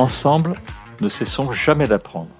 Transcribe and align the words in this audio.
Ensemble, 0.00 0.54
ne 1.02 1.10
cessons 1.10 1.52
jamais 1.52 1.86
d'apprendre. 1.86 2.30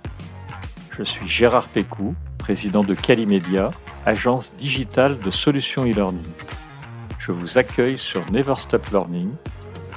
Je 0.97 1.03
suis 1.03 1.29
Gérard 1.29 1.69
Pécou, 1.69 2.15
président 2.39 2.83
de 2.83 2.95
Calimedia, 2.95 3.71
agence 4.07 4.57
digitale 4.57 5.19
de 5.19 5.31
solutions 5.31 5.85
e-learning. 5.85 6.25
Je 7.19 7.33
vous 7.33 7.59
accueille 7.59 7.99
sur 7.99 8.25
Never 8.33 8.55
Stop 8.57 8.87
Learning, 8.87 9.29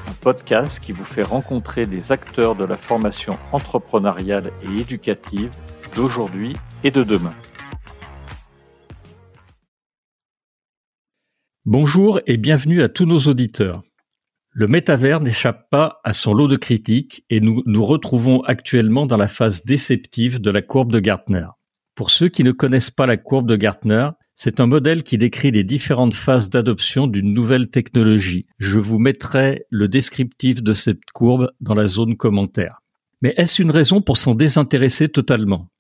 un 0.09 0.13
podcast 0.19 0.81
qui 0.81 0.91
vous 0.91 1.05
fait 1.05 1.23
rencontrer 1.23 1.85
des 1.85 2.11
acteurs 2.11 2.55
de 2.55 2.65
la 2.65 2.75
formation 2.75 3.37
entrepreneuriale 3.53 4.51
et 4.63 4.81
éducative 4.81 5.51
d'aujourd'hui 5.95 6.51
et 6.83 6.91
de 6.91 7.03
demain. 7.03 7.33
Bonjour 11.63 12.19
et 12.27 12.35
bienvenue 12.35 12.81
à 12.81 12.89
tous 12.89 13.05
nos 13.05 13.19
auditeurs. 13.19 13.83
Le 14.55 14.67
métavers 14.67 15.19
n'échappe 15.19 15.67
pas 15.71 15.99
à 16.03 16.13
son 16.13 16.31
lot 16.31 16.47
de 16.47 16.57
critiques 16.57 17.25
et 17.31 17.41
nous 17.41 17.63
nous 17.65 17.83
retrouvons 17.83 18.43
actuellement 18.43 19.07
dans 19.07 19.17
la 19.17 19.27
phase 19.27 19.65
déceptive 19.65 20.39
de 20.39 20.51
la 20.51 20.61
courbe 20.61 20.91
de 20.91 20.99
Gartner. 20.99 21.47
Pour 21.95 22.11
ceux 22.11 22.29
qui 22.29 22.43
ne 22.43 22.51
connaissent 22.51 22.91
pas 22.91 23.07
la 23.07 23.17
courbe 23.17 23.47
de 23.47 23.55
Gartner, 23.55 24.09
c'est 24.35 24.59
un 24.59 24.67
modèle 24.67 25.01
qui 25.01 25.17
décrit 25.17 25.49
les 25.49 25.63
différentes 25.63 26.13
phases 26.13 26.51
d'adoption 26.51 27.07
d'une 27.07 27.33
nouvelle 27.33 27.71
technologie. 27.71 28.45
Je 28.59 28.77
vous 28.77 28.99
mettrai 28.99 29.65
le 29.71 29.87
descriptif 29.87 30.61
de 30.61 30.73
cette 30.73 31.03
courbe 31.15 31.49
dans 31.59 31.73
la 31.73 31.87
zone 31.87 32.15
commentaire. 32.15 32.77
Mais 33.23 33.33
est-ce 33.37 33.59
une 33.59 33.71
raison 33.71 34.01
pour 34.01 34.17
s'en 34.17 34.35
désintéresser 34.35 35.09
totalement? 35.09 35.71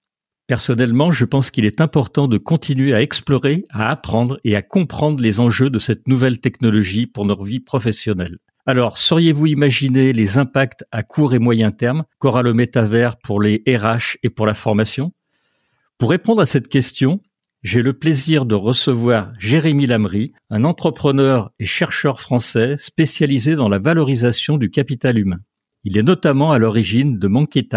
Personnellement, 0.47 1.11
je 1.11 1.25
pense 1.25 1.51
qu'il 1.51 1.65
est 1.65 1.79
important 1.79 2.27
de 2.27 2.39
continuer 2.39 2.95
à 2.95 3.03
explorer, 3.03 3.65
à 3.69 3.91
apprendre 3.91 4.39
et 4.43 4.55
à 4.55 4.63
comprendre 4.63 5.21
les 5.21 5.39
enjeux 5.39 5.69
de 5.69 5.77
cette 5.77 6.07
nouvelle 6.07 6.39
technologie 6.39 7.05
pour 7.05 7.25
nos 7.25 7.41
vies 7.43 7.59
professionnelles. 7.59 8.39
Alors, 8.65 8.97
sauriez-vous 8.97 9.47
imaginer 9.47 10.13
les 10.13 10.37
impacts 10.37 10.85
à 10.91 11.03
court 11.03 11.33
et 11.33 11.39
moyen 11.39 11.71
terme 11.71 12.05
qu'aura 12.17 12.41
le 12.43 12.53
métavers 12.53 13.17
pour 13.17 13.41
les 13.41 13.61
RH 13.67 14.17
et 14.23 14.29
pour 14.29 14.45
la 14.45 14.53
formation? 14.53 15.11
Pour 15.97 16.11
répondre 16.11 16.41
à 16.41 16.45
cette 16.45 16.69
question, 16.69 17.19
j'ai 17.61 17.81
le 17.81 17.91
plaisir 17.91 18.45
de 18.45 18.55
recevoir 18.55 19.33
Jérémy 19.37 19.85
Lamry, 19.85 20.31
un 20.49 20.63
entrepreneur 20.63 21.51
et 21.59 21.65
chercheur 21.65 22.21
français 22.21 22.77
spécialisé 22.77 23.55
dans 23.55 23.67
la 23.67 23.79
valorisation 23.79 24.57
du 24.57 24.69
capital 24.69 25.17
humain. 25.17 25.39
Il 25.83 25.97
est 25.97 26.03
notamment 26.03 26.53
à 26.53 26.57
l'origine 26.57 27.19
de 27.19 27.27
Monkey 27.27 27.67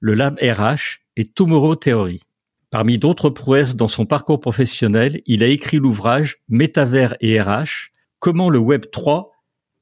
le 0.00 0.14
Lab 0.14 0.38
RH 0.38 1.00
et 1.16 1.24
Tomorrow 1.24 1.76
Theory. 1.76 2.20
Parmi 2.68 2.98
d'autres 2.98 3.30
prouesses 3.30 3.74
dans 3.74 3.88
son 3.88 4.04
parcours 4.04 4.40
professionnel, 4.40 5.22
il 5.24 5.42
a 5.42 5.46
écrit 5.46 5.78
l'ouvrage 5.78 6.42
Métavers 6.48 7.16
et 7.20 7.40
RH, 7.40 7.92
comment 8.18 8.50
le 8.50 8.58
Web 8.58 8.90
3 8.92 9.33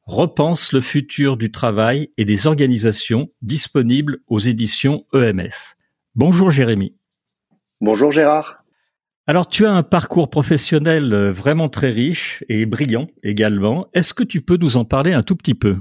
repense 0.05 0.73
le 0.73 0.81
futur 0.81 1.37
du 1.37 1.51
travail 1.51 2.11
et 2.17 2.25
des 2.25 2.47
organisations 2.47 3.31
disponibles 3.41 4.19
aux 4.27 4.39
éditions 4.39 5.05
EMS. 5.15 5.77
Bonjour 6.15 6.51
Jérémy. 6.51 6.95
Bonjour 7.81 8.13
Gérard. 8.13 8.65
Alors 9.27 9.49
tu 9.49 9.67
as 9.67 9.73
un 9.73 9.83
parcours 9.83 10.31
professionnel 10.31 11.15
euh, 11.15 11.33
vraiment 11.33 11.69
très 11.69 11.91
riche 11.91 12.45
et 12.49 12.67
brillant 12.67 13.09
également. 13.23 13.87
Est-ce 13.95 14.15
que 14.15 14.25
tu 14.25 14.41
peux 14.41 14.57
nous 14.57 14.77
en 14.77 14.85
parler 14.85 15.13
un 15.13 15.23
tout 15.23 15.37
petit 15.37 15.55
peu? 15.55 15.77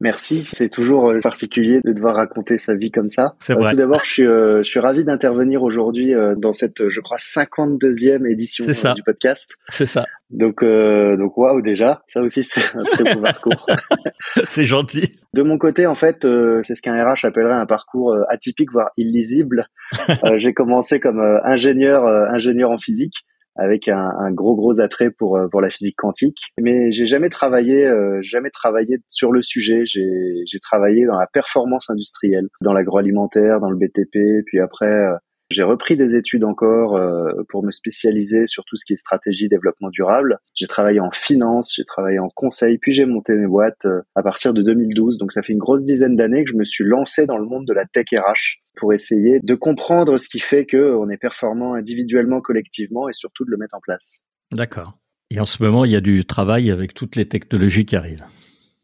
Merci. 0.00 0.48
C'est 0.52 0.70
toujours 0.70 1.10
euh, 1.10 1.18
particulier 1.22 1.80
de 1.84 1.92
devoir 1.92 2.16
raconter 2.16 2.56
sa 2.56 2.74
vie 2.74 2.90
comme 2.90 3.10
ça. 3.10 3.34
C'est 3.38 3.52
vrai. 3.52 3.72
Tout 3.72 3.76
d'abord, 3.76 4.02
je 4.02 4.10
suis, 4.10 4.26
euh, 4.26 4.62
je 4.62 4.70
suis 4.70 4.80
ravi 4.80 5.04
d'intervenir 5.04 5.62
aujourd'hui 5.62 6.14
euh, 6.14 6.34
dans 6.36 6.52
cette, 6.52 6.88
je 6.88 7.00
crois, 7.00 7.18
52e 7.18 8.26
édition 8.26 8.64
du 8.64 9.02
podcast. 9.02 9.52
C'est 9.68 9.86
ça. 9.86 10.06
Donc, 10.30 10.64
donc 10.64 11.36
waouh 11.36 11.60
déjà. 11.60 12.02
Ça 12.06 12.22
aussi, 12.22 12.44
c'est 12.44 12.62
un 12.76 12.84
très 12.84 13.14
beau 13.14 13.20
parcours. 13.20 13.66
c'est 14.48 14.64
gentil. 14.64 15.16
De 15.34 15.42
mon 15.42 15.58
côté, 15.58 15.86
en 15.86 15.96
fait, 15.96 16.26
c'est 16.62 16.74
ce 16.74 16.80
qu'un 16.80 16.94
RH 16.94 17.26
appellerait 17.26 17.54
un 17.54 17.66
parcours 17.66 18.16
atypique, 18.28 18.70
voire 18.72 18.90
illisible. 18.96 19.66
J'ai 20.36 20.54
commencé 20.54 21.00
comme 21.00 21.20
ingénieur, 21.44 22.06
ingénieur 22.06 22.70
en 22.70 22.78
physique 22.78 23.24
avec 23.56 23.88
un, 23.88 24.32
gros 24.32 24.54
gros 24.54 24.80
attrait 24.80 25.10
pour 25.10 25.36
euh, 25.36 25.48
pour 25.48 25.60
la 25.60 25.70
physique 25.70 25.96
quantique. 25.96 26.38
Mais 26.60 26.90
j'ai 26.92 27.06
jamais 27.06 27.28
travaillé 27.28 27.84
euh, 27.84 28.18
jamais 28.22 28.50
travaillé 28.50 28.98
sur 29.08 29.32
le 29.32 29.42
sujet. 29.42 29.82
J'ai 29.84 30.08
j'ai 30.46 30.60
travaillé 30.60 31.06
dans 31.06 31.18
la 31.18 31.26
performance 31.26 31.90
industrielle, 31.90 32.48
dans 32.62 32.72
l'agroalimentaire, 32.72 33.60
dans 33.60 33.70
le 33.70 33.76
BTP, 33.76 34.44
puis 34.46 34.60
après 34.60 34.86
euh, 34.86 35.16
j'ai 35.50 35.64
repris 35.64 35.96
des 35.96 36.14
études 36.16 36.44
encore 36.44 36.96
euh, 36.96 37.42
pour 37.48 37.64
me 37.64 37.72
spécialiser 37.72 38.46
sur 38.46 38.64
tout 38.64 38.76
ce 38.76 38.84
qui 38.84 38.92
est 38.92 38.96
stratégie 38.96 39.48
développement 39.48 39.90
durable. 39.90 40.38
J'ai 40.54 40.66
travaillé 40.66 41.00
en 41.00 41.10
finance, 41.10 41.74
j'ai 41.76 41.84
travaillé 41.84 42.20
en 42.20 42.28
conseil, 42.28 42.78
puis 42.78 42.92
j'ai 42.92 43.04
monté 43.04 43.34
mes 43.34 43.46
boîtes 43.46 43.84
euh, 43.86 44.02
à 44.14 44.22
partir 44.22 44.54
de 44.54 44.62
2012. 44.62 45.18
Donc 45.18 45.32
ça 45.32 45.42
fait 45.42 45.52
une 45.52 45.58
grosse 45.58 45.82
dizaine 45.82 46.16
d'années 46.16 46.44
que 46.44 46.50
je 46.50 46.56
me 46.56 46.64
suis 46.64 46.84
lancé 46.84 47.26
dans 47.26 47.36
le 47.36 47.46
monde 47.46 47.66
de 47.66 47.72
la 47.72 47.84
tech 47.84 48.06
RH 48.12 48.60
pour 48.76 48.92
essayer 48.92 49.40
de 49.42 49.54
comprendre 49.54 50.18
ce 50.18 50.28
qui 50.28 50.38
fait 50.38 50.66
que 50.66 50.94
on 50.94 51.10
est 51.10 51.18
performant 51.18 51.74
individuellement, 51.74 52.40
collectivement 52.40 53.08
et 53.08 53.12
surtout 53.12 53.44
de 53.44 53.50
le 53.50 53.56
mettre 53.56 53.74
en 53.74 53.80
place. 53.80 54.20
D'accord. 54.52 54.98
Et 55.30 55.40
en 55.40 55.46
ce 55.46 55.62
moment, 55.62 55.84
il 55.84 55.92
y 55.92 55.96
a 55.96 56.00
du 56.00 56.24
travail 56.24 56.70
avec 56.70 56.94
toutes 56.94 57.16
les 57.16 57.28
technologies 57.28 57.86
qui 57.86 57.96
arrivent. 57.96 58.24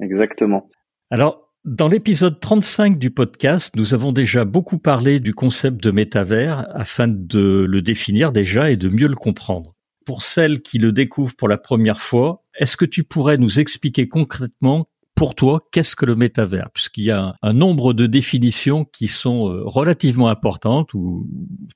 Exactement. 0.01 0.69
Alors, 1.11 1.46
dans 1.67 1.89
l'épisode 1.89 2.39
35 2.39 2.97
du 2.97 3.11
podcast, 3.11 3.75
nous 3.75 3.93
avons 3.93 4.13
déjà 4.13 4.45
beaucoup 4.45 4.79
parlé 4.79 5.19
du 5.19 5.35
concept 5.35 5.83
de 5.83 5.91
métavers 5.91 6.65
afin 6.71 7.09
de 7.09 7.67
le 7.69 7.83
définir 7.83 8.31
déjà 8.31 8.71
et 8.71 8.77
de 8.77 8.89
mieux 8.89 9.09
le 9.09 9.17
comprendre. 9.17 9.75
Pour 10.07 10.23
celles 10.23 10.63
qui 10.63 10.79
le 10.79 10.93
découvrent 10.93 11.35
pour 11.35 11.49
la 11.49 11.59
première 11.59 12.01
fois, 12.01 12.45
est-ce 12.57 12.77
que 12.77 12.85
tu 12.85 13.03
pourrais 13.03 13.37
nous 13.37 13.59
expliquer 13.59 14.09
concrètement 14.09 14.89
pour 15.17 15.35
toi, 15.35 15.67
qu'est-ce 15.73 15.97
que 15.97 16.07
le 16.07 16.15
métavers? 16.15 16.71
Puisqu'il 16.73 17.05
y 17.05 17.11
a 17.11 17.35
un 17.43 17.53
nombre 17.53 17.95
de 17.95 18.07
définitions 18.07 18.85
qui 18.85 19.09
sont 19.09 19.49
euh, 19.49 19.63
relativement 19.65 20.29
importantes, 20.29 20.95
où 20.95 21.27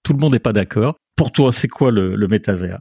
tout 0.05 0.12
le 0.12 0.19
monde 0.19 0.34
n'est 0.34 0.39
pas 0.39 0.53
d'accord. 0.53 0.95
Pour 1.17 1.33
toi, 1.33 1.51
c'est 1.53 1.67
quoi 1.67 1.91
le, 1.91 2.15
le 2.15 2.28
métavers? 2.28 2.78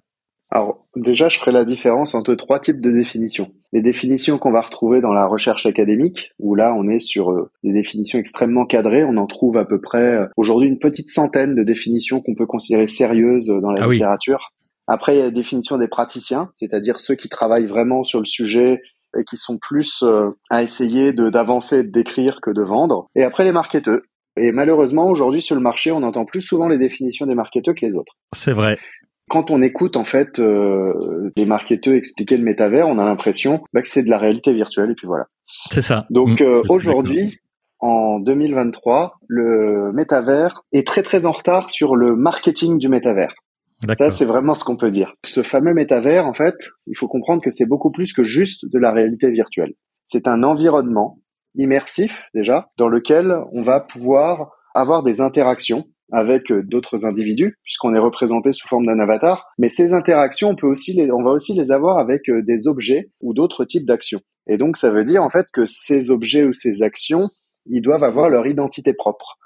Alors 0.52 0.88
déjà, 0.96 1.30
je 1.30 1.38
ferai 1.38 1.52
la 1.52 1.64
différence 1.64 2.16
entre 2.16 2.34
trois 2.34 2.60
types 2.60 2.82
de 2.82 2.92
définitions. 2.92 3.52
Les 3.72 3.82
définitions 3.82 4.40
qu'on 4.40 4.52
va 4.52 4.62
retrouver 4.62 5.00
dans 5.00 5.14
la 5.14 5.28
recherche 5.28 5.68
académique, 5.68 6.32
où 6.40 6.56
là 6.56 6.74
on 6.76 6.90
est 6.90 7.00
sur 7.00 7.32
euh, 7.32 7.52
des 7.64 7.72
définitions 7.72 8.18
extrêmement 8.18 8.66
cadrées, 8.66 9.04
on 9.04 9.18
en 9.18 9.28
trouve 9.28 9.58
à 9.58 9.66
peu 9.66 9.80
près 9.80 10.02
euh, 10.02 10.26
aujourd'hui 10.38 10.68
une 10.68 10.80
petite 10.80 11.10
centaine 11.10 11.54
de 11.54 11.64
définitions 11.64 12.22
qu'on 12.22 12.34
peut 12.34 12.48
considérer 12.48 12.88
sérieuses 12.88 13.48
dans 13.62 13.72
la 13.72 13.84
ah 13.84 13.88
littérature. 13.88 14.52
Après, 14.88 15.16
il 15.16 15.18
y 15.20 15.22
a 15.22 15.26
la 15.26 15.32
définition 15.32 15.78
des 15.78 15.88
praticiens, 15.88 16.50
c'est-à-dire 16.56 17.00
ceux 17.00 17.14
qui 17.14 17.30
travaillent 17.30 17.68
vraiment 17.68 18.04
sur 18.04 18.18
le 18.18 18.26
sujet 18.26 18.82
et 19.16 19.24
qui 19.24 19.38
sont 19.38 19.60
plus 19.60 20.02
euh, 20.02 20.32
à 20.50 20.64
essayer 20.64 21.14
d'avancer 21.14 21.78
et 21.78 21.84
de 21.84 21.92
décrire 21.92 22.42
que 22.42 22.50
de 22.50 22.64
vendre. 22.64 23.06
Et 23.16 23.24
après, 23.24 23.44
les 23.44 23.52
marketeurs. 23.52 24.02
Et 24.36 24.52
malheureusement, 24.52 25.10
aujourd'hui 25.10 25.42
sur 25.42 25.56
le 25.56 25.62
marché, 25.62 25.92
on 25.92 26.02
entend 26.02 26.26
plus 26.26 26.42
souvent 26.42 26.68
les 26.68 26.78
définitions 26.80 27.28
des 27.28 27.36
marketeurs 27.36 27.76
que 27.76 27.86
les 27.86 27.96
autres. 27.96 28.14
C'est 28.34 28.54
vrai 28.54 28.80
quand 29.30 29.52
on 29.52 29.62
écoute 29.62 29.96
en 29.96 30.06
fait 30.06 30.40
euh, 30.40 31.32
les 31.38 31.46
marketeurs 31.46 31.94
expliquer 31.94 32.36
le 32.36 32.44
métavers, 32.44 32.88
on 32.88 33.00
a 33.00 33.06
l'impression 33.06 33.64
bah, 33.74 33.82
que 33.82 33.90
c'est 33.90 34.04
de 34.04 34.10
la 34.10 34.18
réalité 34.18 34.54
virtuelle 34.54 34.92
et 34.92 34.96
puis 34.96 35.08
voilà. 35.08 35.26
C'est 35.72 35.82
ça. 35.82 36.06
Donc 36.10 36.42
mmh. 36.42 36.44
euh, 36.44 36.62
aujourd'hui, 36.70 37.38
en 37.80 38.20
2023, 38.20 39.20
le 39.28 39.92
métavers 39.94 40.64
est 40.74 40.86
très 40.86 41.04
très 41.04 41.26
en 41.26 41.32
retard 41.32 41.70
sur 41.70 41.96
le 41.96 42.16
marketing 42.16 42.78
du 42.78 42.90
métavers. 42.90 43.34
Ça, 43.98 44.12
c'est 44.12 44.26
vraiment 44.26 44.56
ce 44.56 44.66
qu'on 44.66 44.76
peut 44.76 44.90
dire. 44.90 45.14
Ce 45.24 45.42
fameux 45.42 45.74
métavers, 45.74 46.26
en 46.26 46.34
fait, 46.34 46.56
il 46.88 46.98
faut 46.98 47.08
comprendre 47.08 47.42
que 47.42 47.50
c'est 47.50 47.66
beaucoup 47.66 47.92
plus 47.92 48.12
que 48.12 48.24
juste 48.24 48.66
de 48.70 48.78
la 48.78 48.92
réalité 48.92 49.32
virtuelle. 49.32 49.74
C'est 50.06 50.28
un 50.28 50.44
environnement 50.44 51.20
immersif 51.56 52.24
déjà, 52.34 52.70
dans 52.78 52.90
lequel 52.90 53.34
on 53.54 53.64
va 53.64 53.80
pouvoir 53.80 54.52
avoir 54.76 55.02
des 55.04 55.22
interactions 55.22 55.86
avec 56.12 56.52
euh, 56.52 56.64
d'autres 56.64 57.06
individus 57.06 57.58
puisqu'on 57.64 57.94
est 57.96 58.00
représenté 58.00 58.52
sous 58.52 58.68
forme 58.68 58.86
d'un 58.86 59.00
avatar. 59.00 59.48
Mais 59.58 59.70
ces 59.70 59.94
interactions, 59.94 60.50
on 60.50 60.56
peut 60.56 60.68
aussi 60.68 61.00
on 61.12 61.24
va 61.24 61.32
aussi 61.32 61.54
les 61.54 61.72
avoir 61.72 61.98
avec 62.00 62.30
euh, 62.30 62.42
des 62.42 62.68
objets 62.68 63.12
ou 63.22 63.34
d'autres 63.34 63.66
types 63.66 63.86
d'actions. 63.86 64.22
Et 64.48 64.58
donc, 64.58 64.78
ça 64.78 64.90
veut 64.90 65.04
dire 65.04 65.24
en 65.24 65.30
fait 65.30 65.46
que 65.54 65.66
ces 65.66 66.12
objets 66.12 66.44
ou 66.44 66.54
ces 66.54 66.82
actions, 66.82 67.30
ils 67.68 67.82
doivent 67.82 68.04
avoir 68.04 68.30
leur 68.30 68.48
identité 68.48 68.94
propre. 68.94 69.38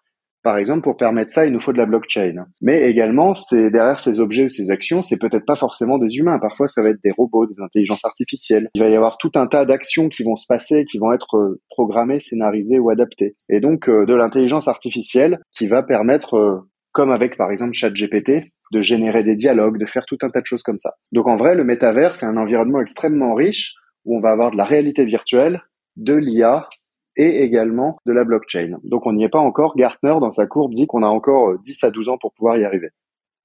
Par 0.43 0.57
exemple, 0.57 0.81
pour 0.81 0.97
permettre 0.97 1.31
ça, 1.31 1.45
il 1.45 1.53
nous 1.53 1.61
faut 1.61 1.71
de 1.71 1.77
la 1.77 1.85
blockchain. 1.85 2.45
Mais 2.61 2.89
également, 2.89 3.33
c'est 3.33 3.71
derrière 3.71 3.99
ces 3.99 4.19
objets 4.19 4.43
ou 4.43 4.49
ces 4.49 4.71
actions, 4.71 5.01
c'est 5.01 5.17
peut-être 5.17 5.45
pas 5.45 5.55
forcément 5.55 5.97
des 5.97 6.17
humains. 6.17 6.37
Parfois, 6.37 6.67
ça 6.67 6.81
va 6.81 6.89
être 6.89 7.01
des 7.01 7.11
robots, 7.17 7.47
des 7.47 7.61
intelligences 7.61 8.03
artificielles. 8.03 8.69
Il 8.75 8.83
va 8.83 8.89
y 8.89 8.95
avoir 8.95 9.17
tout 9.17 9.31
un 9.35 9.47
tas 9.47 9.65
d'actions 9.65 10.09
qui 10.09 10.23
vont 10.23 10.35
se 10.35 10.45
passer, 10.45 10.83
qui 10.83 10.97
vont 10.97 11.13
être 11.13 11.37
euh, 11.37 11.61
programmées, 11.69 12.19
scénarisées 12.19 12.77
ou 12.77 12.89
adaptées. 12.89 13.37
Et 13.47 13.61
donc, 13.61 13.87
euh, 13.87 14.05
de 14.05 14.13
l'intelligence 14.13 14.67
artificielle 14.67 15.39
qui 15.55 15.67
va 15.67 15.81
permettre, 15.81 16.35
euh, 16.35 16.59
comme 16.91 17.11
avec 17.11 17.37
par 17.37 17.49
exemple 17.49 17.73
ChatGPT, 17.73 18.51
de 18.73 18.81
générer 18.81 19.23
des 19.23 19.35
dialogues, 19.35 19.79
de 19.79 19.85
faire 19.85 20.05
tout 20.05 20.17
un 20.23 20.29
tas 20.29 20.41
de 20.41 20.45
choses 20.45 20.63
comme 20.63 20.79
ça. 20.79 20.95
Donc 21.11 21.27
en 21.27 21.37
vrai, 21.37 21.55
le 21.55 21.63
métavers, 21.63 22.15
c'est 22.15 22.25
un 22.25 22.37
environnement 22.37 22.81
extrêmement 22.81 23.33
riche 23.33 23.75
où 24.03 24.17
on 24.17 24.21
va 24.21 24.31
avoir 24.31 24.51
de 24.51 24.57
la 24.57 24.65
réalité 24.65 25.05
virtuelle, 25.05 25.61
de 25.95 26.15
l'IA 26.15 26.67
et 27.15 27.43
également 27.43 27.97
de 28.05 28.13
la 28.13 28.23
blockchain. 28.23 28.77
Donc 28.83 29.05
on 29.05 29.13
n'y 29.13 29.23
est 29.23 29.29
pas 29.29 29.39
encore. 29.39 29.75
Gartner, 29.75 30.15
dans 30.19 30.31
sa 30.31 30.45
courbe, 30.45 30.73
dit 30.73 30.87
qu'on 30.87 31.03
a 31.03 31.07
encore 31.07 31.59
10 31.59 31.83
euh, 31.83 31.87
à 31.87 31.91
12 31.91 32.09
ans 32.09 32.17
pour 32.19 32.33
pouvoir 32.33 32.57
y 32.57 32.65
arriver. 32.65 32.89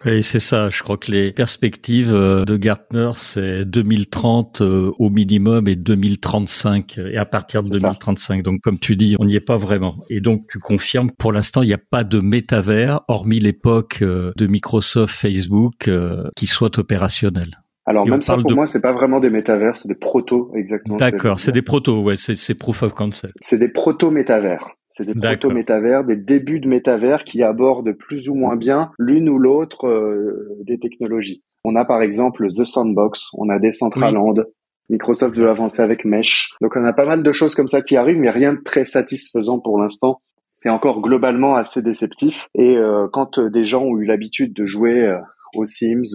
Oui, 0.05 0.23
c'est 0.23 0.39
ça. 0.39 0.71
Je 0.71 0.81
crois 0.85 0.97
que 0.97 1.11
les 1.11 1.33
perspectives 1.33 2.15
euh, 2.15 2.45
de 2.45 2.57
Gartner, 2.57 3.11
c'est 3.17 3.65
2030 3.65 4.61
euh, 4.61 4.93
au 5.01 5.11
minimum 5.11 5.67
et 5.67 5.75
2035 5.75 6.99
et 6.99 7.17
à 7.17 7.25
partir 7.25 7.65
de 7.65 7.71
2035. 7.71 8.45
Donc, 8.45 8.61
comme 8.61 8.79
tu 8.79 8.95
dis, 8.95 9.17
on 9.19 9.25
n'y 9.25 9.35
est 9.35 9.41
pas 9.41 9.57
vraiment. 9.57 9.97
Et 10.09 10.21
donc, 10.21 10.47
tu 10.49 10.61
confirmes, 10.61 11.11
pour 11.19 11.33
l'instant, 11.33 11.63
il 11.63 11.67
n'y 11.67 11.75
a 11.75 11.79
pas 11.79 12.05
de 12.05 12.21
métavers, 12.21 13.01
hormis 13.09 13.41
l'époque 13.41 14.05
de 14.05 14.47
Microsoft, 14.47 15.13
Facebook, 15.13 15.91
qui 16.37 16.47
soit 16.47 16.79
opérationnel. 16.79 17.51
Alors 17.89 18.07
même 18.07 18.21
ça 18.21 18.37
pour 18.37 18.53
moi 18.53 18.67
c'est 18.67 18.83
pas 18.83 18.93
vraiment 18.93 19.19
des 19.19 19.31
métavers, 19.31 19.77
c'est 19.77 19.89
des 19.89 19.95
protos 19.95 20.53
exactement. 20.55 20.97
D'accord, 20.97 21.41
c'est 21.41 21.53
des 21.53 21.63
protos, 21.63 22.03
ouais, 22.03 22.17
c'est 22.19 22.55
proof 22.55 22.83
of 22.83 22.93
concept. 22.93 23.35
C'est 23.41 23.59
des 23.59 23.71
proto 23.71 24.11
métavers. 24.11 24.77
C'est 24.91 25.05
des 25.05 25.15
proto-métavers, 25.15 26.05
des 26.05 26.17
débuts 26.17 26.61
de 26.61 26.69
métavers 26.69 27.25
qui 27.25 27.43
abordent 27.43 27.93
plus 27.93 28.31
ou 28.31 28.35
moins 28.35 28.57
bien 28.57 28.91
l'une 28.99 29.29
ou 29.29 29.39
l'autre 29.39 29.87
euh, 29.87 30.57
des 30.65 30.79
technologies. 30.79 31.43
On 31.63 31.77
a 31.77 31.85
par 31.85 32.01
exemple 32.01 32.47
The 32.49 32.65
Sandbox, 32.65 33.29
on 33.35 33.51
a 33.51 33.59
Decentraland, 33.59 34.47
Microsoft 34.89 35.39
veut 35.39 35.51
avancer 35.51 35.83
avec 35.83 36.05
Mesh. 36.05 36.51
Donc 36.63 36.75
on 36.77 36.85
a 36.85 36.93
pas 36.93 37.07
mal 37.07 37.23
de 37.23 37.33
choses 37.33 37.55
comme 37.55 37.69
ça 37.69 37.83
qui 37.83 37.97
arrivent, 37.97 38.19
mais 38.19 38.31
rien 38.31 38.55
de 38.55 38.61
très 38.65 38.87
satisfaisant 38.87 39.59
pour 39.59 39.79
l'instant. 39.79 40.21
C'est 40.57 40.71
encore 40.71 41.03
globalement 41.03 41.55
assez 41.55 41.83
déceptif. 41.83 42.49
Et 42.55 42.77
euh, 42.77 43.07
quand 43.13 43.39
des 43.39 43.65
gens 43.65 43.83
ont 43.85 43.99
eu 43.99 44.07
l'habitude 44.07 44.55
de 44.55 44.65
jouer 44.65 45.07
euh, 45.07 45.19
aux 45.55 45.65
Sims 45.65 46.15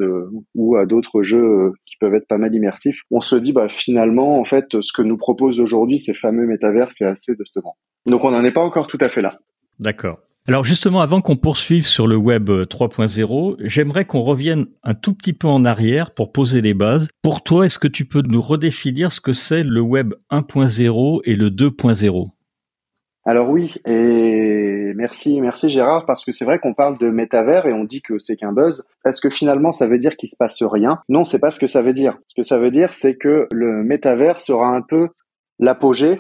ou 0.56 0.76
à 0.76 0.86
d'autres 0.86 1.24
jeux 1.24 1.72
qui 1.86 1.96
peuvent 2.00 2.16
être 2.16 2.28
pas 2.28 2.38
mal 2.38 2.54
immersifs, 2.54 3.02
on 3.12 3.22
se 3.22 3.36
dit 3.36 3.54
bah 3.54 3.70
finalement 3.70 4.40
en 4.40 4.46
fait 4.46 4.82
ce 4.82 4.92
que 4.94 5.02
nous 5.02 5.18
propose 5.18 5.60
aujourd'hui 5.60 6.00
ces 6.00 6.14
fameux 6.14 6.46
métavers 6.46 6.92
c'est 6.92 7.06
assez 7.06 7.36
décevant. 7.36 7.76
Donc 8.06 8.24
on 8.24 8.32
n'en 8.32 8.44
est 8.44 8.52
pas 8.52 8.62
encore 8.62 8.88
tout 8.88 8.98
à 9.02 9.10
fait 9.10 9.22
là. 9.22 9.40
D'accord. 9.80 10.20
Alors 10.46 10.66
justement, 10.66 11.00
avant 11.00 11.22
qu'on 11.22 11.38
poursuive 11.38 11.88
sur 11.88 12.06
le 12.06 12.18
web 12.18 12.50
3.0, 12.50 13.56
j'aimerais 13.60 14.04
qu'on 14.04 14.20
revienne 14.20 14.66
un 14.84 14.94
tout 14.94 15.14
petit 15.14 15.32
peu 15.32 15.48
en 15.48 15.64
arrière 15.64 16.12
pour 16.12 16.34
poser 16.34 16.60
les 16.60 16.74
bases. 16.74 17.08
Pour 17.22 17.44
toi, 17.44 17.66
est-ce 17.66 17.80
que 17.80 17.88
tu 17.88 18.04
peux 18.04 18.22
nous 18.22 18.42
redéfinir 18.42 19.14
ce 19.14 19.22
que 19.22 19.32
c'est 19.32 19.64
le 19.64 19.80
web 19.80 20.14
1.0 20.32 21.22
et 21.24 21.38
le 21.38 21.50
2.0 21.50 22.28
alors 23.26 23.50
oui, 23.50 23.76
et 23.86 24.92
merci, 24.96 25.40
merci 25.40 25.70
Gérard, 25.70 26.06
parce 26.06 26.26
que 26.26 26.34
c'est 26.34 26.44
vrai 26.46 26.60
qu'on 26.60 26.74
parle 26.74 26.98
de 26.98 27.10
métavers 27.10 27.66
et 27.66 27.74
on 27.74 27.86
dit 27.86 28.02
que 28.02 28.18
c'est 28.18 28.36
qu'un 28.36 28.52
buzz. 28.52 28.84
Est-ce 29.06 29.22
que 29.22 29.30
finalement 29.30 29.72
ça 29.72 29.88
veut 29.88 29.98
dire 29.98 30.18
qu'il 30.18 30.30
se 30.30 30.36
passe 30.38 30.62
rien? 30.62 31.00
Non, 31.08 31.24
c'est 31.24 31.40
pas 31.40 31.52
ce 31.52 31.60
que 31.60 31.68
ça 31.68 31.82
veut 31.82 31.94
dire. 31.94 32.18
Ce 32.28 32.36
que 32.36 32.44
ça 32.44 32.58
veut 32.58 32.72
dire, 32.72 32.94
c'est 32.94 33.16
que 33.16 33.48
le 33.52 33.84
métavers 33.84 34.40
sera 34.40 34.70
un 34.70 34.82
peu 34.82 35.08
l'apogée 35.60 36.20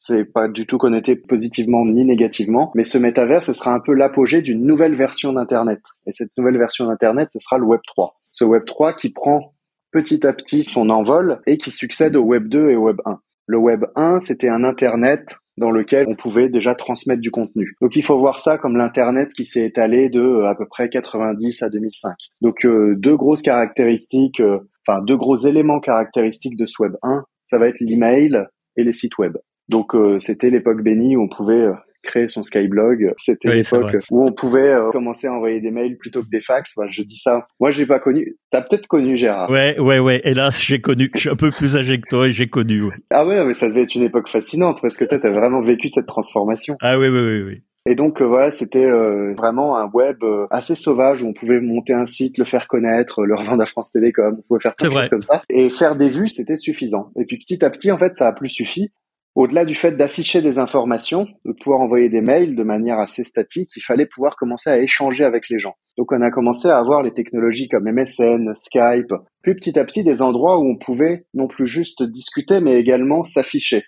c'est 0.00 0.24
pas 0.24 0.48
du 0.48 0.66
tout 0.66 0.78
connoté 0.78 1.14
positivement 1.14 1.84
ni 1.84 2.06
négativement, 2.06 2.72
mais 2.74 2.84
ce 2.84 2.96
métavers, 2.96 3.44
ce 3.44 3.52
sera 3.52 3.74
un 3.74 3.80
peu 3.80 3.92
l'apogée 3.92 4.40
d'une 4.40 4.66
nouvelle 4.66 4.96
version 4.96 5.34
d'Internet. 5.34 5.80
Et 6.06 6.12
cette 6.12 6.30
nouvelle 6.38 6.56
version 6.56 6.86
d'Internet, 6.86 7.28
ce 7.32 7.38
sera 7.38 7.58
le 7.58 7.66
Web 7.66 7.82
3. 7.86 8.18
Ce 8.30 8.44
Web 8.44 8.64
3 8.64 8.94
qui 8.94 9.10
prend 9.10 9.52
petit 9.92 10.26
à 10.26 10.32
petit 10.32 10.64
son 10.64 10.88
envol 10.88 11.42
et 11.46 11.58
qui 11.58 11.70
succède 11.70 12.16
au 12.16 12.22
Web 12.22 12.48
2 12.48 12.70
et 12.70 12.76
au 12.76 12.84
Web 12.84 12.96
1. 13.04 13.20
Le 13.46 13.58
Web 13.58 13.84
1, 13.94 14.20
c'était 14.20 14.48
un 14.48 14.64
Internet 14.64 15.36
dans 15.60 15.70
lequel 15.70 16.06
on 16.08 16.16
pouvait 16.16 16.48
déjà 16.48 16.74
transmettre 16.74 17.20
du 17.20 17.30
contenu. 17.30 17.76
Donc 17.82 17.94
il 17.94 18.02
faut 18.02 18.18
voir 18.18 18.40
ça 18.40 18.56
comme 18.56 18.76
l'Internet 18.76 19.32
qui 19.34 19.44
s'est 19.44 19.66
étalé 19.66 20.08
de 20.08 20.20
euh, 20.20 20.48
à 20.48 20.54
peu 20.54 20.66
près 20.66 20.88
90 20.88 21.62
à 21.62 21.68
2005. 21.68 22.14
Donc 22.40 22.64
euh, 22.64 22.96
deux 22.96 23.14
grosses 23.14 23.42
caractéristiques, 23.42 24.40
euh, 24.40 24.58
enfin 24.88 25.02
deux 25.02 25.18
gros 25.18 25.36
éléments 25.36 25.78
caractéristiques 25.78 26.56
de 26.56 26.64
ce 26.64 26.82
Web 26.82 26.96
1, 27.02 27.24
ça 27.46 27.58
va 27.58 27.68
être 27.68 27.80
l'email 27.80 28.42
et 28.76 28.84
les 28.84 28.94
sites 28.94 29.18
web. 29.18 29.36
Donc 29.68 29.92
c'était 30.18 30.50
l'époque 30.50 30.82
bénie 30.82 31.14
où 31.16 31.22
on 31.22 31.28
pouvait 31.28 31.68
créer 32.02 32.28
son 32.28 32.42
Skyblog. 32.42 33.12
C'était 33.18 33.54
l'époque 33.54 33.96
où 34.10 34.24
on 34.24 34.32
pouvait 34.32 34.72
euh, 34.72 34.90
commencer 34.90 35.26
à 35.26 35.32
envoyer 35.32 35.60
des 35.60 35.70
mails 35.70 35.96
plutôt 35.98 36.22
que 36.22 36.28
des 36.28 36.40
fax. 36.40 36.74
je 36.88 37.02
dis 37.02 37.16
ça. 37.16 37.46
Moi, 37.58 37.70
j'ai 37.70 37.86
pas 37.86 37.98
connu. 37.98 38.36
T'as 38.50 38.62
peut-être 38.62 38.86
connu 38.86 39.16
Gérard. 39.16 39.50
Ouais, 39.50 39.78
ouais, 39.78 39.98
ouais. 39.98 40.20
Hélas, 40.24 40.62
j'ai 40.62 40.80
connu. 40.80 41.10
Je 41.14 41.20
suis 41.20 41.28
un 41.28 41.36
peu 41.36 41.50
plus 41.50 41.76
âgé 41.76 42.00
que 42.00 42.08
toi 42.08 42.28
et 42.28 42.32
j'ai 42.32 42.48
connu. 42.48 42.90
Ah 43.10 43.26
ouais, 43.26 43.44
mais 43.44 43.54
ça 43.54 43.68
devait 43.68 43.82
être 43.82 43.94
une 43.94 44.04
époque 44.04 44.28
fascinante 44.28 44.80
parce 44.82 44.96
que 44.96 45.04
toi, 45.04 45.18
t'as 45.18 45.30
vraiment 45.30 45.60
vécu 45.60 45.88
cette 45.88 46.06
transformation. 46.06 46.76
Ah 46.80 46.98
oui, 46.98 47.08
oui, 47.08 47.20
oui, 47.20 47.42
oui. 47.42 47.62
Et 47.86 47.94
donc 47.94 48.20
voilà, 48.20 48.50
c'était 48.50 48.86
vraiment 49.34 49.78
un 49.78 49.88
web 49.88 50.18
assez 50.50 50.74
sauvage 50.74 51.22
où 51.22 51.28
on 51.28 51.32
pouvait 51.32 51.62
monter 51.62 51.94
un 51.94 52.04
site, 52.04 52.36
le 52.36 52.44
faire 52.44 52.68
connaître, 52.68 53.24
le 53.24 53.34
revendre 53.34 53.62
à 53.62 53.66
France 53.66 53.90
Télécom, 53.90 54.36
on 54.38 54.42
pouvait 54.42 54.60
faire 54.60 54.74
plein 54.76 54.88
de 54.88 54.92
choses 54.92 55.08
comme 55.08 55.22
ça. 55.22 55.42
Et 55.48 55.70
faire 55.70 55.96
des 55.96 56.10
vues, 56.10 56.28
c'était 56.28 56.56
suffisant. 56.56 57.10
Et 57.18 57.24
puis 57.24 57.38
petit 57.38 57.64
à 57.64 57.70
petit, 57.70 57.90
en 57.90 57.96
fait, 57.96 58.16
ça 58.16 58.28
a 58.28 58.32
plus 58.32 58.50
suffi. 58.50 58.92
Au-delà 59.36 59.64
du 59.64 59.76
fait 59.76 59.92
d'afficher 59.92 60.42
des 60.42 60.58
informations, 60.58 61.26
de 61.44 61.52
pouvoir 61.52 61.80
envoyer 61.80 62.08
des 62.08 62.20
mails 62.20 62.56
de 62.56 62.64
manière 62.64 62.98
assez 62.98 63.22
statique, 63.22 63.70
il 63.76 63.82
fallait 63.82 64.06
pouvoir 64.06 64.34
commencer 64.36 64.70
à 64.70 64.78
échanger 64.78 65.24
avec 65.24 65.48
les 65.48 65.58
gens. 65.58 65.74
Donc 65.96 66.10
on 66.10 66.20
a 66.20 66.30
commencé 66.30 66.68
à 66.68 66.78
avoir 66.78 67.02
les 67.02 67.12
technologies 67.12 67.68
comme 67.68 67.90
MSN, 67.90 68.52
Skype, 68.54 69.14
puis 69.42 69.54
petit 69.54 69.78
à 69.78 69.84
petit 69.84 70.02
des 70.02 70.20
endroits 70.20 70.58
où 70.58 70.68
on 70.68 70.76
pouvait 70.76 71.26
non 71.32 71.46
plus 71.46 71.66
juste 71.66 72.02
discuter, 72.02 72.60
mais 72.60 72.74
également 72.80 73.22
s'afficher. 73.22 73.84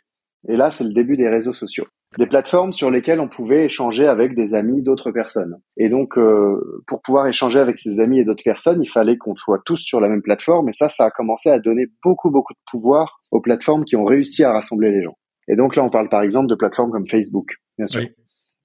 Et 0.49 0.57
là, 0.57 0.71
c'est 0.71 0.85
le 0.85 0.93
début 0.93 1.17
des 1.17 1.29
réseaux 1.29 1.55
sociaux. 1.55 1.87
Des 2.19 2.27
plateformes 2.27 2.73
sur 2.73 2.91
lesquelles 2.91 3.21
on 3.21 3.29
pouvait 3.29 3.65
échanger 3.65 4.07
avec 4.07 4.35
des 4.35 4.55
amis 4.55 4.83
d'autres 4.83 5.13
personnes. 5.13 5.57
Et 5.77 5.89
donc, 5.89 6.19
euh, 6.19 6.83
pour 6.87 7.01
pouvoir 7.01 7.27
échanger 7.27 7.59
avec 7.59 7.79
ses 7.79 8.01
amis 8.01 8.21
et 8.21 8.25
d'autres 8.25 8.45
personnes, 8.45 8.83
il 8.83 8.89
fallait 8.89 9.17
qu'on 9.17 9.35
soit 9.35 9.63
tous 9.65 9.79
sur 9.79 10.01
la 10.01 10.09
même 10.09 10.21
plateforme. 10.21 10.69
Et 10.69 10.73
ça, 10.73 10.89
ça 10.89 11.07
a 11.07 11.11
commencé 11.11 11.49
à 11.49 11.59
donner 11.59 11.87
beaucoup, 12.05 12.31
beaucoup 12.31 12.53
de 12.53 12.59
pouvoir 12.71 13.23
aux 13.31 13.41
plateformes 13.41 13.85
qui 13.85 13.97
ont 13.97 14.05
réussi 14.05 14.45
à 14.45 14.53
rassembler 14.53 14.91
les 14.91 15.03
gens. 15.03 15.17
Et 15.53 15.57
donc 15.57 15.77
là, 15.77 15.85
on 15.85 15.91
parle 15.91 16.09
par 16.09 16.23
exemple 16.23 16.47
de 16.47 16.55
plateformes 16.55 16.91
comme 16.91 17.07
Facebook, 17.07 17.57
bien 17.77 17.87
sûr. 17.87 18.07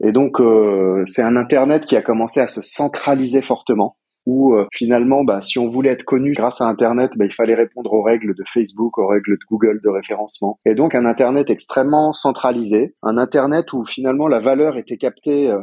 Et 0.02 0.14
donc, 0.14 0.40
euh, 0.40 1.04
c'est 1.06 1.22
un 1.22 1.36
Internet 1.36 1.86
qui 1.86 1.98
a 1.98 2.02
commencé 2.02 2.40
à 2.40 2.48
se 2.48 2.62
centraliser 2.62 3.42
fortement, 3.42 3.98
où 4.26 4.54
euh, 4.54 4.68
finalement, 4.72 5.26
bah, 5.26 5.42
si 5.42 5.60
on 5.60 5.68
voulait 5.68 5.90
être 5.90 6.06
connu 6.06 6.32
grâce 6.32 6.62
à 6.62 6.66
Internet, 6.66 7.12
bah, 7.18 7.26
il 7.26 7.34
fallait 7.34 7.56
répondre 7.56 7.92
aux 7.92 8.04
règles 8.04 8.34
de 8.34 8.44
Facebook, 8.54 8.98
aux 9.00 9.08
règles 9.08 9.34
de 9.34 9.46
Google 9.50 9.82
de 9.84 9.90
référencement. 9.90 10.60
Et 10.66 10.76
donc, 10.76 10.96
un 10.96 11.04
Internet 11.04 11.50
extrêmement 11.50 12.14
centralisé, 12.14 12.96
un 13.04 13.18
Internet 13.18 13.74
où 13.74 13.84
finalement 13.84 14.30
la 14.30 14.40
valeur 14.40 14.78
était 14.78 14.98
captée 14.98 15.52
euh, 15.52 15.60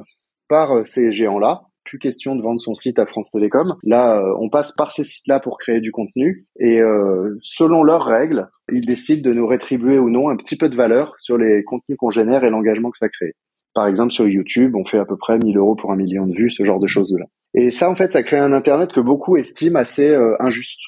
par 0.46 0.86
ces 0.86 1.10
géants-là, 1.10 1.62
plus 1.94 2.00
question 2.00 2.34
de 2.34 2.42
vendre 2.42 2.60
son 2.60 2.74
site 2.74 2.98
à 2.98 3.06
France 3.06 3.30
Télécom. 3.30 3.76
Là, 3.84 4.18
euh, 4.18 4.34
on 4.40 4.48
passe 4.48 4.72
par 4.72 4.90
ces 4.90 5.04
sites-là 5.04 5.38
pour 5.38 5.58
créer 5.58 5.80
du 5.80 5.92
contenu 5.92 6.44
et 6.58 6.80
euh, 6.80 7.38
selon 7.40 7.84
leurs 7.84 8.04
règles, 8.04 8.48
ils 8.72 8.84
décident 8.84 9.22
de 9.28 9.32
nous 9.32 9.46
rétribuer 9.46 9.98
ou 9.98 10.10
non 10.10 10.28
un 10.28 10.36
petit 10.36 10.56
peu 10.56 10.68
de 10.68 10.74
valeur 10.74 11.14
sur 11.20 11.38
les 11.38 11.62
contenus 11.62 11.96
qu'on 11.96 12.10
génère 12.10 12.42
et 12.42 12.50
l'engagement 12.50 12.90
que 12.90 12.98
ça 12.98 13.08
crée. 13.08 13.34
Par 13.74 13.86
exemple, 13.86 14.12
sur 14.12 14.26
YouTube, 14.26 14.74
on 14.74 14.84
fait 14.84 14.98
à 14.98 15.04
peu 15.04 15.16
près 15.16 15.38
1000 15.38 15.56
euros 15.56 15.76
pour 15.76 15.92
un 15.92 15.96
million 15.96 16.26
de 16.26 16.34
vues, 16.34 16.50
ce 16.50 16.64
genre 16.64 16.80
de 16.80 16.86
choses-là. 16.88 17.26
Et 17.54 17.70
ça, 17.70 17.88
en 17.88 17.94
fait, 17.94 18.10
ça 18.10 18.24
crée 18.24 18.38
un 18.38 18.52
Internet 18.52 18.92
que 18.92 19.00
beaucoup 19.00 19.36
estiment 19.36 19.78
assez 19.78 20.08
euh, 20.08 20.34
injuste. 20.40 20.80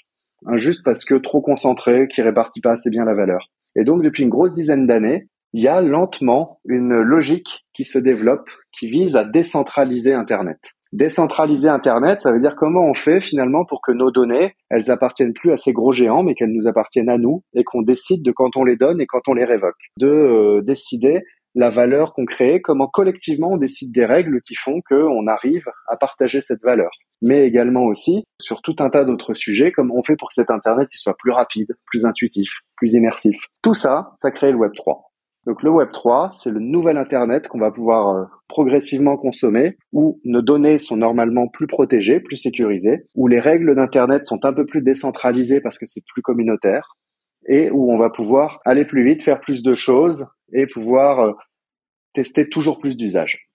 Injuste 0.47 0.85
parce 0.85 1.05
que 1.05 1.15
trop 1.15 1.41
concentré, 1.41 2.09
qui 2.09 2.21
répartit 2.21 2.61
pas 2.61 2.73
assez 2.73 2.91
bien 2.91 3.05
la 3.05 3.15
valeur. 3.15 3.49
Et 3.77 3.85
donc, 3.85 4.03
depuis 4.03 4.25
une 4.25 4.29
grosse 4.29 4.53
dizaine 4.53 4.89
d'années, 4.89 5.29
il 5.53 5.63
y 5.63 5.69
a 5.69 5.81
lentement 5.81 6.61
une 6.67 7.01
logique 7.01 7.65
qui 7.73 7.85
se 7.85 7.99
développe 7.99 8.49
qui 8.73 8.89
vise 8.89 9.17
à 9.17 9.25
décentraliser 9.25 10.13
Internet. 10.13 10.73
Décentraliser 10.97 11.69
Internet, 11.69 12.23
ça 12.23 12.33
veut 12.33 12.41
dire 12.41 12.57
comment 12.57 12.87
on 12.87 12.95
fait 12.95 13.21
finalement 13.21 13.67
pour 13.67 13.83
que 13.83 13.93
nos 13.93 14.11
données, 14.11 14.55
elles 14.71 14.91
appartiennent 14.91 15.35
plus 15.35 15.53
à 15.53 15.59
ces 15.59 15.75
gros 15.75 15.93
géants, 15.93 16.23
mais 16.23 16.35
qu'elles 16.35 16.55
nous 16.55 16.69
appartiennent 16.69 17.11
à 17.11 17.19
nous 17.19 17.43
et 17.53 17.65
qu'on 17.65 17.83
décide 17.83 18.23
de 18.23 18.33
quand 18.33 18.57
on 18.57 18.65
les 18.65 18.77
donne 18.77 18.99
et 18.99 19.07
quand 19.07 19.21
on 19.29 19.35
les 19.35 19.45
révoque. 19.45 19.77
De 20.01 20.09
euh, 20.09 20.63
décider 20.63 21.21
la 21.55 21.69
valeur 21.69 22.15
qu'on 22.15 22.25
crée, 22.25 22.63
comment 22.63 22.87
collectivement 22.87 23.53
on 23.53 23.57
décide 23.59 23.93
des 23.93 24.07
règles 24.07 24.41
qui 24.41 24.55
font 24.55 24.81
qu'on 24.89 25.27
arrive 25.27 25.67
à 25.87 25.99
partager 25.99 26.41
cette 26.41 26.63
valeur. 26.63 26.91
Mais 27.21 27.47
également 27.47 27.85
aussi 27.85 28.25
sur 28.41 28.63
tout 28.63 28.77
un 28.79 28.89
tas 28.89 29.05
d'autres 29.05 29.35
sujets, 29.35 29.73
comme 29.73 29.91
on 29.91 30.03
fait 30.03 30.17
pour 30.17 30.29
que 30.29 30.35
cet 30.35 30.51
Internet 30.51 30.89
il 30.95 30.99
soit 30.99 31.17
plus 31.19 31.33
rapide, 31.33 31.77
plus 31.85 32.07
intuitif, 32.07 32.61
plus 32.75 32.95
immersif. 32.95 33.37
Tout 33.61 33.75
ça, 33.75 34.15
ça 34.17 34.31
crée 34.31 34.51
le 34.51 34.57
Web 34.57 34.73
3. 34.75 35.06
Donc 35.47 35.63
le 35.63 35.71
Web 35.71 35.91
3, 35.93 36.31
c'est 36.33 36.51
le 36.51 36.59
nouvel 36.59 36.97
Internet 36.99 37.47
qu'on 37.47 37.61
va 37.61 37.71
pouvoir 37.71 38.09
euh, 38.09 38.25
progressivement 38.49 39.17
consommer, 39.17 39.77
où 39.93 40.21
nos 40.25 40.43
données 40.43 40.79
sont 40.79 40.97
normalement 40.97 41.47
plus 41.47 41.69
protégées, 41.69 42.19
plus 42.19 42.37
sécurisées, 42.37 43.07
où 43.15 43.29
les 43.29 43.39
règles 43.39 43.77
d'Internet 43.77 44.27
sont 44.27 44.45
un 44.45 44.53
peu 44.53 44.67
plus 44.67 44.83
décentralisées 44.83 45.61
parce 45.61 45.79
que 45.79 45.87
c'est 45.87 46.03
plus 46.13 46.23
communautaire, 46.23 46.97
et 47.49 47.71
où 47.71 47.93
on 47.93 47.99
va 47.99 48.11
pouvoir 48.11 48.61
aller 48.65 48.85
plus 48.85 49.05
vite, 49.05 49.23
faire 49.23 49.41
plus 49.41 49.63
de 49.63 49.73
choses 49.73 50.27
et 50.53 50.67
pouvoir 50.67 51.21
euh, 51.21 51.33
tester 52.13 52.49
toujours 52.49 52.81
plus 52.81 52.97
d'usages. 52.97 53.47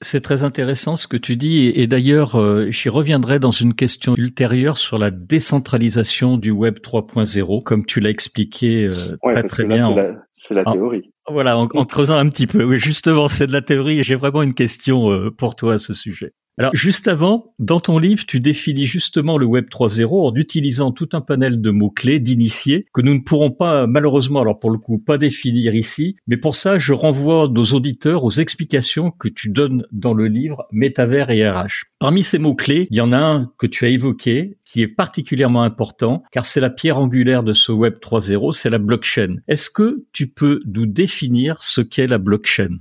C'est 0.00 0.20
très 0.20 0.44
intéressant 0.44 0.94
ce 0.94 1.08
que 1.08 1.16
tu 1.16 1.34
dis 1.34 1.72
et, 1.74 1.88
d'ailleurs 1.88 2.36
euh, 2.36 2.70
j'y 2.70 2.88
reviendrai 2.88 3.40
dans 3.40 3.50
une 3.50 3.74
question 3.74 4.14
ultérieure 4.16 4.78
sur 4.78 4.96
la 4.96 5.10
décentralisation 5.10 6.36
du 6.36 6.52
web 6.52 6.78
3.0 6.78 7.64
comme 7.64 7.84
tu 7.84 7.98
l'as 7.98 8.10
expliqué 8.10 8.84
euh, 8.84 9.16
très 9.20 9.42
très 9.42 9.64
bien. 9.64 9.92
C'est 10.34 10.54
la, 10.54 10.62
théorie. 10.62 11.10
Voilà, 11.30 11.58
en, 11.58 11.66
creusant 11.66 12.16
un 12.16 12.28
petit 12.28 12.46
peu. 12.46 12.64
Oui, 12.64 12.78
justement, 12.78 13.28
c'est 13.28 13.46
de 13.46 13.52
la 13.52 13.62
théorie 13.62 14.00
et 14.00 14.02
j'ai 14.02 14.14
vraiment 14.14 14.42
une 14.42 14.54
question 14.54 15.10
euh, 15.10 15.30
pour 15.30 15.56
toi 15.56 15.74
à 15.74 15.78
ce 15.78 15.94
sujet. 15.94 16.32
Alors 16.58 16.74
juste 16.74 17.06
avant, 17.06 17.54
dans 17.60 17.78
ton 17.78 17.98
livre, 17.98 18.26
tu 18.26 18.40
définis 18.40 18.84
justement 18.84 19.38
le 19.38 19.46
Web 19.46 19.66
3.0 19.70 20.28
en 20.28 20.34
utilisant 20.34 20.90
tout 20.90 21.08
un 21.12 21.20
panel 21.20 21.60
de 21.60 21.70
mots-clés 21.70 22.18
d'initiés 22.18 22.86
que 22.92 23.00
nous 23.00 23.14
ne 23.14 23.20
pourrons 23.20 23.52
pas 23.52 23.86
malheureusement, 23.86 24.40
alors 24.40 24.58
pour 24.58 24.70
le 24.70 24.78
coup, 24.78 24.98
pas 24.98 25.18
définir 25.18 25.76
ici. 25.76 26.16
Mais 26.26 26.36
pour 26.36 26.56
ça, 26.56 26.78
je 26.78 26.92
renvoie 26.92 27.48
nos 27.48 27.64
auditeurs 27.64 28.24
aux 28.24 28.32
explications 28.32 29.12
que 29.12 29.28
tu 29.28 29.50
donnes 29.50 29.86
dans 29.92 30.14
le 30.14 30.26
livre 30.26 30.66
Métavers 30.72 31.30
et 31.30 31.48
RH. 31.48 31.84
Parmi 32.00 32.24
ces 32.24 32.38
mots-clés, 32.38 32.88
il 32.90 32.96
y 32.96 33.00
en 33.00 33.12
a 33.12 33.18
un 33.18 33.52
que 33.56 33.68
tu 33.68 33.84
as 33.84 33.88
évoqué 33.88 34.58
qui 34.64 34.82
est 34.82 34.88
particulièrement 34.88 35.62
important 35.62 36.24
car 36.32 36.44
c'est 36.44 36.60
la 36.60 36.70
pierre 36.70 36.98
angulaire 36.98 37.44
de 37.44 37.52
ce 37.52 37.70
Web 37.70 37.98
3.0, 38.02 38.50
c'est 38.50 38.70
la 38.70 38.78
blockchain. 38.78 39.36
Est-ce 39.46 39.70
que 39.70 40.04
tu 40.12 40.26
peux 40.26 40.60
nous 40.66 40.86
définir 40.86 41.62
ce 41.62 41.80
qu'est 41.80 42.08
la 42.08 42.18
blockchain? 42.18 42.78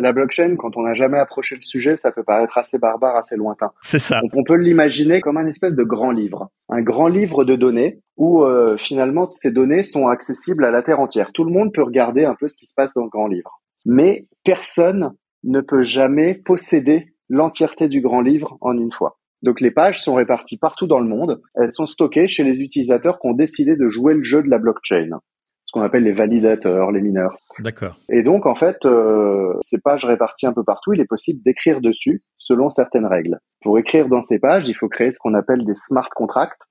La 0.00 0.12
blockchain, 0.12 0.56
quand 0.56 0.76
on 0.76 0.82
n'a 0.82 0.94
jamais 0.94 1.18
approché 1.18 1.54
le 1.54 1.62
sujet, 1.62 1.96
ça 1.96 2.12
peut 2.12 2.24
paraître 2.24 2.56
assez 2.58 2.78
barbare, 2.78 3.16
assez 3.16 3.36
lointain. 3.36 3.70
C'est 3.82 3.98
ça. 3.98 4.20
Donc 4.20 4.32
on 4.34 4.44
peut 4.44 4.56
l'imaginer 4.56 5.20
comme 5.20 5.36
un 5.36 5.46
espèce 5.46 5.74
de 5.74 5.84
grand 5.84 6.10
livre, 6.10 6.50
un 6.68 6.82
grand 6.82 7.08
livre 7.08 7.44
de 7.44 7.56
données 7.56 8.00
où 8.16 8.42
euh, 8.42 8.76
finalement 8.78 9.30
ces 9.32 9.50
données 9.50 9.82
sont 9.82 10.08
accessibles 10.08 10.64
à 10.64 10.70
la 10.70 10.82
terre 10.82 11.00
entière. 11.00 11.32
Tout 11.32 11.44
le 11.44 11.52
monde 11.52 11.72
peut 11.72 11.82
regarder 11.82 12.24
un 12.24 12.34
peu 12.34 12.48
ce 12.48 12.58
qui 12.58 12.66
se 12.66 12.74
passe 12.74 12.92
dans 12.94 13.04
ce 13.04 13.10
grand 13.10 13.28
livre, 13.28 13.60
mais 13.84 14.26
personne 14.44 15.12
ne 15.44 15.60
peut 15.60 15.84
jamais 15.84 16.34
posséder 16.34 17.14
l'entièreté 17.28 17.88
du 17.88 18.00
grand 18.00 18.20
livre 18.20 18.56
en 18.60 18.76
une 18.76 18.92
fois. 18.92 19.18
Donc 19.42 19.60
les 19.60 19.70
pages 19.70 20.02
sont 20.02 20.14
réparties 20.14 20.56
partout 20.56 20.86
dans 20.86 20.98
le 20.98 21.08
monde. 21.08 21.40
Elles 21.54 21.72
sont 21.72 21.86
stockées 21.86 22.26
chez 22.26 22.42
les 22.42 22.60
utilisateurs 22.60 23.20
qui 23.20 23.28
ont 23.28 23.34
décidé 23.34 23.76
de 23.76 23.88
jouer 23.88 24.14
le 24.14 24.22
jeu 24.24 24.42
de 24.42 24.50
la 24.50 24.58
blockchain 24.58 25.20
ce 25.68 25.72
qu'on 25.72 25.82
appelle 25.82 26.04
les 26.04 26.12
validateurs, 26.12 26.92
les 26.92 27.02
mineurs. 27.02 27.36
D'accord. 27.58 28.00
Et 28.08 28.22
donc 28.22 28.46
en 28.46 28.54
fait, 28.54 28.86
euh, 28.86 29.52
ces 29.60 29.78
pages 29.78 30.02
réparties 30.02 30.46
un 30.46 30.54
peu 30.54 30.64
partout, 30.64 30.94
il 30.94 31.00
est 31.00 31.06
possible 31.06 31.42
d'écrire 31.44 31.82
dessus 31.82 32.22
selon 32.38 32.70
certaines 32.70 33.04
règles. 33.04 33.38
Pour 33.60 33.78
écrire 33.78 34.08
dans 34.08 34.22
ces 34.22 34.38
pages, 34.38 34.66
il 34.66 34.72
faut 34.72 34.88
créer 34.88 35.10
ce 35.10 35.18
qu'on 35.18 35.34
appelle 35.34 35.66
des 35.66 35.74
smart 35.74 36.08
contracts, 36.16 36.62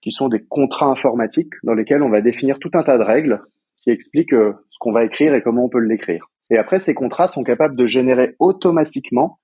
qui 0.00 0.10
sont 0.10 0.28
des 0.28 0.42
contrats 0.42 0.86
informatiques 0.86 1.52
dans 1.64 1.74
lesquels 1.74 2.02
on 2.02 2.08
va 2.08 2.22
définir 2.22 2.58
tout 2.58 2.70
un 2.72 2.82
tas 2.82 2.96
de 2.96 3.02
règles 3.02 3.42
qui 3.82 3.90
expliquent 3.90 4.32
euh, 4.32 4.54
ce 4.70 4.78
qu'on 4.80 4.92
va 4.92 5.04
écrire 5.04 5.34
et 5.34 5.42
comment 5.42 5.66
on 5.66 5.68
peut 5.68 5.80
l'écrire. 5.80 6.30
Et 6.48 6.56
après, 6.56 6.78
ces 6.78 6.94
contrats 6.94 7.28
sont 7.28 7.44
capables 7.44 7.76
de 7.76 7.86
générer 7.86 8.36
automatiquement 8.38 9.38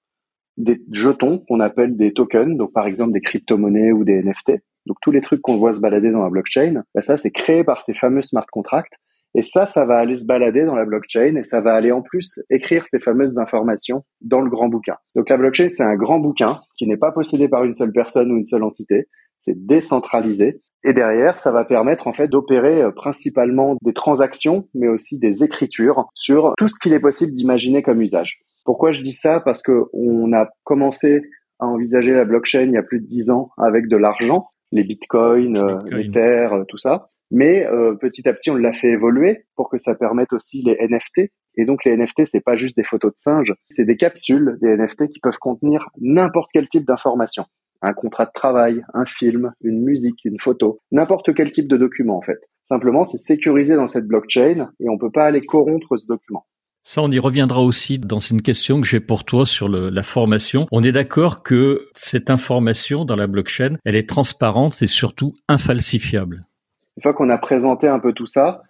des 0.57 0.81
jetons 0.90 1.40
qu'on 1.40 1.61
appelle 1.61 1.99
des 1.99 2.14
tokens, 2.14 2.57
donc 2.57 2.73
par 2.73 2.87
exemple 2.87 3.12
des 3.12 3.21
crypto-monnaies 3.21 3.92
ou 3.92 4.04
des 4.04 4.23
NFT. 4.23 4.52
Donc 4.87 4.97
tous 5.02 5.11
les 5.11 5.21
trucs 5.21 5.42
qu'on 5.42 5.59
voit 5.59 5.75
se 5.75 5.81
balader 5.81 6.11
dans 6.11 6.23
la 6.23 6.31
blockchain, 6.31 6.83
bah, 6.95 7.02
ça 7.02 7.19
c'est 7.19 7.31
créé 7.31 7.62
par 7.62 7.83
ces 7.83 7.92
fameux 7.92 8.23
smart 8.23 8.47
contracts 8.50 8.95
et 9.34 9.42
ça, 9.42 9.66
ça 9.66 9.86
va 9.86 9.98
aller 9.98 10.16
se 10.16 10.26
balader 10.26 10.64
dans 10.64 10.74
la 10.74 10.84
blockchain 10.84 11.36
et 11.36 11.44
ça 11.44 11.60
va 11.60 11.74
aller 11.74 11.90
en 11.90 12.02
plus 12.02 12.40
écrire 12.50 12.84
ces 12.90 12.98
fameuses 12.98 13.38
informations 13.38 14.04
dans 14.20 14.40
le 14.40 14.50
grand 14.50 14.68
bouquin. 14.68 14.96
Donc 15.14 15.30
la 15.30 15.38
blockchain, 15.38 15.68
c'est 15.68 15.84
un 15.84 15.96
grand 15.96 16.18
bouquin 16.18 16.60
qui 16.76 16.86
n'est 16.86 16.98
pas 16.98 17.12
possédé 17.12 17.48
par 17.48 17.64
une 17.64 17.74
seule 17.74 17.92
personne 17.92 18.30
ou 18.30 18.36
une 18.36 18.46
seule 18.46 18.62
entité. 18.62 19.08
C'est 19.40 19.66
décentralisé. 19.66 20.60
Et 20.84 20.92
derrière, 20.92 21.40
ça 21.40 21.52
va 21.52 21.64
permettre 21.64 22.08
en 22.08 22.12
fait 22.12 22.28
d'opérer 22.28 22.82
euh, 22.82 22.90
principalement 22.90 23.76
des 23.82 23.92
transactions, 23.92 24.68
mais 24.74 24.88
aussi 24.88 25.16
des 25.16 25.44
écritures 25.44 26.08
sur 26.14 26.54
tout 26.58 26.66
ce 26.66 26.78
qu'il 26.78 26.92
est 26.92 27.00
possible 27.00 27.32
d'imaginer 27.32 27.82
comme 27.82 28.02
usage. 28.02 28.40
Pourquoi 28.64 28.92
je 28.92 29.00
dis 29.00 29.12
ça? 29.12 29.40
Parce 29.40 29.62
que 29.62 29.84
on 29.92 30.32
a 30.32 30.48
commencé 30.64 31.22
à 31.60 31.66
envisager 31.66 32.12
la 32.12 32.24
blockchain 32.24 32.64
il 32.64 32.72
y 32.72 32.76
a 32.76 32.82
plus 32.82 33.00
de 33.00 33.06
dix 33.06 33.30
ans 33.30 33.50
avec 33.58 33.86
de 33.86 33.96
l'argent, 33.96 34.48
les 34.72 34.82
bitcoins, 34.82 35.56
euh, 35.56 35.82
les 35.92 36.10
terres, 36.10 36.52
euh, 36.54 36.64
tout 36.66 36.78
ça. 36.78 37.08
Mais 37.32 37.66
euh, 37.66 37.94
petit 37.94 38.28
à 38.28 38.34
petit, 38.34 38.50
on 38.50 38.56
l'a 38.56 38.74
fait 38.74 38.90
évoluer 38.90 39.46
pour 39.56 39.70
que 39.70 39.78
ça 39.78 39.94
permette 39.94 40.34
aussi 40.34 40.62
les 40.62 40.76
NFT. 40.86 41.32
Et 41.56 41.64
donc 41.64 41.84
les 41.86 41.96
NFT, 41.96 42.26
c'est 42.26 42.44
pas 42.44 42.56
juste 42.56 42.76
des 42.76 42.84
photos 42.84 43.12
de 43.12 43.18
singes, 43.18 43.54
c'est 43.68 43.86
des 43.86 43.96
capsules, 43.96 44.58
des 44.60 44.76
NFT 44.76 45.08
qui 45.08 45.18
peuvent 45.18 45.38
contenir 45.40 45.88
n'importe 45.98 46.50
quel 46.52 46.68
type 46.68 46.86
d'information. 46.86 47.46
Un 47.80 47.94
contrat 47.94 48.26
de 48.26 48.30
travail, 48.34 48.84
un 48.92 49.06
film, 49.06 49.52
une 49.62 49.82
musique, 49.82 50.24
une 50.24 50.38
photo, 50.38 50.80
n'importe 50.92 51.34
quel 51.34 51.50
type 51.50 51.68
de 51.68 51.78
document 51.78 52.18
en 52.18 52.22
fait. 52.22 52.38
Simplement, 52.64 53.04
c'est 53.04 53.18
sécurisé 53.18 53.76
dans 53.76 53.88
cette 53.88 54.06
blockchain 54.06 54.70
et 54.78 54.88
on 54.90 54.98
peut 54.98 55.10
pas 55.10 55.24
aller 55.24 55.40
corrompre 55.40 55.96
ce 55.96 56.06
document. 56.06 56.44
Ça, 56.84 57.00
on 57.02 57.10
y 57.10 57.18
reviendra 57.18 57.62
aussi 57.62 57.98
dans 57.98 58.18
une 58.18 58.42
question 58.42 58.80
que 58.80 58.86
j'ai 58.86 59.00
pour 59.00 59.24
toi 59.24 59.46
sur 59.46 59.68
le, 59.68 59.88
la 59.88 60.02
formation. 60.02 60.66
On 60.70 60.82
est 60.82 60.92
d'accord 60.92 61.42
que 61.42 61.88
cette 61.94 62.28
information 62.28 63.04
dans 63.04 63.16
la 63.16 63.26
blockchain, 63.26 63.76
elle 63.84 63.96
est 63.96 64.08
transparente 64.08 64.82
et 64.82 64.86
surtout 64.86 65.32
infalsifiable. 65.48 66.44
Une 66.96 67.02
fois 67.02 67.14
qu'on 67.14 67.30
a 67.30 67.38
présenté 67.38 67.88
un 67.88 67.99
peu 67.99 68.12
tout 68.12 68.26
ça, 68.26 68.62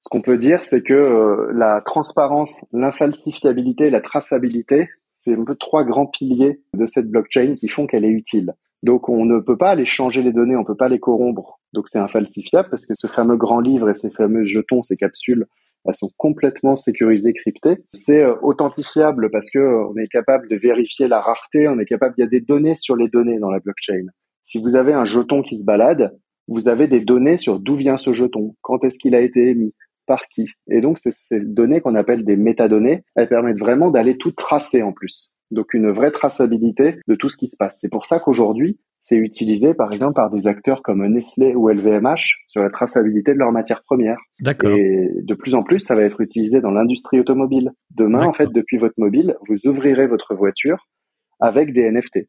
ce 0.00 0.08
qu'on 0.10 0.22
peut 0.22 0.38
dire, 0.38 0.64
c'est 0.64 0.82
que 0.82 0.94
euh, 0.94 1.52
la 1.52 1.80
transparence, 1.80 2.60
l'infalsifiabilité, 2.72 3.90
la 3.90 4.00
traçabilité, 4.00 4.88
c'est 5.16 5.34
un 5.34 5.44
peu 5.44 5.56
trois 5.56 5.84
grands 5.84 6.06
piliers 6.06 6.60
de 6.74 6.86
cette 6.86 7.10
blockchain 7.10 7.56
qui 7.56 7.68
font 7.68 7.86
qu'elle 7.86 8.04
est 8.04 8.10
utile. 8.10 8.54
Donc 8.82 9.08
on 9.08 9.24
ne 9.24 9.40
peut 9.40 9.58
pas 9.58 9.70
aller 9.70 9.86
changer 9.86 10.22
les 10.22 10.32
données, 10.32 10.56
on 10.56 10.64
peut 10.64 10.76
pas 10.76 10.88
les 10.88 11.00
corrompre. 11.00 11.60
Donc 11.72 11.88
c'est 11.88 11.98
infalsifiable 11.98 12.68
parce 12.70 12.86
que 12.86 12.94
ce 12.94 13.08
fameux 13.08 13.36
grand 13.36 13.60
livre 13.60 13.90
et 13.90 13.94
ces 13.94 14.10
fameux 14.10 14.44
jetons, 14.44 14.84
ces 14.84 14.96
capsules, 14.96 15.46
elles 15.84 15.96
sont 15.96 16.10
complètement 16.16 16.76
sécurisées, 16.76 17.32
cryptées. 17.32 17.78
C'est 17.92 18.22
euh, 18.22 18.36
authentifiable 18.42 19.30
parce 19.30 19.50
que 19.50 19.58
euh, 19.58 19.88
on 19.88 19.96
est 19.96 20.06
capable 20.06 20.48
de 20.48 20.56
vérifier 20.56 21.08
la 21.08 21.20
rareté, 21.20 21.66
on 21.68 21.78
est 21.80 21.86
capable, 21.86 22.14
il 22.18 22.20
y 22.20 22.24
a 22.24 22.28
des 22.28 22.40
données 22.40 22.76
sur 22.76 22.94
les 22.94 23.08
données 23.08 23.38
dans 23.38 23.50
la 23.50 23.58
blockchain. 23.58 24.06
Si 24.44 24.60
vous 24.60 24.76
avez 24.76 24.92
un 24.92 25.04
jeton 25.04 25.42
qui 25.42 25.58
se 25.58 25.64
balade, 25.64 26.16
vous 26.48 26.68
avez 26.68 26.88
des 26.88 27.00
données 27.00 27.38
sur 27.38 27.60
d'où 27.60 27.76
vient 27.76 27.96
ce 27.96 28.12
jeton, 28.12 28.56
quand 28.62 28.82
est-ce 28.84 28.98
qu'il 28.98 29.14
a 29.14 29.20
été 29.20 29.50
émis, 29.50 29.74
par 30.06 30.26
qui. 30.28 30.46
Et 30.70 30.80
donc, 30.80 30.98
c'est 30.98 31.12
ces 31.12 31.38
données 31.38 31.80
qu'on 31.80 31.94
appelle 31.94 32.24
des 32.24 32.36
métadonnées. 32.36 33.04
Elles 33.14 33.28
permettent 33.28 33.58
vraiment 33.58 33.90
d'aller 33.90 34.16
tout 34.16 34.32
tracer 34.32 34.82
en 34.82 34.92
plus. 34.92 35.36
Donc, 35.50 35.74
une 35.74 35.90
vraie 35.90 36.10
traçabilité 36.10 36.96
de 37.06 37.14
tout 37.14 37.28
ce 37.28 37.36
qui 37.36 37.46
se 37.46 37.56
passe. 37.56 37.78
C'est 37.80 37.90
pour 37.90 38.06
ça 38.06 38.18
qu'aujourd'hui, 38.18 38.80
c'est 39.00 39.16
utilisé 39.16 39.74
par 39.74 39.92
exemple 39.92 40.14
par 40.14 40.30
des 40.30 40.46
acteurs 40.46 40.82
comme 40.82 41.06
Nestlé 41.06 41.54
ou 41.54 41.68
LVMH 41.68 42.44
sur 42.48 42.62
la 42.62 42.70
traçabilité 42.70 43.32
de 43.32 43.38
leurs 43.38 43.52
matières 43.52 43.82
premières. 43.84 44.18
D'accord. 44.40 44.76
Et 44.76 45.08
de 45.22 45.34
plus 45.34 45.54
en 45.54 45.62
plus, 45.62 45.78
ça 45.78 45.94
va 45.94 46.02
être 46.02 46.20
utilisé 46.20 46.60
dans 46.60 46.72
l'industrie 46.72 47.20
automobile. 47.20 47.70
Demain, 47.94 48.26
en 48.26 48.32
fait, 48.32 48.52
depuis 48.52 48.76
votre 48.76 48.98
mobile, 48.98 49.36
vous 49.48 49.70
ouvrirez 49.70 50.06
votre 50.06 50.34
voiture 50.34 50.88
avec 51.40 51.72
des 51.72 51.90
NFT. 51.90 52.28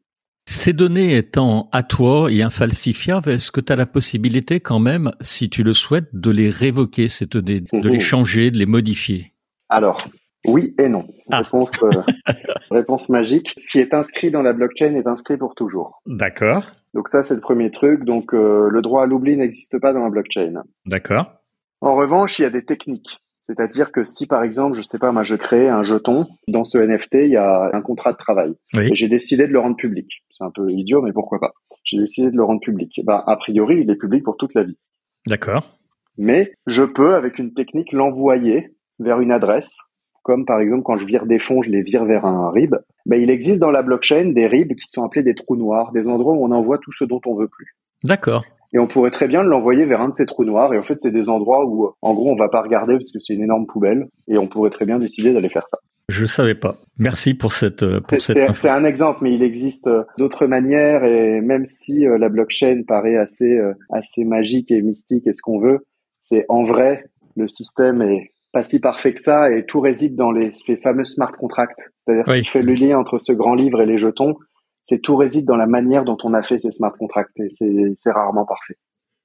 Ces 0.50 0.72
données 0.72 1.16
étant 1.16 1.68
à 1.70 1.84
toi 1.84 2.28
et 2.28 2.42
infalsifiables, 2.42 3.30
est-ce 3.30 3.52
que 3.52 3.60
tu 3.60 3.72
as 3.72 3.76
la 3.76 3.86
possibilité 3.86 4.58
quand 4.58 4.80
même, 4.80 5.12
si 5.20 5.48
tu 5.48 5.62
le 5.62 5.72
souhaites, 5.72 6.08
de 6.12 6.28
les 6.32 6.50
révoquer, 6.50 7.08
ces 7.08 7.26
données, 7.26 7.60
de 7.60 7.88
les 7.88 7.94
mhm. 7.94 8.00
changer, 8.00 8.50
de 8.50 8.58
les 8.58 8.66
modifier? 8.66 9.32
Alors, 9.68 10.08
oui 10.44 10.74
et 10.76 10.88
non. 10.88 11.06
Ah. 11.30 11.38
Réponse, 11.42 11.80
euh, 11.84 11.90
réponse 12.72 13.10
magique. 13.10 13.52
Ce 13.56 13.70
qui 13.70 13.78
est 13.78 13.94
inscrit 13.94 14.32
dans 14.32 14.42
la 14.42 14.52
blockchain 14.52 14.96
est 14.96 15.06
inscrit 15.06 15.36
pour 15.36 15.54
toujours. 15.54 16.02
D'accord. 16.04 16.66
Donc 16.94 17.08
ça, 17.08 17.22
c'est 17.22 17.36
le 17.36 17.40
premier 17.40 17.70
truc. 17.70 18.04
Donc 18.04 18.34
euh, 18.34 18.68
le 18.70 18.82
droit 18.82 19.04
à 19.04 19.06
l'oubli 19.06 19.36
n'existe 19.36 19.78
pas 19.78 19.92
dans 19.92 20.02
la 20.02 20.10
blockchain. 20.10 20.64
D'accord. 20.84 21.32
En 21.80 21.94
revanche, 21.94 22.40
il 22.40 22.42
y 22.42 22.46
a 22.46 22.50
des 22.50 22.64
techniques. 22.64 23.20
C'est-à-dire 23.42 23.92
que 23.92 24.04
si 24.04 24.26
par 24.26 24.42
exemple, 24.42 24.76
je 24.76 24.82
sais 24.82 24.98
pas, 24.98 25.12
moi 25.12 25.22
je 25.22 25.36
crée 25.36 25.68
un 25.68 25.84
jeton, 25.84 26.26
dans 26.48 26.64
ce 26.64 26.78
NFT, 26.78 27.14
il 27.22 27.30
y 27.30 27.36
a 27.36 27.70
un 27.72 27.82
contrat 27.82 28.12
de 28.12 28.18
travail. 28.18 28.54
Et 28.76 28.94
j'ai 28.94 29.08
décidé 29.08 29.46
de 29.46 29.52
le 29.52 29.60
rendre 29.60 29.76
public. 29.76 30.08
C'est 30.40 30.46
un 30.46 30.50
peu 30.50 30.70
idiot, 30.70 31.02
mais 31.02 31.12
pourquoi 31.12 31.38
pas. 31.38 31.52
J'ai 31.84 31.98
décidé 31.98 32.30
de 32.30 32.36
le 32.36 32.44
rendre 32.44 32.60
public. 32.60 32.98
Bah, 33.04 33.22
a 33.26 33.36
priori, 33.36 33.80
il 33.82 33.90
est 33.90 33.96
public 33.96 34.24
pour 34.24 34.38
toute 34.38 34.54
la 34.54 34.62
vie. 34.62 34.78
D'accord. 35.26 35.78
Mais 36.16 36.54
je 36.66 36.82
peux, 36.82 37.14
avec 37.14 37.38
une 37.38 37.52
technique, 37.52 37.92
l'envoyer 37.92 38.74
vers 38.98 39.20
une 39.20 39.32
adresse. 39.32 39.76
Comme 40.22 40.46
par 40.46 40.60
exemple, 40.60 40.82
quand 40.82 40.96
je 40.96 41.06
vire 41.06 41.26
des 41.26 41.38
fonds, 41.38 41.62
je 41.62 41.70
les 41.70 41.82
vire 41.82 42.06
vers 42.06 42.24
un 42.24 42.50
RIB. 42.50 42.74
Bah, 43.04 43.16
il 43.16 43.30
existe 43.30 43.58
dans 43.58 43.70
la 43.70 43.82
blockchain 43.82 44.32
des 44.32 44.46
RIB 44.46 44.74
qui 44.74 44.88
sont 44.88 45.04
appelés 45.04 45.22
des 45.22 45.34
trous 45.34 45.56
noirs, 45.56 45.92
des 45.92 46.08
endroits 46.08 46.32
où 46.32 46.44
on 46.44 46.52
envoie 46.52 46.78
tout 46.78 46.92
ce 46.92 47.04
dont 47.04 47.20
on 47.26 47.34
veut 47.34 47.48
plus. 47.48 47.76
D'accord 48.02 48.44
et 48.72 48.78
on 48.78 48.86
pourrait 48.86 49.10
très 49.10 49.26
bien 49.26 49.42
l'envoyer 49.42 49.84
vers 49.84 50.00
un 50.00 50.10
de 50.10 50.14
ces 50.14 50.26
trous 50.26 50.44
noirs. 50.44 50.72
Et 50.72 50.78
en 50.78 50.82
fait, 50.82 50.96
c'est 51.00 51.10
des 51.10 51.28
endroits 51.28 51.64
où, 51.66 51.90
en 52.02 52.14
gros, 52.14 52.30
on 52.30 52.36
va 52.36 52.48
pas 52.48 52.62
regarder 52.62 52.94
parce 52.94 53.10
que 53.10 53.18
c'est 53.18 53.34
une 53.34 53.42
énorme 53.42 53.66
poubelle, 53.66 54.08
et 54.28 54.38
on 54.38 54.48
pourrait 54.48 54.70
très 54.70 54.86
bien 54.86 54.98
décider 54.98 55.32
d'aller 55.32 55.48
faire 55.48 55.66
ça. 55.68 55.78
Je 56.10 56.26
savais 56.26 56.54
pas. 56.54 56.76
Merci 56.98 57.34
pour 57.34 57.52
cette. 57.52 57.82
Euh, 57.82 58.00
pour 58.00 58.20
cette 58.20 58.54
c'est 58.54 58.68
un 58.68 58.84
exemple, 58.84 59.20
mais 59.22 59.34
il 59.34 59.42
existe 59.42 59.86
euh, 59.86 60.02
d'autres 60.18 60.46
manières. 60.46 61.04
Et 61.04 61.40
même 61.40 61.66
si 61.66 62.06
euh, 62.06 62.18
la 62.18 62.28
blockchain 62.28 62.82
paraît 62.86 63.16
assez 63.16 63.58
assez 63.90 64.24
magique 64.24 64.70
et 64.70 64.82
mystique 64.82 65.26
et 65.26 65.32
ce 65.32 65.40
qu'on 65.42 65.60
veut, 65.60 65.86
c'est 66.24 66.44
en 66.48 66.64
vrai 66.64 67.04
le 67.36 67.48
système 67.48 68.02
est 68.02 68.32
pas 68.52 68.64
si 68.64 68.80
parfait 68.80 69.14
que 69.14 69.20
ça 69.20 69.52
et 69.52 69.64
tout 69.64 69.80
réside 69.80 70.16
dans 70.16 70.32
les, 70.32 70.52
ces 70.52 70.76
fameux 70.76 71.04
smart 71.04 71.32
contracts. 71.32 71.90
C'est-à-dire 72.04 72.24
qu'il 72.24 72.48
fait 72.48 72.62
le 72.62 72.72
lien 72.72 72.98
entre 72.98 73.18
ce 73.18 73.32
grand 73.32 73.54
livre 73.54 73.80
et 73.80 73.86
les 73.86 73.98
jetons 73.98 74.34
c'est 74.90 75.00
tout 75.00 75.16
réside 75.16 75.44
dans 75.44 75.56
la 75.56 75.68
manière 75.68 76.04
dont 76.04 76.16
on 76.24 76.34
a 76.34 76.42
fait 76.42 76.58
ces 76.58 76.72
smart 76.72 76.92
contracts 76.98 77.38
et 77.38 77.46
c'est 77.96 78.10
rarement 78.10 78.44
parfait. 78.44 78.74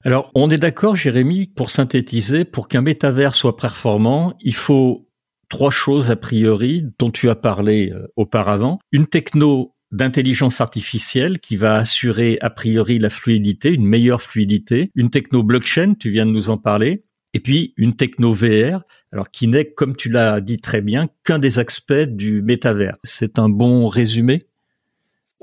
Alors, 0.04 0.30
on 0.36 0.51
est 0.51 0.60
d'accord, 0.60 0.96
Jérémy, 0.96 1.48
pour 1.48 1.72
synthétiser, 1.72 2.46
pour 2.46 2.68
qu'un 2.68 2.82
métavers 2.82 3.34
soit 3.34 3.58
performant, 3.58 4.36
il 4.42 4.54
faut 4.54 5.08
trois 5.49 5.71
choses 5.71 6.11
a 6.11 6.15
priori 6.15 6.85
dont 6.99 7.11
tu 7.11 7.29
as 7.29 7.35
parlé 7.35 7.91
euh, 7.91 8.07
auparavant. 8.15 8.79
Une 8.91 9.07
techno 9.07 9.75
d'intelligence 9.91 10.61
artificielle 10.61 11.39
qui 11.39 11.57
va 11.57 11.75
assurer 11.75 12.37
a 12.41 12.49
priori 12.49 12.99
la 12.99 13.09
fluidité, 13.09 13.71
une 13.71 13.85
meilleure 13.85 14.21
fluidité, 14.21 14.91
une 14.95 15.09
techno 15.09 15.43
blockchain, 15.43 15.93
tu 15.93 16.09
viens 16.09 16.25
de 16.25 16.31
nous 16.31 16.49
en 16.49 16.57
parler, 16.57 17.03
et 17.33 17.39
puis 17.39 17.73
une 17.77 17.95
techno 17.95 18.33
VR, 18.33 18.83
alors 19.11 19.29
qui 19.29 19.47
n'est, 19.47 19.65
comme 19.65 19.95
tu 19.95 20.09
l'as 20.09 20.41
dit 20.41 20.57
très 20.57 20.81
bien, 20.81 21.07
qu'un 21.23 21.39
des 21.39 21.59
aspects 21.59 21.93
du 21.93 22.41
métavers. 22.41 22.97
C'est 23.03 23.39
un 23.39 23.49
bon 23.49 23.87
résumé? 23.87 24.45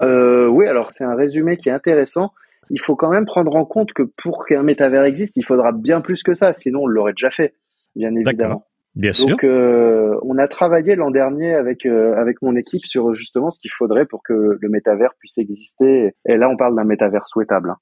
Euh, 0.03 0.47
Oui, 0.49 0.67
alors 0.67 0.89
c'est 0.91 1.05
un 1.05 1.15
résumé 1.15 1.57
qui 1.57 1.69
est 1.69 1.73
intéressant. 1.73 2.33
Il 2.71 2.81
faut 2.81 2.97
quand 2.97 3.11
même 3.11 3.27
prendre 3.27 3.55
en 3.55 3.65
compte 3.65 3.93
que 3.93 4.03
pour 4.03 4.47
qu'un 4.47 4.63
métavers 4.63 5.05
existe, 5.05 5.37
il 5.37 5.45
faudra 5.45 5.73
bien 5.73 6.01
plus 6.01 6.23
que 6.23 6.35
ça, 6.35 6.53
sinon 6.53 6.81
on 6.83 6.87
l'aurait 6.87 7.13
déjà 7.13 7.31
fait, 7.31 7.55
bien 7.95 8.15
évidemment. 8.15 8.67
Bien 8.95 9.13
sûr. 9.13 9.29
Donc, 9.29 9.45
euh, 9.45 10.19
on 10.23 10.37
a 10.37 10.47
travaillé 10.49 10.95
l'an 10.95 11.11
dernier 11.11 11.55
avec 11.55 11.87
euh, 11.87 12.15
avec 12.17 12.43
mon 12.43 12.57
équipe 12.57 12.85
sur 12.85 13.15
justement 13.15 13.51
ce 13.51 13.59
qu'il 13.59 13.71
faudrait 13.71 14.05
pour 14.05 14.23
que 14.23 14.59
le 14.61 14.69
métavers 14.69 15.15
puisse 15.19 15.39
exister. 15.39 16.15
Et 16.29 16.37
là, 16.37 16.49
on 16.51 16.57
parle 16.57 16.77
d'un 16.77 16.85
métavers 16.85 17.27
souhaitable. 17.27 17.71
Hein. 17.71 17.77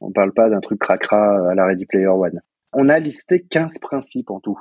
On 0.00 0.12
parle 0.12 0.32
pas 0.32 0.50
d'un 0.50 0.60
truc 0.60 0.78
cracra 0.78 1.50
à 1.50 1.54
la 1.54 1.64
Ready 1.66 1.86
Player 1.86 2.08
One. 2.08 2.40
On 2.74 2.88
a 2.88 2.98
listé 2.98 3.40
15 3.48 3.78
principes 3.80 4.30
en 4.30 4.40
tout. 4.40 4.58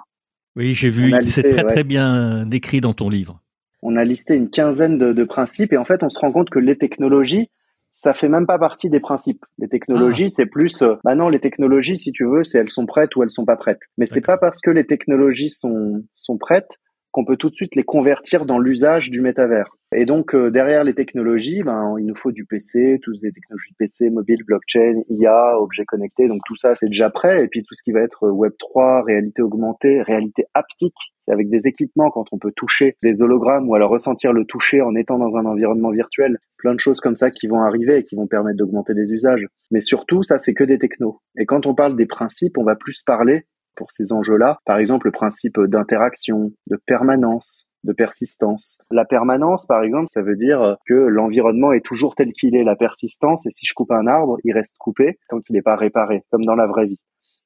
Oui, 0.55 0.73
j'ai 0.73 0.89
vu. 0.89 1.13
C'est 1.25 1.49
très 1.49 1.63
très 1.63 1.83
bien 1.83 2.45
décrit 2.45 2.79
dans 2.79 2.93
ton 2.93 3.09
livre. 3.09 3.41
On 3.81 3.97
a 3.97 4.05
listé 4.05 4.35
une 4.35 4.49
quinzaine 4.49 4.97
de, 4.97 5.11
de 5.11 5.23
principes 5.25 5.73
et 5.73 5.77
en 5.77 5.83
fait, 5.83 6.03
on 6.03 6.09
se 6.09 6.19
rend 6.19 6.31
compte 6.31 6.49
que 6.49 6.59
les 6.59 6.77
technologies 6.77 7.49
ça 7.93 8.13
fait 8.13 8.27
même 8.27 8.45
pas 8.45 8.57
partie 8.57 8.89
des 8.89 8.99
principes. 8.99 9.45
Les 9.59 9.69
technologies, 9.69 10.25
ah. 10.25 10.33
c'est 10.35 10.45
plus, 10.45 10.81
euh, 10.81 10.95
bah 11.03 11.15
non, 11.15 11.29
les 11.29 11.39
technologies, 11.39 11.97
si 11.97 12.11
tu 12.11 12.25
veux, 12.25 12.43
c'est 12.43 12.59
elles 12.59 12.69
sont 12.69 12.85
prêtes 12.85 13.15
ou 13.15 13.23
elles 13.23 13.31
sont 13.31 13.45
pas 13.45 13.55
prêtes. 13.55 13.79
Mais 13.97 14.07
c'est 14.07 14.25
pas 14.25 14.37
parce 14.37 14.59
que 14.59 14.71
les 14.71 14.85
technologies 14.85 15.51
sont 15.51 16.03
sont 16.15 16.37
prêtes 16.37 16.79
qu'on 17.11 17.23
peut 17.23 17.37
tout 17.37 17.49
de 17.49 17.55
suite 17.55 17.75
les 17.75 17.83
convertir 17.83 18.45
dans 18.45 18.59
l'usage 18.59 19.11
du 19.11 19.21
métavers. 19.21 19.69
Et 19.95 20.05
donc 20.05 20.33
euh, 20.33 20.49
derrière 20.49 20.83
les 20.83 20.93
technologies, 20.93 21.63
ben 21.63 21.95
il 21.99 22.05
nous 22.05 22.15
faut 22.15 22.31
du 22.31 22.45
PC, 22.45 22.99
toutes 23.01 23.21
les 23.21 23.31
technologies 23.31 23.73
PC, 23.77 24.09
mobile, 24.09 24.43
blockchain, 24.45 25.01
IA, 25.09 25.59
objets 25.59 25.85
connectés. 25.85 26.27
Donc 26.27 26.41
tout 26.45 26.55
ça 26.55 26.75
c'est 26.75 26.87
déjà 26.87 27.09
prêt. 27.09 27.43
Et 27.43 27.47
puis 27.47 27.63
tout 27.63 27.75
ce 27.75 27.83
qui 27.83 27.91
va 27.91 28.01
être 28.01 28.29
Web 28.29 28.53
3, 28.59 29.03
réalité 29.03 29.41
augmentée, 29.41 30.01
réalité 30.01 30.45
haptique, 30.53 30.93
c'est 31.25 31.31
avec 31.31 31.49
des 31.49 31.67
équipements 31.67 32.11
quand 32.11 32.25
on 32.31 32.37
peut 32.37 32.51
toucher 32.55 32.97
des 33.01 33.21
hologrammes 33.21 33.69
ou 33.69 33.75
alors 33.75 33.89
ressentir 33.89 34.33
le 34.33 34.45
toucher 34.45 34.81
en 34.81 34.95
étant 34.95 35.17
dans 35.17 35.37
un 35.37 35.45
environnement 35.45 35.91
virtuel. 35.91 36.37
Plein 36.57 36.73
de 36.73 36.79
choses 36.79 36.99
comme 36.99 37.15
ça 37.15 37.31
qui 37.31 37.47
vont 37.47 37.61
arriver 37.61 37.97
et 37.97 38.03
qui 38.03 38.15
vont 38.15 38.27
permettre 38.27 38.57
d'augmenter 38.57 38.93
les 38.93 39.11
usages. 39.13 39.47
Mais 39.71 39.79
surtout, 39.79 40.23
ça, 40.23 40.37
c'est 40.37 40.53
que 40.53 40.63
des 40.63 40.79
technos. 40.79 41.21
Et 41.37 41.45
quand 41.45 41.65
on 41.65 41.75
parle 41.75 41.95
des 41.95 42.05
principes, 42.05 42.57
on 42.57 42.63
va 42.63 42.75
plus 42.75 43.03
parler 43.03 43.45
pour 43.75 43.91
ces 43.91 44.13
enjeux-là. 44.13 44.57
Par 44.65 44.77
exemple, 44.77 45.07
le 45.07 45.11
principe 45.11 45.59
d'interaction, 45.59 46.51
de 46.69 46.77
permanence, 46.85 47.69
de 47.83 47.93
persistance. 47.93 48.79
La 48.91 49.05
permanence, 49.05 49.65
par 49.65 49.83
exemple, 49.83 50.07
ça 50.07 50.21
veut 50.21 50.35
dire 50.35 50.77
que 50.87 50.93
l'environnement 50.93 51.73
est 51.73 51.85
toujours 51.85 52.15
tel 52.15 52.31
qu'il 52.31 52.55
est. 52.55 52.63
La 52.63 52.75
persistance, 52.75 53.45
et 53.45 53.51
si 53.51 53.65
je 53.65 53.73
coupe 53.73 53.91
un 53.91 54.07
arbre, 54.07 54.37
il 54.43 54.53
reste 54.53 54.75
coupé 54.79 55.19
tant 55.29 55.39
qu'il 55.39 55.55
n'est 55.55 55.61
pas 55.61 55.75
réparé, 55.75 56.23
comme 56.31 56.45
dans 56.45 56.55
la 56.55 56.67
vraie 56.67 56.87
vie. 56.87 56.99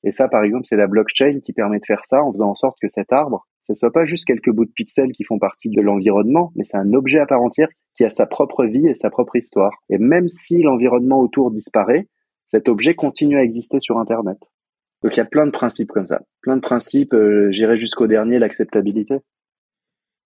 Et 0.03 0.11
ça, 0.11 0.27
par 0.27 0.43
exemple, 0.43 0.65
c'est 0.65 0.75
la 0.75 0.87
blockchain 0.87 1.39
qui 1.43 1.53
permet 1.53 1.79
de 1.79 1.85
faire 1.85 2.05
ça 2.05 2.23
en 2.23 2.31
faisant 2.31 2.49
en 2.49 2.55
sorte 2.55 2.77
que 2.81 2.87
cet 2.87 3.11
arbre, 3.11 3.47
ce 3.63 3.73
soit 3.73 3.91
pas 3.91 4.05
juste 4.05 4.25
quelques 4.25 4.51
bouts 4.51 4.65
de 4.65 4.71
pixels 4.71 5.11
qui 5.11 5.23
font 5.23 5.39
partie 5.39 5.69
de 5.69 5.81
l'environnement, 5.81 6.51
mais 6.55 6.63
c'est 6.63 6.77
un 6.77 6.93
objet 6.93 7.19
à 7.19 7.25
part 7.25 7.41
entière 7.41 7.67
qui 7.95 8.05
a 8.05 8.09
sa 8.09 8.25
propre 8.25 8.65
vie 8.65 8.87
et 8.87 8.95
sa 8.95 9.09
propre 9.09 9.35
histoire. 9.35 9.73
Et 9.89 9.97
même 9.97 10.29
si 10.29 10.61
l'environnement 10.61 11.19
autour 11.19 11.51
disparaît, 11.51 12.07
cet 12.47 12.69
objet 12.69 12.95
continue 12.95 13.37
à 13.37 13.43
exister 13.43 13.79
sur 13.79 13.97
Internet. 13.97 14.37
Donc 15.03 15.15
il 15.15 15.17
y 15.17 15.21
a 15.21 15.25
plein 15.25 15.45
de 15.45 15.51
principes 15.51 15.91
comme 15.91 16.05
ça. 16.05 16.21
Plein 16.41 16.55
de 16.55 16.61
principes, 16.61 17.13
euh, 17.13 17.51
j'irai 17.51 17.77
jusqu'au 17.77 18.07
dernier, 18.07 18.39
l'acceptabilité. 18.39 19.15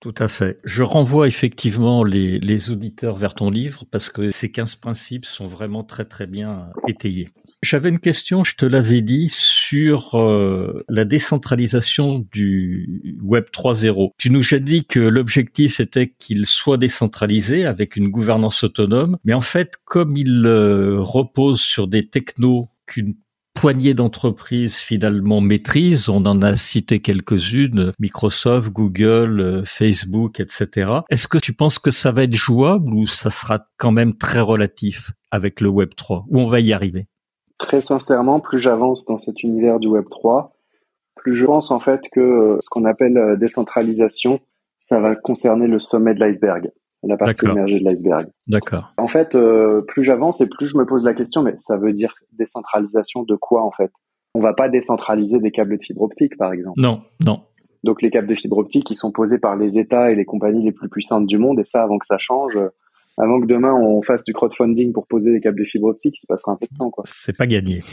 Tout 0.01 0.15
à 0.17 0.27
fait. 0.27 0.59
Je 0.63 0.81
renvoie 0.81 1.27
effectivement 1.27 2.03
les, 2.03 2.39
les 2.39 2.71
auditeurs 2.71 3.15
vers 3.15 3.35
ton 3.35 3.51
livre 3.51 3.85
parce 3.91 4.09
que 4.09 4.31
ces 4.31 4.51
15 4.51 4.75
principes 4.77 5.25
sont 5.25 5.45
vraiment 5.45 5.83
très 5.83 6.05
très 6.05 6.25
bien 6.25 6.69
étayés. 6.87 7.29
J'avais 7.61 7.89
une 7.89 7.99
question, 7.99 8.43
je 8.43 8.55
te 8.55 8.65
l'avais 8.65 9.03
dit, 9.03 9.29
sur 9.29 10.15
euh, 10.15 10.83
la 10.89 11.05
décentralisation 11.05 12.25
du 12.31 13.15
Web 13.21 13.45
3.0. 13.53 14.13
Tu 14.17 14.31
nous 14.31 14.55
as 14.55 14.59
dit 14.59 14.85
que 14.85 14.99
l'objectif 14.99 15.79
était 15.79 16.09
qu'il 16.09 16.47
soit 16.47 16.77
décentralisé 16.77 17.67
avec 17.67 17.95
une 17.95 18.09
gouvernance 18.09 18.63
autonome, 18.63 19.19
mais 19.23 19.35
en 19.35 19.41
fait, 19.41 19.75
comme 19.85 20.17
il 20.17 20.43
euh, 20.47 20.97
repose 20.99 21.61
sur 21.61 21.87
des 21.87 22.07
technos 22.07 22.69
qu'une 22.87 23.13
poignée 23.53 23.93
d'entreprises 23.93 24.77
finalement 24.77 25.41
maîtrisent, 25.41 26.09
on 26.09 26.25
en 26.25 26.41
a 26.41 26.55
cité 26.55 27.01
quelques-unes, 27.01 27.91
Microsoft, 27.99 28.71
Google, 28.71 29.39
euh, 29.39 29.63
Facebook, 29.65 30.39
etc. 30.39 30.91
Est-ce 31.09 31.27
que 31.27 31.37
tu 31.37 31.53
penses 31.53 31.79
que 31.79 31.91
ça 31.91 32.11
va 32.11 32.23
être 32.23 32.35
jouable 32.35 32.93
ou 32.93 33.07
ça 33.07 33.29
sera 33.29 33.65
quand 33.77 33.91
même 33.91 34.15
très 34.17 34.39
relatif 34.39 35.11
avec 35.31 35.61
le 35.61 35.69
Web 35.69 35.89
3, 35.95 36.25
ou 36.29 36.39
on 36.39 36.47
va 36.47 36.59
y 36.59 36.73
arriver? 36.73 37.07
Très 37.57 37.81
sincèrement, 37.81 38.39
plus 38.39 38.59
j'avance 38.59 39.05
dans 39.05 39.17
cet 39.17 39.43
univers 39.43 39.79
du 39.79 39.87
Web 39.87 40.05
3, 40.09 40.53
plus 41.15 41.35
je 41.35 41.45
pense 41.45 41.71
en 41.71 41.79
fait 41.79 42.01
que 42.11 42.19
euh, 42.19 42.57
ce 42.61 42.69
qu'on 42.69 42.85
appelle 42.85 43.17
euh, 43.17 43.35
décentralisation, 43.35 44.39
ça 44.79 44.99
va 44.99 45.15
concerner 45.15 45.67
le 45.67 45.79
sommet 45.79 46.15
de 46.15 46.19
l'iceberg, 46.19 46.71
la 47.03 47.17
partie 47.17 47.45
émergée 47.45 47.79
de 47.79 47.83
l'iceberg. 47.83 48.27
D'accord. 48.47 48.93
En 48.97 49.07
fait, 49.07 49.35
euh, 49.35 49.81
plus 49.81 50.03
j'avance 50.03 50.41
et 50.41 50.47
plus 50.47 50.67
je 50.67 50.77
me 50.77 50.85
pose 50.85 51.03
la 51.03 51.13
question, 51.13 51.41
mais 51.41 51.55
ça 51.57 51.77
veut 51.77 51.93
dire 51.93 52.13
décentralisation 52.33 53.23
de 53.23 53.35
quoi 53.35 53.63
en 53.63 53.71
fait? 53.71 53.91
On 54.33 54.39
va 54.39 54.53
pas 54.53 54.69
décentraliser 54.69 55.39
des 55.39 55.51
câbles 55.51 55.77
de 55.77 55.83
fibre 55.83 56.03
optique, 56.03 56.37
par 56.37 56.53
exemple. 56.53 56.79
Non, 56.79 57.01
non. 57.25 57.41
Donc 57.83 58.01
les 58.01 58.11
câbles 58.11 58.27
de 58.27 58.35
fibre 58.35 58.57
optique, 58.57 58.89
ils 58.89 58.95
sont 58.95 59.11
posés 59.11 59.39
par 59.39 59.55
les 59.55 59.77
États 59.77 60.11
et 60.11 60.15
les 60.15 60.25
compagnies 60.25 60.63
les 60.63 60.71
plus 60.71 60.89
puissantes 60.89 61.25
du 61.25 61.37
monde, 61.37 61.59
et 61.59 61.65
ça, 61.65 61.83
avant 61.83 61.97
que 61.97 62.05
ça 62.05 62.17
change, 62.17 62.57
avant 63.17 63.41
que 63.41 63.47
demain 63.47 63.73
on 63.73 64.01
fasse 64.01 64.23
du 64.23 64.33
crowdfunding 64.33 64.93
pour 64.93 65.07
poser 65.07 65.31
des 65.31 65.41
câbles 65.41 65.59
de 65.59 65.65
fibre 65.65 65.87
optique, 65.87 66.15
il 66.17 66.21
se 66.21 66.27
passera 66.27 66.53
un 66.53 66.55
peu 66.55 66.67
de 66.71 66.77
temps, 66.77 66.91
quoi. 66.91 67.03
C'est 67.07 67.35
pas 67.35 67.47
gagné. 67.47 67.83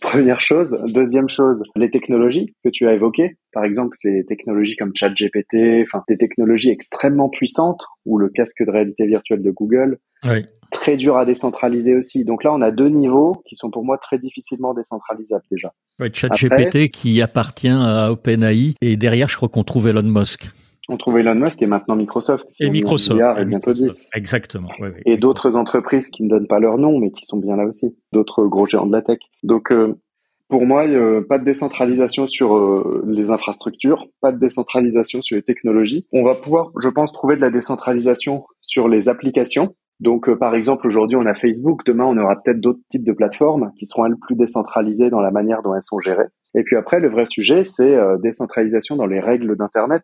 Première 0.00 0.40
chose. 0.40 0.76
Deuxième 0.88 1.28
chose, 1.28 1.62
les 1.74 1.90
technologies 1.90 2.54
que 2.64 2.70
tu 2.70 2.86
as 2.86 2.94
évoquées. 2.94 3.36
Par 3.52 3.64
exemple, 3.64 3.96
les 4.04 4.24
technologies 4.24 4.76
comme 4.76 4.92
ChatGPT, 4.94 5.82
enfin, 5.82 6.04
des 6.08 6.16
technologies 6.16 6.70
extrêmement 6.70 7.28
puissantes, 7.28 7.84
ou 8.06 8.18
le 8.18 8.28
casque 8.28 8.64
de 8.64 8.70
réalité 8.70 9.06
virtuelle 9.06 9.42
de 9.42 9.50
Google. 9.50 9.98
Oui. 10.24 10.46
Très 10.70 10.96
dur 10.96 11.16
à 11.16 11.24
décentraliser 11.24 11.94
aussi. 11.94 12.24
Donc 12.24 12.44
là, 12.44 12.52
on 12.52 12.60
a 12.60 12.70
deux 12.70 12.88
niveaux 12.88 13.42
qui 13.48 13.56
sont 13.56 13.70
pour 13.70 13.84
moi 13.84 13.98
très 13.98 14.18
difficilement 14.18 14.74
décentralisables 14.74 15.44
déjà. 15.50 15.72
Oui, 15.98 16.08
ChatGPT 16.12 16.90
qui 16.90 17.20
appartient 17.22 17.68
à 17.68 18.12
OpenAI 18.12 18.74
et 18.80 18.96
derrière, 18.96 19.28
je 19.28 19.36
crois 19.36 19.48
qu'on 19.48 19.64
trouve 19.64 19.88
Elon 19.88 20.02
Musk. 20.02 20.50
On 20.90 20.96
trouve 20.96 21.18
Elon 21.18 21.34
Musk 21.34 21.60
et 21.60 21.66
maintenant 21.66 21.96
Microsoft. 21.96 22.48
Et 22.60 22.70
Microsoft. 22.70 23.20
Et, 23.38 23.44
bientôt 23.44 23.72
10. 23.72 24.10
Exactement. 24.14 24.70
Et 25.04 25.18
d'autres 25.18 25.54
entreprises 25.54 26.08
qui 26.08 26.22
ne 26.22 26.30
donnent 26.30 26.46
pas 26.46 26.60
leur 26.60 26.78
nom, 26.78 26.98
mais 26.98 27.10
qui 27.10 27.26
sont 27.26 27.36
bien 27.36 27.56
là 27.56 27.66
aussi. 27.66 27.94
D'autres 28.12 28.46
gros 28.46 28.66
géants 28.66 28.86
de 28.86 28.92
la 28.92 29.02
tech. 29.02 29.18
Donc, 29.42 29.70
euh, 29.70 30.00
pour 30.48 30.64
moi, 30.64 30.84
pas 31.28 31.38
de 31.38 31.44
décentralisation 31.44 32.26
sur 32.26 32.56
euh, 32.56 33.04
les 33.06 33.30
infrastructures, 33.30 34.06
pas 34.22 34.32
de 34.32 34.38
décentralisation 34.38 35.20
sur 35.20 35.36
les 35.36 35.42
technologies. 35.42 36.06
On 36.12 36.24
va 36.24 36.34
pouvoir, 36.34 36.70
je 36.80 36.88
pense, 36.88 37.12
trouver 37.12 37.36
de 37.36 37.42
la 37.42 37.50
décentralisation 37.50 38.46
sur 38.62 38.88
les 38.88 39.10
applications. 39.10 39.74
Donc, 40.00 40.26
euh, 40.30 40.36
par 40.36 40.54
exemple, 40.54 40.86
aujourd'hui, 40.86 41.16
on 41.16 41.26
a 41.26 41.34
Facebook. 41.34 41.82
Demain, 41.84 42.06
on 42.06 42.16
aura 42.16 42.36
peut-être 42.36 42.60
d'autres 42.60 42.80
types 42.88 43.04
de 43.04 43.12
plateformes 43.12 43.72
qui 43.78 43.86
seront 43.86 44.06
elles 44.06 44.16
plus 44.16 44.36
décentralisées 44.36 45.10
dans 45.10 45.20
la 45.20 45.32
manière 45.32 45.60
dont 45.60 45.74
elles 45.74 45.82
sont 45.82 46.00
gérées. 46.00 46.28
Et 46.54 46.62
puis 46.62 46.76
après, 46.76 46.98
le 46.98 47.10
vrai 47.10 47.26
sujet, 47.28 47.62
c'est 47.62 47.94
décentralisation 48.22 48.96
dans 48.96 49.04
les 49.04 49.20
règles 49.20 49.54
d'Internet. 49.54 50.02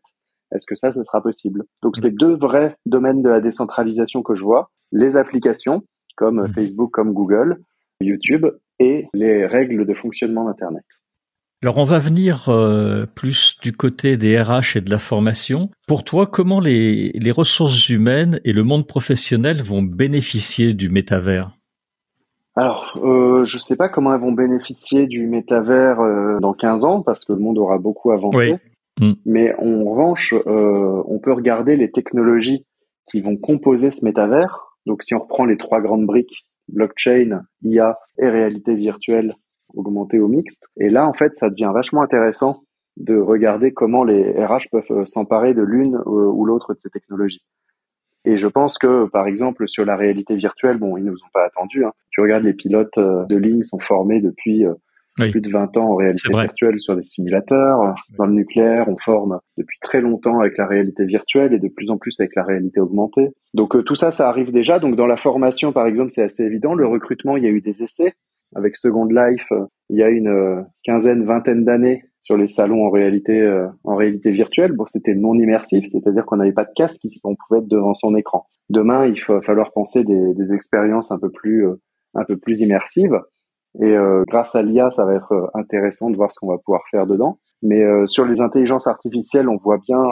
Est-ce 0.54 0.66
que 0.66 0.74
ça, 0.74 0.92
ce 0.92 1.02
sera 1.02 1.20
possible? 1.22 1.64
Donc, 1.82 1.96
c'est 1.96 2.14
deux 2.14 2.36
vrais 2.36 2.76
domaines 2.86 3.22
de 3.22 3.28
la 3.28 3.40
décentralisation 3.40 4.22
que 4.22 4.34
je 4.34 4.42
vois. 4.42 4.70
Les 4.92 5.16
applications, 5.16 5.82
comme 6.16 6.42
mhm. 6.42 6.52
Facebook, 6.52 6.90
comme 6.92 7.12
Google, 7.12 7.58
YouTube, 8.00 8.46
et 8.78 9.06
les 9.14 9.46
règles 9.46 9.86
de 9.86 9.94
fonctionnement 9.94 10.44
d'Internet. 10.44 10.84
Alors 11.62 11.78
on 11.78 11.84
va 11.84 11.98
venir 11.98 12.50
euh, 12.50 13.06
plus 13.06 13.56
du 13.62 13.72
côté 13.72 14.18
des 14.18 14.38
RH 14.38 14.76
et 14.76 14.80
de 14.82 14.90
la 14.90 14.98
formation. 14.98 15.70
Pour 15.88 16.04
toi, 16.04 16.26
comment 16.26 16.60
les, 16.60 17.10
les 17.14 17.30
ressources 17.30 17.88
humaines 17.88 18.38
et 18.44 18.52
le 18.52 18.64
monde 18.64 18.86
professionnel 18.86 19.62
vont 19.62 19.80
bénéficier 19.80 20.74
du 20.74 20.90
métavers? 20.90 21.56
Alors, 22.56 22.98
euh, 23.02 23.44
je 23.46 23.56
ne 23.56 23.60
sais 23.60 23.76
pas 23.76 23.88
comment 23.88 24.14
elles 24.14 24.20
vont 24.20 24.32
bénéficier 24.32 25.06
du 25.06 25.26
métavers 25.26 26.00
euh, 26.00 26.38
dans 26.38 26.52
15 26.52 26.84
ans, 26.84 27.02
parce 27.02 27.24
que 27.24 27.32
le 27.32 27.40
monde 27.40 27.58
aura 27.58 27.78
beaucoup 27.78 28.12
avancé. 28.12 28.36
Oui. 28.36 28.54
Mm. 29.00 29.12
Mais 29.26 29.54
en 29.56 29.84
revanche, 29.84 30.32
euh, 30.32 31.02
on 31.06 31.18
peut 31.18 31.32
regarder 31.32 31.76
les 31.76 31.90
technologies 31.90 32.64
qui 33.10 33.20
vont 33.20 33.36
composer 33.36 33.90
ce 33.90 34.04
métavers. 34.04 34.66
Donc, 34.86 35.02
si 35.02 35.14
on 35.14 35.20
reprend 35.20 35.44
les 35.44 35.56
trois 35.56 35.80
grandes 35.80 36.06
briques, 36.06 36.46
blockchain, 36.68 37.42
IA 37.62 37.98
et 38.18 38.28
réalité 38.28 38.74
virtuelle 38.74 39.34
augmentée 39.74 40.20
ou 40.20 40.28
mixte, 40.28 40.64
et 40.78 40.88
là, 40.88 41.08
en 41.08 41.12
fait, 41.12 41.34
ça 41.36 41.50
devient 41.50 41.70
vachement 41.74 42.02
intéressant 42.02 42.62
de 42.96 43.16
regarder 43.16 43.72
comment 43.72 44.04
les 44.04 44.30
RH 44.44 44.68
peuvent 44.70 44.84
euh, 44.90 45.04
s'emparer 45.04 45.52
de 45.52 45.62
l'une 45.62 45.96
euh, 45.96 46.30
ou 46.30 46.44
l'autre 46.44 46.74
de 46.74 46.78
ces 46.78 46.90
technologies. 46.90 47.42
Et 48.24 48.36
je 48.36 48.46
pense 48.46 48.78
que, 48.78 49.06
par 49.06 49.26
exemple, 49.26 49.68
sur 49.68 49.84
la 49.84 49.96
réalité 49.96 50.36
virtuelle, 50.36 50.78
bon, 50.78 50.96
ils 50.96 51.04
nous 51.04 51.16
ont 51.16 51.32
pas 51.34 51.44
attendu. 51.44 51.84
Hein. 51.84 51.92
Tu 52.10 52.20
regardes 52.22 52.44
les 52.44 52.54
pilotes 52.54 52.98
de 52.98 53.36
ligne 53.36 53.64
sont 53.64 53.80
formés 53.80 54.20
depuis 54.20 54.64
plus 55.16 55.40
de 55.40 55.50
20 55.50 55.76
ans 55.76 55.92
en 55.92 55.96
réalité 55.96 56.28
virtuelle 56.28 56.78
sur 56.78 56.96
des 56.96 57.02
simulateurs. 57.02 57.94
Dans 58.18 58.26
le 58.26 58.32
nucléaire, 58.32 58.88
on 58.88 58.96
forme 58.96 59.38
depuis 59.56 59.78
très 59.80 60.00
longtemps 60.00 60.40
avec 60.40 60.58
la 60.58 60.66
réalité 60.66 61.04
virtuelle 61.04 61.52
et 61.52 61.58
de 61.58 61.68
plus 61.68 61.90
en 61.90 61.98
plus 61.98 62.18
avec 62.20 62.34
la 62.34 62.42
réalité 62.42 62.80
augmentée. 62.80 63.28
Donc 63.54 63.76
euh, 63.76 63.82
tout 63.82 63.94
ça, 63.94 64.10
ça 64.10 64.28
arrive 64.28 64.52
déjà. 64.52 64.78
Donc 64.78 64.96
dans 64.96 65.06
la 65.06 65.16
formation, 65.16 65.72
par 65.72 65.86
exemple, 65.86 66.10
c'est 66.10 66.24
assez 66.24 66.42
évident. 66.42 66.74
Le 66.74 66.86
recrutement, 66.86 67.36
il 67.36 67.44
y 67.44 67.46
a 67.46 67.50
eu 67.50 67.60
des 67.60 67.82
essais 67.82 68.14
avec 68.54 68.76
Second 68.76 69.06
Life. 69.06 69.48
il 69.90 69.98
y 69.98 70.02
a 70.02 70.10
une 70.10 70.28
euh, 70.28 70.62
quinzaine, 70.84 71.24
vingtaine 71.24 71.64
d'années, 71.64 72.04
sur 72.24 72.36
les 72.36 72.48
salons 72.48 72.86
en 72.86 72.90
réalité 72.90 73.40
euh, 73.40 73.68
en 73.84 73.96
réalité 73.96 74.30
virtuelle. 74.30 74.72
Bon, 74.72 74.86
c'était 74.86 75.14
non 75.14 75.34
immersif, 75.34 75.84
c'est-à-dire 75.86 76.24
qu'on 76.24 76.36
n'avait 76.36 76.52
pas 76.52 76.64
de 76.64 76.72
casque, 76.74 77.02
on 77.22 77.36
pouvait 77.36 77.60
être 77.60 77.68
devant 77.68 77.94
son 77.94 78.16
écran. 78.16 78.46
Demain, 78.70 79.06
il 79.06 79.20
va 79.28 79.42
falloir 79.42 79.72
penser 79.72 80.04
des, 80.04 80.34
des 80.34 80.52
expériences 80.54 81.12
un 81.12 81.18
peu 81.18 81.30
plus 81.30 81.66
euh, 81.66 81.74
un 82.14 82.24
peu 82.24 82.36
plus 82.36 82.60
immersives. 82.60 83.20
Et 83.80 83.96
euh, 83.96 84.22
grâce 84.28 84.54
à 84.54 84.62
l'IA, 84.62 84.90
ça 84.92 85.04
va 85.04 85.14
être 85.14 85.50
intéressant 85.54 86.10
de 86.10 86.16
voir 86.16 86.32
ce 86.32 86.38
qu'on 86.38 86.48
va 86.48 86.58
pouvoir 86.58 86.82
faire 86.90 87.06
dedans. 87.06 87.38
Mais 87.62 87.82
sur 88.06 88.26
les 88.26 88.42
intelligences 88.42 88.86
artificielles, 88.86 89.48
on 89.48 89.56
voit 89.56 89.78
bien 89.78 90.02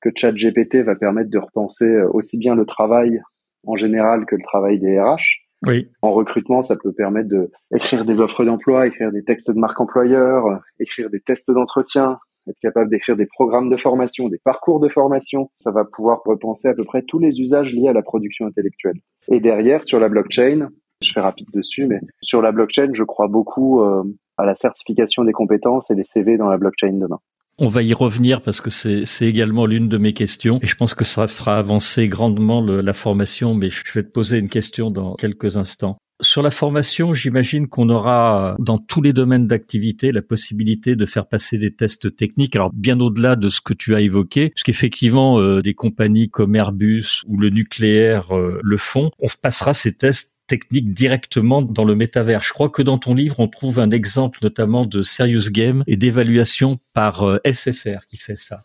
que 0.00 0.08
ChatGPT 0.14 0.76
va 0.76 0.94
permettre 0.94 1.28
de 1.28 1.38
repenser 1.38 1.94
aussi 2.12 2.38
bien 2.38 2.54
le 2.54 2.64
travail 2.64 3.20
en 3.66 3.76
général 3.76 4.24
que 4.24 4.34
le 4.34 4.42
travail 4.42 4.78
des 4.78 4.98
RH. 4.98 5.46
Oui. 5.66 5.88
En 6.02 6.12
recrutement, 6.12 6.62
ça 6.62 6.76
peut 6.76 6.92
permettre 6.92 7.28
de 7.28 7.50
écrire 7.74 8.04
des 8.04 8.20
offres 8.20 8.44
d'emploi, 8.44 8.86
écrire 8.86 9.10
des 9.12 9.24
textes 9.24 9.50
de 9.50 9.58
marque 9.58 9.80
employeur, 9.80 10.60
écrire 10.78 11.10
des 11.10 11.20
tests 11.20 11.50
d'entretien, 11.50 12.18
être 12.48 12.58
capable 12.60 12.90
d'écrire 12.90 13.16
des 13.16 13.26
programmes 13.26 13.70
de 13.70 13.76
formation, 13.76 14.28
des 14.28 14.38
parcours 14.44 14.80
de 14.80 14.88
formation. 14.88 15.50
Ça 15.60 15.70
va 15.70 15.84
pouvoir 15.84 16.20
repenser 16.24 16.68
à 16.68 16.74
peu 16.74 16.84
près 16.84 17.02
tous 17.02 17.18
les 17.18 17.40
usages 17.40 17.72
liés 17.72 17.88
à 17.88 17.92
la 17.92 18.02
production 18.02 18.46
intellectuelle. 18.46 18.98
Et 19.28 19.40
derrière, 19.40 19.82
sur 19.82 19.98
la 19.98 20.08
blockchain, 20.08 20.68
je 21.02 21.12
fais 21.12 21.20
rapide 21.20 21.48
dessus, 21.52 21.86
mais 21.86 22.00
sur 22.22 22.42
la 22.42 22.52
blockchain, 22.52 22.90
je 22.92 23.04
crois 23.04 23.28
beaucoup 23.28 23.80
euh, 23.80 24.02
à 24.36 24.44
la 24.44 24.54
certification 24.54 25.24
des 25.24 25.32
compétences 25.32 25.90
et 25.90 25.94
des 25.94 26.04
CV 26.04 26.36
dans 26.36 26.48
la 26.48 26.58
blockchain 26.58 26.92
demain. 26.92 27.18
On 27.58 27.68
va 27.68 27.82
y 27.82 27.94
revenir 27.94 28.42
parce 28.42 28.60
que 28.60 28.68
c'est 28.68 29.26
également 29.26 29.64
l'une 29.64 29.88
de 29.88 29.96
mes 29.96 30.12
questions 30.12 30.58
et 30.62 30.66
je 30.66 30.74
pense 30.74 30.92
que 30.92 31.04
ça 31.04 31.26
fera 31.26 31.56
avancer 31.56 32.06
grandement 32.06 32.60
la 32.60 32.92
formation, 32.92 33.54
mais 33.54 33.70
je 33.70 33.82
vais 33.94 34.02
te 34.02 34.10
poser 34.10 34.38
une 34.38 34.50
question 34.50 34.90
dans 34.90 35.14
quelques 35.14 35.56
instants. 35.56 35.96
Sur 36.22 36.42
la 36.42 36.50
formation, 36.50 37.12
j'imagine 37.12 37.68
qu'on 37.68 37.90
aura 37.90 38.56
dans 38.58 38.78
tous 38.78 39.02
les 39.02 39.12
domaines 39.12 39.46
d'activité 39.46 40.12
la 40.12 40.22
possibilité 40.22 40.96
de 40.96 41.04
faire 41.04 41.26
passer 41.26 41.58
des 41.58 41.74
tests 41.74 42.14
techniques. 42.14 42.56
Alors 42.56 42.70
bien 42.72 43.00
au-delà 43.00 43.36
de 43.36 43.50
ce 43.50 43.60
que 43.60 43.74
tu 43.74 43.94
as 43.94 44.00
évoqué, 44.00 44.50
puisqu'effectivement 44.50 45.38
euh, 45.40 45.60
des 45.60 45.74
compagnies 45.74 46.30
comme 46.30 46.56
Airbus 46.56 47.22
ou 47.26 47.38
le 47.38 47.50
nucléaire 47.50 48.34
euh, 48.34 48.60
le 48.62 48.76
font, 48.78 49.10
on 49.18 49.26
passera 49.42 49.74
ces 49.74 49.94
tests 49.94 50.35
technique 50.46 50.92
directement 50.92 51.62
dans 51.62 51.84
le 51.84 51.94
métavers. 51.94 52.42
Je 52.42 52.52
crois 52.52 52.68
que 52.68 52.82
dans 52.82 52.98
ton 52.98 53.14
livre, 53.14 53.40
on 53.40 53.48
trouve 53.48 53.78
un 53.80 53.90
exemple 53.90 54.38
notamment 54.42 54.86
de 54.86 55.02
Serious 55.02 55.50
Game 55.50 55.84
et 55.86 55.96
d'évaluation 55.96 56.78
par 56.94 57.22
euh, 57.22 57.38
SFR 57.44 58.06
qui 58.08 58.16
fait 58.16 58.36
ça. 58.36 58.60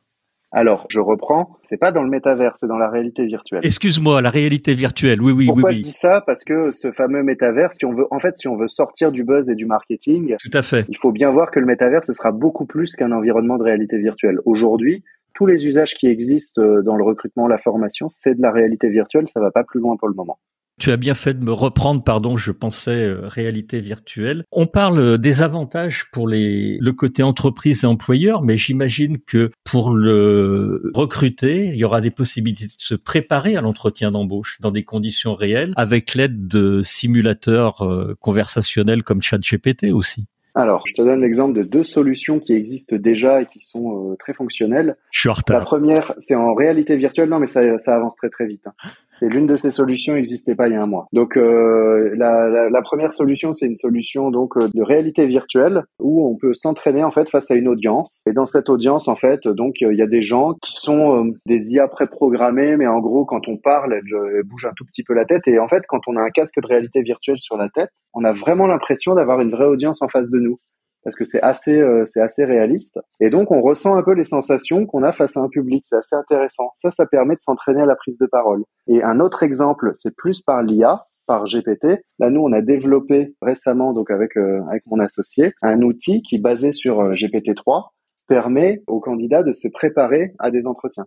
Alors, 0.54 0.86
je 0.90 1.00
reprends, 1.00 1.58
c'est 1.62 1.78
pas 1.78 1.94
dans 1.94 2.04
le 2.04 2.10
métavers, 2.10 2.58
c'est 2.60 2.68
dans 2.68 2.78
la 2.78 2.90
réalité 2.90 3.26
virtuelle. 3.26 3.62
Excuse-moi, 3.64 4.22
la 4.22 4.30
réalité 4.30 4.74
virtuelle. 4.74 5.22
Oui, 5.22 5.32
oui, 5.32 5.46
Pourquoi 5.46 5.70
oui, 5.70 5.78
je 5.78 5.82
dis 5.82 5.94
ça? 5.94 6.22
Parce 6.26 6.44
que 6.44 6.72
ce 6.74 6.92
fameux 6.92 7.24
métavers, 7.24 7.74
si 7.74 7.86
on 7.86 7.94
veut, 7.94 8.06
en 8.12 8.20
fait, 8.20 8.38
si 8.38 8.50
on 8.50 8.58
veut 8.58 8.68
sortir 8.68 9.14
du 9.14 9.24
buzz 9.24 9.50
et 9.50 9.56
du 9.56 9.66
marketing, 9.66 10.36
tout 10.42 10.52
à 10.54 10.62
fait. 10.62 10.86
Il 10.90 10.98
faut 10.98 11.14
bien 11.14 11.32
voir 11.32 11.52
que 11.52 11.60
le 11.62 11.66
métavers, 11.66 12.04
ce 12.04 12.14
sera 12.14 12.34
beaucoup 12.34 12.66
plus 12.66 12.98
qu'un 12.98 13.14
environnement 13.14 13.58
de 13.58 13.64
réalité 13.64 13.98
virtuelle. 13.98 14.40
Aujourd'hui, 14.44 15.06
tous 15.34 15.46
les 15.46 15.66
usages 15.66 15.94
qui 15.94 16.08
existent 16.08 16.62
euh, 16.62 16.82
dans 16.82 16.98
le 16.98 17.04
recrutement, 17.06 17.48
la 17.48 17.58
formation, 17.58 18.10
c'est 18.10 18.36
de 18.36 18.42
la 18.42 18.52
réalité 18.52 18.90
virtuelle. 18.90 19.28
Ça 19.34 19.40
va 19.40 19.52
pas 19.52 19.64
plus 19.64 19.80
loin 19.80 19.96
pour 19.96 20.10
le 20.10 20.16
moment. 20.16 20.38
Tu 20.82 20.92
as 20.92 20.98
bien 20.98 21.14
fait 21.14 21.36
de 21.36 21.44
me 21.44 21.52
reprendre, 21.52 22.04
pardon, 22.04 22.38
je 22.38 22.52
pensais 22.52 23.06
euh, 23.06 23.28
réalité 23.28 23.80
virtuelle. 23.80 24.46
On 24.52 24.66
parle 24.66 24.98
euh, 24.98 25.18
des 25.20 25.44
avantages 25.44 26.10
pour 26.12 26.28
les, 26.28 26.80
le 26.82 26.92
côté 26.92 27.22
entreprise 27.22 27.84
et 27.84 27.86
employeur, 27.86 28.42
mais 28.42 28.58
j'imagine 28.58 29.20
que 29.20 29.52
pour 29.64 29.92
le 29.92 30.92
recruter, 30.96 31.68
il 31.68 31.76
y 31.76 31.84
aura 31.84 32.02
des 32.02 32.10
possibilités 32.10 32.66
de 32.66 32.74
se 32.80 32.96
préparer 32.96 33.56
à 33.56 33.62
l'entretien 33.62 34.10
d'embauche 34.10 34.58
dans 34.60 34.72
des 34.72 34.82
conditions 34.82 35.36
réelles 35.36 35.74
avec 35.76 36.16
l'aide 36.16 36.48
de 36.48 36.82
simulateurs 36.82 37.84
euh, 37.84 38.18
conversationnels 38.20 39.04
comme 39.04 39.22
ChatGPT 39.22 39.92
aussi. 39.94 40.26
Alors, 40.56 40.82
je 40.88 40.96
te 40.96 41.04
donne 41.04 41.22
l'exemple 41.22 41.54
de 41.60 41.62
deux 41.62 41.84
solutions 41.84 42.40
qui 42.40 42.54
existent 42.54 42.96
déjà 42.96 43.44
et 43.44 43.46
qui 43.46 43.60
sont 43.60 44.18
très 44.18 44.34
fonctionnelles. 44.34 44.96
Je 45.12 45.20
suis 45.20 45.30
en 45.30 45.34
retard. 45.34 45.60
La 45.60 45.64
première, 45.64 46.16
c'est 46.18 46.34
en 46.34 46.56
réalité 46.56 46.98
virtuelle. 46.98 47.30
Non, 47.30 47.38
mais 47.38 47.46
ça, 47.46 47.78
ça 47.78 47.96
avance 47.96 48.16
très 48.16 48.30
très 48.30 48.48
vite. 48.48 48.66
Hein. 48.66 48.90
Et 49.22 49.30
l'une 49.30 49.46
de 49.46 49.56
ces 49.56 49.72
solutions 49.72 50.16
n'existait 50.16 50.56
pas 50.56 50.68
il 50.68 50.74
y 50.74 50.76
a 50.76 50.82
un 50.82 50.88
mois. 50.88 51.08
Donc 51.14 51.38
euh, 51.38 52.12
la, 52.16 52.50
la, 52.50 52.70
la, 52.70 52.82
première 52.82 53.14
solution, 53.14 53.54
c'est 53.54 53.68
une 53.68 53.76
solution 53.76 54.32
donc 54.32 54.58
euh, 54.58 54.70
de 54.74 54.82
réalité 54.82 55.28
virtuelle 55.28 55.84
où 56.00 56.28
on 56.28 56.38
peut 56.38 56.54
s'entraîner 56.54 57.04
en 57.04 57.12
fait 57.12 57.30
face 57.30 57.52
à 57.52 57.56
une 57.56 57.68
audience. 57.68 58.22
Et 58.28 58.34
dans 58.34 58.48
cette 58.48 58.70
audience, 58.70 59.08
en 59.08 59.16
fait, 59.16 59.48
donc 59.48 59.82
il 59.82 59.96
y 59.96 60.02
a 60.02 60.08
des 60.08 60.22
gens 60.22 60.54
qui 60.62 60.74
sont 60.74 61.26
euh, 61.26 61.32
des 61.46 61.74
IA 61.74 61.88
préprogrammés, 61.88 62.78
mais 62.78 62.88
en 62.88 63.00
gros, 63.00 63.26
quand 63.26 63.48
on 63.48 63.58
parle, 63.58 63.94
elles, 63.94 64.44
bougent 64.44 64.66
un 64.66 64.74
tout 64.76 64.86
petit 64.86 65.04
peu 65.04 65.14
la 65.14 65.26
tête. 65.26 65.48
Et 65.48 65.60
en 65.60 65.68
fait, 65.68 65.84
quand 65.88 66.02
on 66.08 66.16
a 66.16 66.22
un 66.22 66.30
casque 66.30 66.60
de 66.60 66.68
réalité 66.68 67.02
virtuelle 67.02 67.40
sur 67.40 67.58
la 67.58 67.70
tête, 67.70 67.90
on 68.14 68.24
a 68.24 68.34
vraiment 68.34 68.68
l'impression 68.68 69.14
d'avoir 69.14 69.40
une 69.42 69.52
vraie 69.52 69.66
audience 69.66 70.02
en 70.02 70.08
face 70.08 70.30
de 70.30 70.40
nous 70.40 70.60
parce 71.04 71.16
que 71.16 71.26
c'est 71.26 71.42
assez 71.42 71.78
euh, 71.78 72.06
c'est 72.08 72.22
assez 72.22 72.46
réaliste 72.46 73.00
et 73.20 73.30
donc 73.30 73.52
on 73.52 73.62
ressent 73.62 73.96
un 73.96 74.04
peu 74.04 74.14
les 74.14 74.26
sensations 74.26 74.86
qu'on 74.86 75.04
a 75.04 75.12
face 75.12 75.38
à 75.38 75.42
un 75.42 75.50
public 75.50 75.86
c'est 75.88 75.98
assez 75.98 76.16
intéressant 76.16 76.72
ça 76.78 76.92
ça 76.92 77.06
permet 77.06 77.36
de 77.36 77.42
s'entraîner 77.42 77.82
à 77.82 77.86
la 77.86 77.96
prise 77.96 78.18
de 78.18 78.28
parole 78.28 78.64
et 78.88 79.04
un 79.04 79.20
autre 79.20 79.44
exemple 79.44 79.92
c'est 79.96 80.16
plus 80.16 80.42
par 80.42 80.62
l'IA 80.62 81.06
par 81.28 81.46
GPT. 81.46 82.04
Là, 82.20 82.30
nous, 82.30 82.42
on 82.42 82.52
a 82.52 82.62
développé 82.62 83.36
récemment, 83.42 83.94
donc 83.94 84.12
avec 84.12 84.36
euh, 84.36 84.62
avec 84.70 84.84
mon 84.86 85.00
associé, 85.00 85.54
un 85.62 85.82
outil 85.82 86.22
qui, 86.24 86.40
basé 86.40 86.74
sur 86.74 87.00
euh, 87.00 87.12
GPT-3, 87.14 87.92
permet 88.28 88.82
aux 88.88 89.00
candidats 89.00 89.44
de 89.44 89.54
se 89.54 89.70
préparer 89.70 90.34
à 90.40 90.52
des 90.52 90.68
entretiens. 90.68 91.06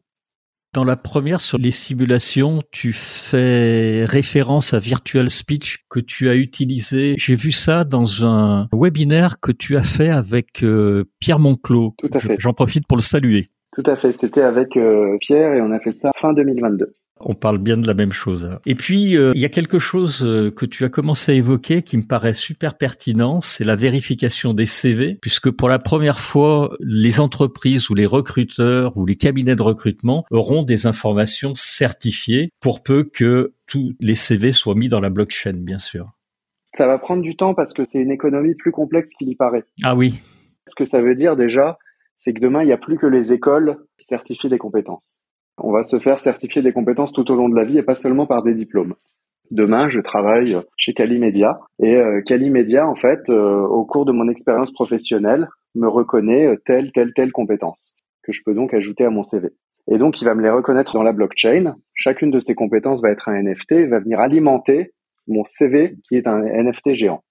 Dans 0.74 0.82
la 0.82 0.96
première 0.96 1.40
sur 1.40 1.56
les 1.56 1.70
simulations, 1.70 2.58
tu 2.72 2.92
fais 2.92 4.04
référence 4.04 4.74
à 4.74 4.80
Virtual 4.80 5.30
Speech 5.30 5.84
que 5.88 6.00
tu 6.00 6.28
as 6.28 6.34
utilisé. 6.34 7.14
J'ai 7.16 7.37
vu 7.37 7.52
ça 7.52 7.84
dans 7.84 8.26
un 8.26 8.66
webinaire 8.72 9.38
que 9.38 9.52
tu 9.52 9.76
as 9.76 9.84
fait 9.84 10.08
avec 10.08 10.64
euh, 10.64 11.04
Pierre 11.20 11.38
Monclos. 11.38 11.94
Tout 11.98 12.10
à 12.12 12.18
fait. 12.18 12.34
J'en 12.40 12.54
profite 12.54 12.88
pour 12.88 12.96
le 12.96 13.02
saluer. 13.02 13.46
Tout 13.72 13.84
à 13.87 13.94
fait. 13.94 14.16
C'était 14.20 14.42
avec 14.42 14.76
euh, 14.76 15.16
Pierre 15.20 15.54
et 15.54 15.60
on 15.60 15.70
a 15.70 15.78
fait 15.78 15.92
ça 15.92 16.10
fin 16.16 16.32
2022. 16.32 16.92
On 17.20 17.35
parle 17.35 17.59
bien 17.59 17.77
de 17.77 17.87
la 17.87 17.94
même 17.94 18.12
chose. 18.12 18.50
Et 18.66 18.74
puis, 18.74 19.16
euh, 19.16 19.33
il 19.35 19.40
y 19.40 19.44
a 19.44 19.48
quelque 19.48 19.79
chose 19.79 20.22
euh, 20.22 20.50
que 20.50 20.66
tu 20.66 20.85
as 20.85 20.88
commencé 20.88 21.33
à 21.33 21.35
évoquer 21.37 21.83
qui 21.83 21.96
me 21.96 22.03
paraît 22.03 22.35
super 22.35 22.77
pertinent, 22.77 23.40
c'est 23.40 23.64
la 23.64 23.77
vérification 23.77 24.53
des 24.53 24.66
CV, 24.66 25.18
puisque 25.22 25.50
pour 25.50 25.68
la 25.68 25.79
première 25.79 26.18
fois, 26.18 26.77
les 26.81 27.20
entreprises 27.20 27.88
ou 27.88 27.94
les 27.94 28.07
recruteurs 28.07 28.96
ou 28.96 29.07
les 29.07 29.16
cabinets 29.16 29.57
de 29.57 29.62
recrutement 29.62 30.24
auront 30.31 30.64
des 30.64 30.87
informations 30.87 31.55
certifiées 31.55 32.50
pour 32.61 32.83
peu 32.83 33.05
que 33.05 33.55
tous 33.66 33.94
les 34.00 34.16
CV 34.16 34.53
soient 34.53 34.74
mis 34.74 34.88
dans 34.88 35.00
la 35.00 35.11
blockchain, 35.11 35.55
bien 35.55 35.79
sûr. 35.79 36.12
Ça 36.74 36.88
va 36.88 36.98
prendre 36.98 37.22
du 37.22 37.37
temps 37.37 37.55
parce 37.55 37.72
que 37.72 37.85
c'est 37.85 38.00
une 38.00 38.11
économie 38.11 38.57
plus 38.57 38.72
complexe 38.72 39.14
qu'il 39.14 39.29
y 39.29 39.37
paraît. 39.37 39.64
Ah 39.85 39.94
oui. 39.94 40.20
Ce 40.66 40.74
que 40.74 40.85
ça 40.85 41.00
veut 41.00 41.14
dire 41.14 41.37
déjà, 41.37 41.79
c'est 42.16 42.33
que 42.33 42.40
demain, 42.40 42.62
il 42.62 42.66
n'y 42.66 42.72
a 42.72 42.79
plus 42.79 42.98
que 42.98 43.07
les 43.07 43.33
écoles 43.33 43.79
qui 43.96 44.07
certifient 44.07 44.48
les 44.48 44.59
compétences. 44.59 45.23
On 45.59 45.73
va 45.73 45.83
se 45.83 45.99
faire 45.99 46.19
certifier 46.19 46.62
des 46.62 46.73
compétences 46.73 47.12
tout 47.12 47.31
au 47.31 47.37
long 47.37 47.49
de 47.49 47.57
la 47.57 47.64
vie 47.64 47.79
et 47.79 47.83
pas 47.83 47.95
seulement 47.95 48.27
par 48.27 48.43
des 48.43 48.55
diplômes. 48.55 48.95
Demain, 49.51 49.88
je 49.88 50.01
travaille 50.01 50.57
chez 50.77 50.95
Calimedia 50.95 51.61
et 51.79 51.97
euh, 51.97 52.23
Calimedia, 52.23 52.88
en 52.88 52.95
fait, 52.95 53.29
euh, 53.29 53.61
au 53.61 53.85
cours 53.85 54.07
de 54.07 54.12
mon 54.12 54.29
expérience 54.29 54.73
professionnelle, 54.73 55.49
me 55.75 55.87
reconnaît 55.87 56.47
euh, 56.47 56.57
telle, 56.64 56.93
telle, 56.93 57.12
telle 57.14 57.31
compétence 57.31 57.95
que 58.23 58.33
je 58.33 58.43
peux 58.45 58.55
donc 58.55 58.73
ajouter 58.73 59.05
à 59.05 59.11
mon 59.11 59.23
CV. 59.23 59.51
Et 59.87 59.99
donc, 59.99 60.23
il 60.23 60.25
va 60.25 60.35
me 60.35 60.43
les 60.43 60.51
reconnaître 60.51 60.95
dans 60.95 61.03
la 61.03 61.12
blockchain. 61.12 61.77
Chacune 61.93 62.31
de 62.31 62.40
ces 62.40 62.55
compétences 62.55 63.03
va 63.03 63.11
être 63.11 63.29
un 63.29 63.43
NFT 63.43 63.73
et 63.73 63.87
va 63.87 64.01
venir 64.01 64.19
alimenter 64.19 64.93
mon 65.29 65.45
CV 65.45 65.97
qui 66.09 66.17
est 66.17 66.27
un 66.27 66.40
NFT 66.40 66.95
géant. 66.95 67.23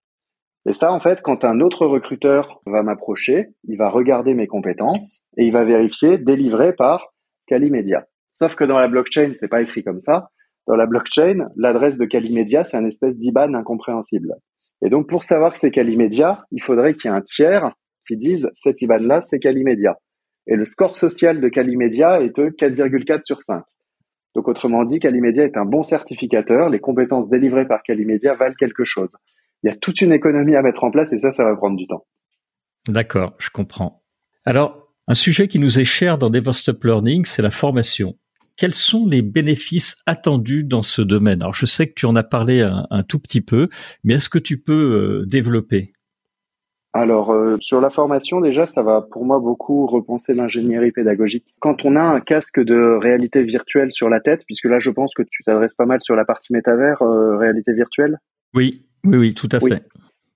Et 0.68 0.74
ça, 0.74 0.94
en 0.94 1.00
fait, 1.00 1.20
quand 1.22 1.44
un 1.44 1.60
autre 1.60 1.88
recruteur 1.88 2.62
va 2.68 2.84
m'approcher, 2.84 3.50
il 3.68 3.78
va 3.78 3.90
regarder 3.90 4.34
mes 4.36 4.48
compétences 4.48 5.22
et 5.36 5.46
il 5.46 5.52
va 5.52 5.64
vérifier 5.64 6.20
délivré 6.20 6.74
par 6.74 7.14
Calimedia. 7.48 8.06
Sauf 8.36 8.56
que 8.56 8.64
dans 8.64 8.80
la 8.80 8.88
blockchain, 8.88 9.34
c'est 9.36 9.48
pas 9.48 9.62
écrit 9.62 9.84
comme 9.84 10.00
ça. 10.00 10.30
Dans 10.68 10.76
la 10.76 10.86
blockchain, 10.86 11.50
l'adresse 11.56 11.98
de 11.98 12.06
Calimedia, 12.06 12.64
c'est 12.64 12.78
un 12.78 12.86
espèce 12.86 13.18
d'IBAN 13.18 13.54
incompréhensible. 13.54 14.34
Et 14.82 14.90
donc, 14.90 15.08
pour 15.08 15.24
savoir 15.24 15.54
que 15.54 15.60
c'est 15.60 15.72
Calimedia, 15.72 16.46
il 16.52 16.62
faudrait 16.62 16.96
qu'il 16.96 17.10
y 17.10 17.14
ait 17.14 17.18
un 17.18 17.22
tiers 17.22 17.74
qui 18.08 18.18
dise 18.18 18.50
cet 18.56 18.82
IBAN-là, 18.82 19.22
c'est 19.22 19.40
Calimedia. 19.40 19.98
Et 20.48 20.56
le 20.56 20.66
score 20.66 20.96
social 20.96 21.40
de 21.40 21.48
Calimedia 21.50 22.22
est 22.22 22.36
de 22.38 22.50
4,4 22.50 23.22
sur 23.24 23.42
5. 23.42 23.64
Donc, 24.36 24.48
autrement 24.48 24.84
dit, 24.84 25.00
Calimedia 25.00 25.44
est 25.44 25.58
un 25.58 25.66
bon 25.66 25.84
certificateur. 25.84 26.70
Les 26.70 26.80
compétences 26.80 27.30
délivrées 27.30 27.68
par 27.68 27.84
Calimedia 27.84 28.34
valent 28.34 28.56
quelque 28.58 28.84
chose. 28.84 29.12
Il 29.64 29.70
y 29.70 29.72
a 29.72 29.76
toute 29.76 30.02
une 30.02 30.12
économie 30.12 30.56
à 30.56 30.62
mettre 30.62 30.84
en 30.84 30.92
place 30.92 31.14
et 31.14 31.20
ça, 31.20 31.32
ça 31.32 31.46
va 31.46 31.56
prendre 31.56 31.78
du 31.78 31.88
temps. 31.88 32.06
D'accord, 32.88 33.36
je 33.38 33.50
comprends. 33.50 34.04
Alors, 34.44 34.94
un 35.08 35.14
sujet 35.14 35.48
qui 35.48 35.60
nous 35.60 35.80
est 35.80 35.86
cher 35.86 36.18
dans 36.18 36.30
DevOps 36.30 36.70
Learning, 36.84 37.24
c'est 37.26 37.42
la 37.42 37.52
formation 37.52 38.18
quels 38.58 38.74
sont 38.74 39.06
les 39.06 39.22
bénéfices 39.22 39.98
attendus 40.06 40.64
dans 40.64 40.82
ce 40.82 41.02
domaine? 41.02 41.42
Alors, 41.42 41.54
je 41.54 41.66
sais 41.66 41.88
que 41.88 41.94
tu 41.94 42.06
en 42.06 42.16
as 42.16 42.24
parlé 42.24 42.62
un, 42.62 43.04
tout 43.04 43.20
petit 43.20 43.42
peu, 43.42 43.70
mais 44.04 44.16
est-ce 44.16 44.30
que 44.30 44.40
tu 44.40 44.58
peux 44.58 45.22
euh, 45.22 45.26
développer? 45.26 45.94
Alors 46.96 47.32
euh, 47.32 47.58
sur 47.60 47.82
la 47.82 47.90
formation 47.90 48.40
déjà, 48.40 48.68
ça 48.68 48.84
va 48.84 49.02
pour 49.02 49.26
moi 49.26 49.40
beaucoup 49.40 49.88
repenser 49.88 50.36
l'ingénierie 50.36 50.92
pédagogique. 50.92 51.44
Quand 51.60 51.86
on 51.86 51.96
a 51.96 52.02
un 52.04 52.20
casque 52.20 52.60
de 52.60 53.00
réalité 53.02 53.42
virtuelle 53.42 53.92
sur 53.92 54.10
la 54.10 54.20
tête, 54.20 54.44
puisque 54.46 54.66
là 54.66 54.78
je 54.78 54.92
pense 54.92 55.16
que 55.16 55.24
tu 55.24 55.44
t'adresses 55.44 55.74
pas 55.74 55.88
mal 55.88 56.02
sur 56.04 56.16
la 56.16 56.24
partie 56.24 56.54
métavers, 56.54 57.02
euh, 57.02 57.36
réalité 57.38 57.74
virtuelle? 57.74 58.20
Oui, 58.54 58.86
oui, 59.04 59.18
oui, 59.18 59.34
tout 59.34 59.50
à 59.52 59.60
fait. 59.60 59.84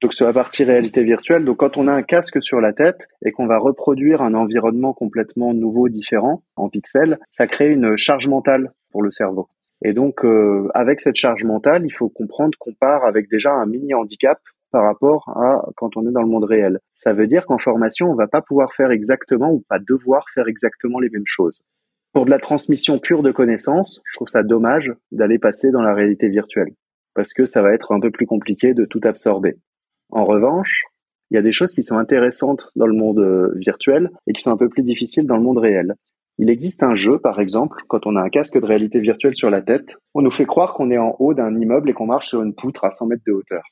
Donc 0.01 0.13
sur 0.13 0.27
la 0.27 0.33
partie 0.33 0.63
réalité 0.63 1.03
virtuelle, 1.03 1.43
donc 1.43 1.57
quand 1.57 1.75
on 1.75 1.88
a 1.88 1.91
un 1.91 2.03
casque 2.03 2.41
sur 2.41 2.62
la 2.62 2.71
tête 2.71 3.07
et 3.25 3.31
qu'on 3.31 3.47
va 3.47 3.57
reproduire 3.57 4.21
un 4.21 4.36
environnement 4.36 4.93
complètement 4.93 5.55
nouveau, 5.55 5.89
différent 5.89 6.43
en 6.55 6.69
pixels, 6.69 7.17
ça 7.31 7.47
crée 7.47 7.69
une 7.69 7.97
charge 7.97 8.27
mentale 8.27 8.73
pour 8.91 9.01
le 9.01 9.10
cerveau. 9.10 9.49
Et 9.83 9.93
donc 9.93 10.23
euh, 10.23 10.69
avec 10.75 10.99
cette 10.99 11.15
charge 11.15 11.43
mentale, 11.43 11.83
il 11.83 11.89
faut 11.89 12.10
comprendre 12.10 12.55
qu'on 12.60 12.73
part 12.73 13.05
avec 13.05 13.27
déjà 13.29 13.51
un 13.51 13.65
mini 13.65 13.95
handicap 13.95 14.39
par 14.71 14.83
rapport 14.83 15.29
à 15.29 15.65
quand 15.75 15.97
on 15.97 16.07
est 16.07 16.12
dans 16.12 16.21
le 16.21 16.27
monde 16.27 16.43
réel. 16.43 16.79
Ça 16.93 17.13
veut 17.13 17.25
dire 17.25 17.47
qu'en 17.47 17.57
formation, 17.57 18.12
on 18.12 18.15
va 18.15 18.27
pas 18.27 18.41
pouvoir 18.41 18.73
faire 18.75 18.91
exactement 18.91 19.51
ou 19.51 19.63
pas 19.67 19.79
devoir 19.79 20.25
faire 20.33 20.47
exactement 20.47 20.99
les 20.99 21.10
mêmes 21.10 21.25
choses. 21.25 21.63
Pour 22.13 22.25
de 22.25 22.31
la 22.31 22.39
transmission 22.39 22.99
pure 22.99 23.23
de 23.23 23.31
connaissances, 23.31 24.01
je 24.05 24.15
trouve 24.15 24.27
ça 24.27 24.43
dommage 24.43 24.93
d'aller 25.12 25.39
passer 25.39 25.71
dans 25.71 25.81
la 25.81 25.95
réalité 25.95 26.29
virtuelle 26.29 26.73
parce 27.17 27.33
que 27.33 27.47
ça 27.47 27.63
va 27.63 27.73
être 27.73 27.93
un 27.93 27.99
peu 27.99 28.12
plus 28.12 28.27
compliqué 28.27 28.75
de 28.75 28.86
tout 28.86 29.01
absorber. 29.03 29.57
En 30.09 30.25
revanche, 30.25 30.83
il 31.29 31.35
y 31.35 31.37
a 31.37 31.41
des 31.41 31.51
choses 31.51 31.73
qui 31.73 31.83
sont 31.83 31.97
intéressantes 31.97 32.69
dans 32.75 32.87
le 32.87 32.95
monde 32.95 33.19
euh, 33.19 33.51
virtuel 33.55 34.09
et 34.27 34.33
qui 34.33 34.41
sont 34.41 34.51
un 34.51 34.57
peu 34.57 34.69
plus 34.69 34.83
difficiles 34.83 35.27
dans 35.27 35.37
le 35.37 35.43
monde 35.43 35.57
réel. 35.57 35.95
Il 36.39 36.49
existe 36.49 36.83
un 36.83 36.93
jeu, 36.93 37.17
par 37.17 37.39
exemple, 37.39 37.81
quand 37.87 38.05
on 38.05 38.15
a 38.15 38.21
un 38.21 38.29
casque 38.29 38.59
de 38.59 38.65
réalité 38.65 38.99
virtuelle 38.99 39.35
sur 39.35 39.49
la 39.49 39.61
tête, 39.61 39.95
on 40.13 40.21
nous 40.21 40.31
fait 40.31 40.45
croire 40.45 40.73
qu'on 40.73 40.91
est 40.91 40.97
en 40.97 41.15
haut 41.19 41.33
d'un 41.33 41.59
immeuble 41.59 41.89
et 41.89 41.93
qu'on 41.93 42.05
marche 42.05 42.27
sur 42.27 42.43
une 42.43 42.53
poutre 42.53 42.83
à 42.83 42.91
100 42.91 43.07
mètres 43.07 43.23
de 43.25 43.31
hauteur. 43.31 43.63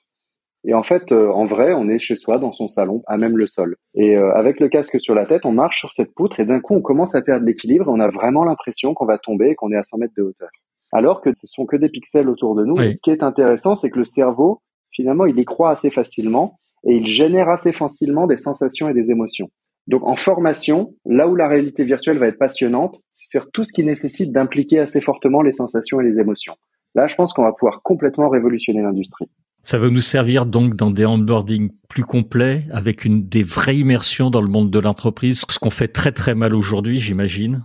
Et 0.68 0.74
en 0.74 0.82
fait, 0.82 1.12
euh, 1.12 1.30
en 1.30 1.46
vrai, 1.46 1.74
on 1.74 1.88
est 1.88 2.00
chez 2.00 2.16
soi, 2.16 2.40
dans 2.40 2.52
son 2.52 2.68
salon, 2.68 3.04
à 3.06 3.18
même 3.18 3.38
le 3.38 3.46
sol. 3.46 3.76
Et 3.94 4.18
euh, 4.18 4.34
avec 4.34 4.60
le 4.60 4.68
casque 4.68 5.00
sur 5.00 5.14
la 5.14 5.28
tête, 5.28 5.46
on 5.46 5.52
marche 5.52 5.80
sur 5.80 5.92
cette 5.92 6.14
poutre 6.16 6.40
et 6.40 6.46
d'un 6.46 6.60
coup, 6.60 6.74
on 6.74 6.82
commence 6.82 7.14
à 7.14 7.22
perdre 7.22 7.46
l'équilibre 7.46 7.86
et 7.86 7.92
on 7.92 8.00
a 8.00 8.10
vraiment 8.10 8.44
l'impression 8.44 8.96
qu'on 8.96 9.06
va 9.06 9.20
tomber 9.20 9.52
et 9.52 9.56
qu'on 9.56 9.72
est 9.72 9.78
à 9.78 9.84
100 9.84 10.00
mètres 10.00 10.14
de 10.18 10.24
hauteur. 10.24 10.50
Alors 10.92 11.22
que 11.22 11.34
ce 11.34 11.46
sont 11.46 11.68
que 11.68 11.76
des 11.76 11.90
pixels 11.90 12.30
autour 12.30 12.56
de 12.56 12.66
nous. 12.66 12.82
Et 12.82 12.96
ce 12.96 13.02
qui 13.04 13.12
est 13.12 13.22
intéressant, 13.22 13.76
c'est 13.76 13.92
que 13.92 14.00
le 14.00 14.06
cerveau, 14.06 14.62
finalement, 14.96 15.26
il 15.26 15.38
y 15.38 15.46
croit 15.46 15.72
assez 15.72 15.92
facilement 15.92 16.60
et 16.86 16.96
il 16.96 17.08
génère 17.08 17.50
assez 17.50 17.74
facilement 17.74 18.28
des 18.28 18.38
sensations 18.38 18.90
et 18.90 18.94
des 18.94 19.12
émotions. 19.12 19.50
Donc 19.88 20.04
en 20.08 20.16
formation, 20.16 20.96
là 21.06 21.28
où 21.28 21.36
la 21.36 21.48
réalité 21.48 21.84
virtuelle 21.84 22.18
va 22.18 22.28
être 22.28 22.40
passionnante, 22.40 23.00
c'est 23.14 23.40
tout 23.54 23.64
ce 23.64 23.74
qui 23.74 23.84
nécessite 23.84 24.32
d'impliquer 24.32 24.80
assez 24.80 25.02
fortement 25.02 25.42
les 25.42 25.54
sensations 25.54 26.02
et 26.02 26.04
les 26.04 26.20
émotions. 26.20 26.56
Là, 26.96 27.08
je 27.08 27.16
pense 27.16 27.34
qu'on 27.34 27.44
va 27.44 27.52
pouvoir 27.52 27.82
complètement 27.84 28.30
révolutionner 28.30 28.82
l'industrie. 28.82 29.28
Ça 29.64 29.78
va 29.78 29.90
nous 29.90 29.98
servir 29.98 30.46
donc 30.46 30.76
dans 30.76 30.92
des 30.92 31.06
onboarding 31.06 31.72
plus 31.90 32.04
complets, 32.04 32.64
avec 32.72 33.08
des 33.08 33.44
vraies 33.44 33.78
immersions 33.78 34.30
dans 34.30 34.42
le 34.42 34.48
monde 34.48 34.72
de 34.72 34.80
l'entreprise, 34.80 35.44
ce 35.50 35.60
qu'on 35.60 35.72
fait 35.72 35.88
très 35.88 36.12
très 36.12 36.36
mal 36.36 36.56
aujourd'hui, 36.56 37.00
j'imagine. 37.00 37.64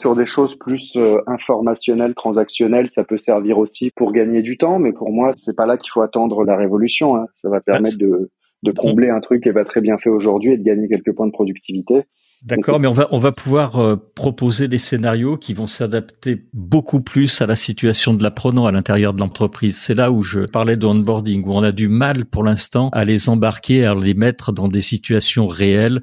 Sur 0.00 0.16
des 0.16 0.24
choses 0.24 0.58
plus 0.58 0.96
euh, 0.96 1.18
informationnelles, 1.26 2.14
transactionnelles, 2.14 2.90
ça 2.90 3.04
peut 3.04 3.18
servir 3.18 3.58
aussi 3.58 3.90
pour 3.94 4.12
gagner 4.12 4.40
du 4.40 4.56
temps, 4.56 4.78
mais 4.78 4.92
pour 4.92 5.12
moi, 5.12 5.32
c'est 5.36 5.54
pas 5.54 5.66
là 5.66 5.76
qu'il 5.76 5.90
faut 5.92 6.00
attendre 6.00 6.42
la 6.44 6.56
révolution. 6.56 7.16
Hein. 7.16 7.26
Ça 7.34 7.50
va 7.50 7.60
permettre 7.60 7.98
de, 7.98 8.30
de 8.62 8.72
combler 8.72 9.10
un 9.10 9.20
truc 9.20 9.42
qui 9.42 9.50
va 9.50 9.66
très 9.66 9.82
bien 9.82 9.98
fait 9.98 10.08
aujourd'hui 10.08 10.52
et 10.52 10.56
de 10.56 10.62
gagner 10.62 10.88
quelques 10.88 11.14
points 11.14 11.26
de 11.26 11.32
productivité. 11.32 12.04
D'accord, 12.42 12.80
mais 12.80 12.88
on 12.88 12.94
va 12.94 13.08
on 13.10 13.18
va 13.18 13.32
pouvoir 13.32 13.78
euh, 13.78 13.96
proposer 14.14 14.66
des 14.66 14.78
scénarios 14.78 15.36
qui 15.36 15.52
vont 15.52 15.66
s'adapter 15.66 16.46
beaucoup 16.54 17.02
plus 17.02 17.42
à 17.42 17.46
la 17.46 17.56
situation 17.56 18.14
de 18.14 18.22
l'apprenant 18.22 18.64
à 18.64 18.72
l'intérieur 18.72 19.12
de 19.12 19.20
l'entreprise. 19.20 19.76
C'est 19.76 19.94
là 19.94 20.10
où 20.10 20.22
je 20.22 20.46
parlais 20.46 20.78
de 20.78 20.86
onboarding, 20.86 21.44
où 21.44 21.52
on 21.52 21.62
a 21.62 21.72
du 21.72 21.88
mal 21.88 22.24
pour 22.24 22.42
l'instant 22.42 22.88
à 22.94 23.04
les 23.04 23.28
embarquer, 23.28 23.84
à 23.84 23.94
les 23.94 24.14
mettre 24.14 24.52
dans 24.52 24.68
des 24.68 24.80
situations 24.80 25.46
réelles 25.48 26.00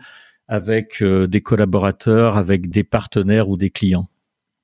avec 0.47 1.01
euh, 1.01 1.27
des 1.27 1.41
collaborateurs, 1.41 2.37
avec 2.37 2.69
des 2.69 2.83
partenaires 2.83 3.49
ou 3.49 3.57
des 3.57 3.69
clients. 3.69 4.07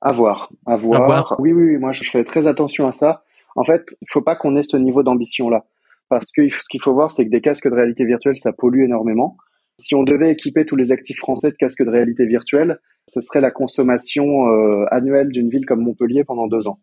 À 0.02 0.14
voir, 0.14 0.52
à 0.66 0.76
voir. 0.76 1.36
Oui, 1.40 1.54
oui, 1.54 1.64
oui, 1.72 1.78
moi 1.78 1.92
je 1.92 2.04
ferai 2.04 2.26
très 2.26 2.48
attention 2.48 2.88
à 2.88 2.94
ça. 2.94 3.24
En 3.56 3.64
fait, 3.64 3.84
il 4.02 4.08
faut 4.12 4.22
pas 4.22 4.36
qu'on 4.36 4.56
ait 4.56 4.64
ce 4.64 4.78
niveau 4.78 5.04
d'ambition 5.04 5.50
là, 5.50 5.66
parce 6.10 6.32
que 6.32 6.48
ce 6.50 6.68
qu'il 6.70 6.82
faut 6.82 6.94
voir, 6.94 7.12
c'est 7.12 7.26
que 7.26 7.30
des 7.30 7.42
casques 7.42 7.70
de 7.70 7.76
réalité 7.76 8.06
virtuelle, 8.06 8.36
ça 8.36 8.52
pollue 8.52 8.84
énormément. 8.84 9.38
Si 9.80 9.96
on 9.96 10.04
devait 10.04 10.32
équiper 10.32 10.66
tous 10.66 10.76
les 10.76 10.92
actifs 10.92 11.18
français 11.18 11.52
de 11.52 11.56
casques 11.56 11.84
de 11.84 11.90
réalité 11.90 12.26
virtuelle, 12.26 12.80
ce 13.08 13.22
serait 13.22 13.42
la 13.42 13.52
consommation 13.52 14.48
euh, 14.48 14.86
annuelle 14.92 15.30
d'une 15.30 15.50
ville 15.50 15.66
comme 15.66 15.82
Montpellier 15.82 16.24
pendant 16.24 16.48
deux 16.48 16.68
ans. 16.68 16.80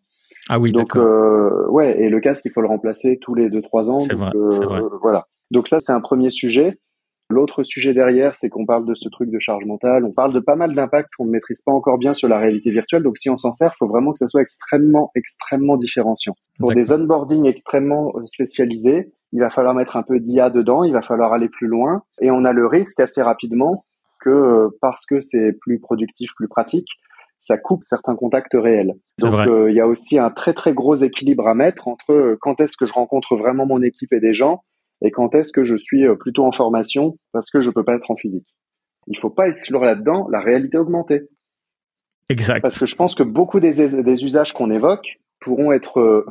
Ah 0.49 0.59
oui, 0.59 0.71
donc 0.71 0.95
euh, 0.95 1.67
ouais, 1.69 2.01
et 2.01 2.09
le 2.09 2.19
casque, 2.19 2.45
il 2.45 2.51
faut 2.51 2.61
le 2.61 2.67
remplacer 2.67 3.17
tous 3.21 3.35
les 3.35 3.49
deux 3.49 3.61
trois 3.61 3.89
ans. 3.89 3.99
C'est 3.99 4.15
vrai, 4.15 4.31
euh, 4.35 4.89
Voilà. 5.01 5.27
Donc 5.51 5.67
ça, 5.67 5.79
c'est 5.81 5.91
un 5.91 6.01
premier 6.01 6.31
sujet. 6.31 6.79
L'autre 7.31 7.63
sujet 7.63 7.93
derrière, 7.93 8.35
c'est 8.35 8.49
qu'on 8.49 8.65
parle 8.65 8.85
de 8.85 8.93
ce 8.93 9.09
truc 9.09 9.31
de 9.31 9.39
charge 9.39 9.65
mentale. 9.65 10.05
On 10.05 10.11
parle 10.11 10.33
de 10.33 10.39
pas 10.39 10.55
mal 10.55 10.75
d'impacts 10.75 11.09
qu'on 11.17 11.25
ne 11.25 11.31
maîtrise 11.31 11.61
pas 11.61 11.71
encore 11.71 11.97
bien 11.97 12.13
sur 12.13 12.27
la 12.27 12.37
réalité 12.37 12.69
virtuelle. 12.71 13.03
Donc, 13.03 13.17
si 13.17 13.29
on 13.29 13.37
s'en 13.37 13.51
sert, 13.51 13.71
il 13.73 13.77
faut 13.79 13.87
vraiment 13.87 14.11
que 14.11 14.19
ça 14.19 14.27
soit 14.27 14.41
extrêmement, 14.41 15.11
extrêmement 15.15 15.77
différenciant. 15.77 16.35
Pour 16.59 16.73
des 16.73 16.91
onboarding 16.91 17.47
extrêmement 17.47 18.13
spécialisés, 18.25 19.11
il 19.33 19.39
va 19.39 19.49
falloir 19.49 19.73
mettre 19.73 19.95
un 19.95 20.03
peu 20.03 20.19
d'IA 20.19 20.49
dedans, 20.49 20.83
il 20.83 20.93
va 20.93 21.01
falloir 21.01 21.33
aller 21.33 21.49
plus 21.49 21.67
loin. 21.67 22.03
Et 22.19 22.31
on 22.31 22.45
a 22.45 22.51
le 22.51 22.67
risque 22.67 22.99
assez 22.99 23.21
rapidement 23.21 23.85
que 24.19 24.29
euh, 24.29 24.69
parce 24.81 25.05
que 25.05 25.19
c'est 25.19 25.53
plus 25.53 25.79
productif, 25.79 26.29
plus 26.35 26.47
pratique, 26.47 26.87
ça 27.39 27.57
coupe 27.57 27.83
certains 27.83 28.15
contacts 28.15 28.53
réels. 28.53 28.93
Donc 29.19 29.33
euh, 29.33 29.71
il 29.71 29.75
y 29.75 29.81
a 29.81 29.87
aussi 29.87 30.19
un 30.19 30.29
très 30.29 30.53
très 30.53 30.73
gros 30.73 30.95
équilibre 30.95 31.47
à 31.47 31.55
mettre 31.55 31.87
entre 31.87 32.11
euh, 32.11 32.37
quand 32.39 32.61
est-ce 32.61 32.77
que 32.77 32.85
je 32.85 32.93
rencontre 32.93 33.35
vraiment 33.35 33.65
mon 33.65 33.81
équipe 33.81 34.13
et 34.13 34.19
des 34.19 34.33
gens 34.33 34.63
et 35.01 35.11
quand 35.11 35.33
est-ce 35.35 35.51
que 35.51 35.63
je 35.63 35.75
suis 35.75 36.03
plutôt 36.19 36.45
en 36.45 36.51
formation? 36.51 37.17
Parce 37.31 37.49
que 37.49 37.61
je 37.61 37.69
peux 37.69 37.83
pas 37.83 37.95
être 37.95 38.11
en 38.11 38.15
physique. 38.15 38.47
Il 39.07 39.17
faut 39.17 39.29
pas 39.29 39.47
exclure 39.47 39.81
là-dedans 39.81 40.27
la 40.29 40.41
réalité 40.41 40.77
augmentée. 40.77 41.21
Exact. 42.29 42.61
Parce 42.61 42.79
que 42.79 42.85
je 42.85 42.95
pense 42.95 43.15
que 43.15 43.23
beaucoup 43.23 43.59
des, 43.59 43.73
des 43.73 44.23
usages 44.23 44.53
qu'on 44.53 44.71
évoque 44.71 45.17
pourront 45.39 45.71
être 45.71 46.25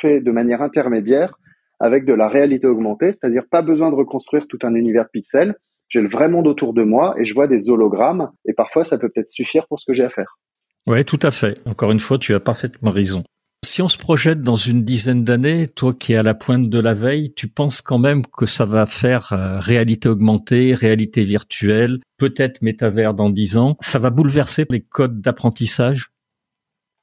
faits 0.00 0.22
de 0.24 0.30
manière 0.30 0.62
intermédiaire 0.62 1.34
avec 1.80 2.04
de 2.04 2.12
la 2.12 2.28
réalité 2.28 2.68
augmentée, 2.68 3.12
c'est-à-dire 3.12 3.42
pas 3.50 3.60
besoin 3.60 3.90
de 3.90 3.96
reconstruire 3.96 4.46
tout 4.46 4.58
un 4.62 4.74
univers 4.74 5.04
de 5.04 5.10
pixels. 5.12 5.56
J'ai 5.88 6.00
le 6.00 6.08
vrai 6.08 6.28
monde 6.28 6.46
autour 6.46 6.72
de 6.72 6.84
moi 6.84 7.14
et 7.18 7.24
je 7.24 7.34
vois 7.34 7.48
des 7.48 7.68
hologrammes 7.68 8.30
et 8.46 8.54
parfois 8.54 8.84
ça 8.84 8.98
peut 8.98 9.10
peut-être 9.12 9.28
suffire 9.28 9.66
pour 9.66 9.80
ce 9.80 9.86
que 9.86 9.92
j'ai 9.92 10.04
à 10.04 10.08
faire. 10.08 10.38
Oui, 10.86 11.04
tout 11.04 11.18
à 11.22 11.30
fait. 11.30 11.58
Encore 11.66 11.90
une 11.90 12.00
fois, 12.00 12.18
tu 12.18 12.34
as 12.34 12.40
parfaitement 12.40 12.90
raison. 12.90 13.24
Si 13.64 13.80
on 13.80 13.86
se 13.86 13.96
projette 13.96 14.42
dans 14.42 14.56
une 14.56 14.82
dizaine 14.82 15.22
d'années, 15.22 15.68
toi 15.68 15.94
qui 15.94 16.14
es 16.14 16.16
à 16.16 16.24
la 16.24 16.34
pointe 16.34 16.68
de 16.68 16.80
la 16.80 16.94
veille, 16.94 17.32
tu 17.32 17.46
penses 17.46 17.80
quand 17.80 17.98
même 17.98 18.26
que 18.26 18.44
ça 18.44 18.64
va 18.64 18.86
faire 18.86 19.32
euh, 19.32 19.60
réalité 19.60 20.08
augmentée, 20.08 20.74
réalité 20.74 21.22
virtuelle, 21.22 22.00
peut-être 22.18 22.60
métavers 22.60 23.14
dans 23.14 23.30
dix 23.30 23.56
ans. 23.56 23.76
Ça 23.80 24.00
va 24.00 24.10
bouleverser 24.10 24.66
les 24.68 24.80
codes 24.80 25.20
d'apprentissage? 25.20 26.10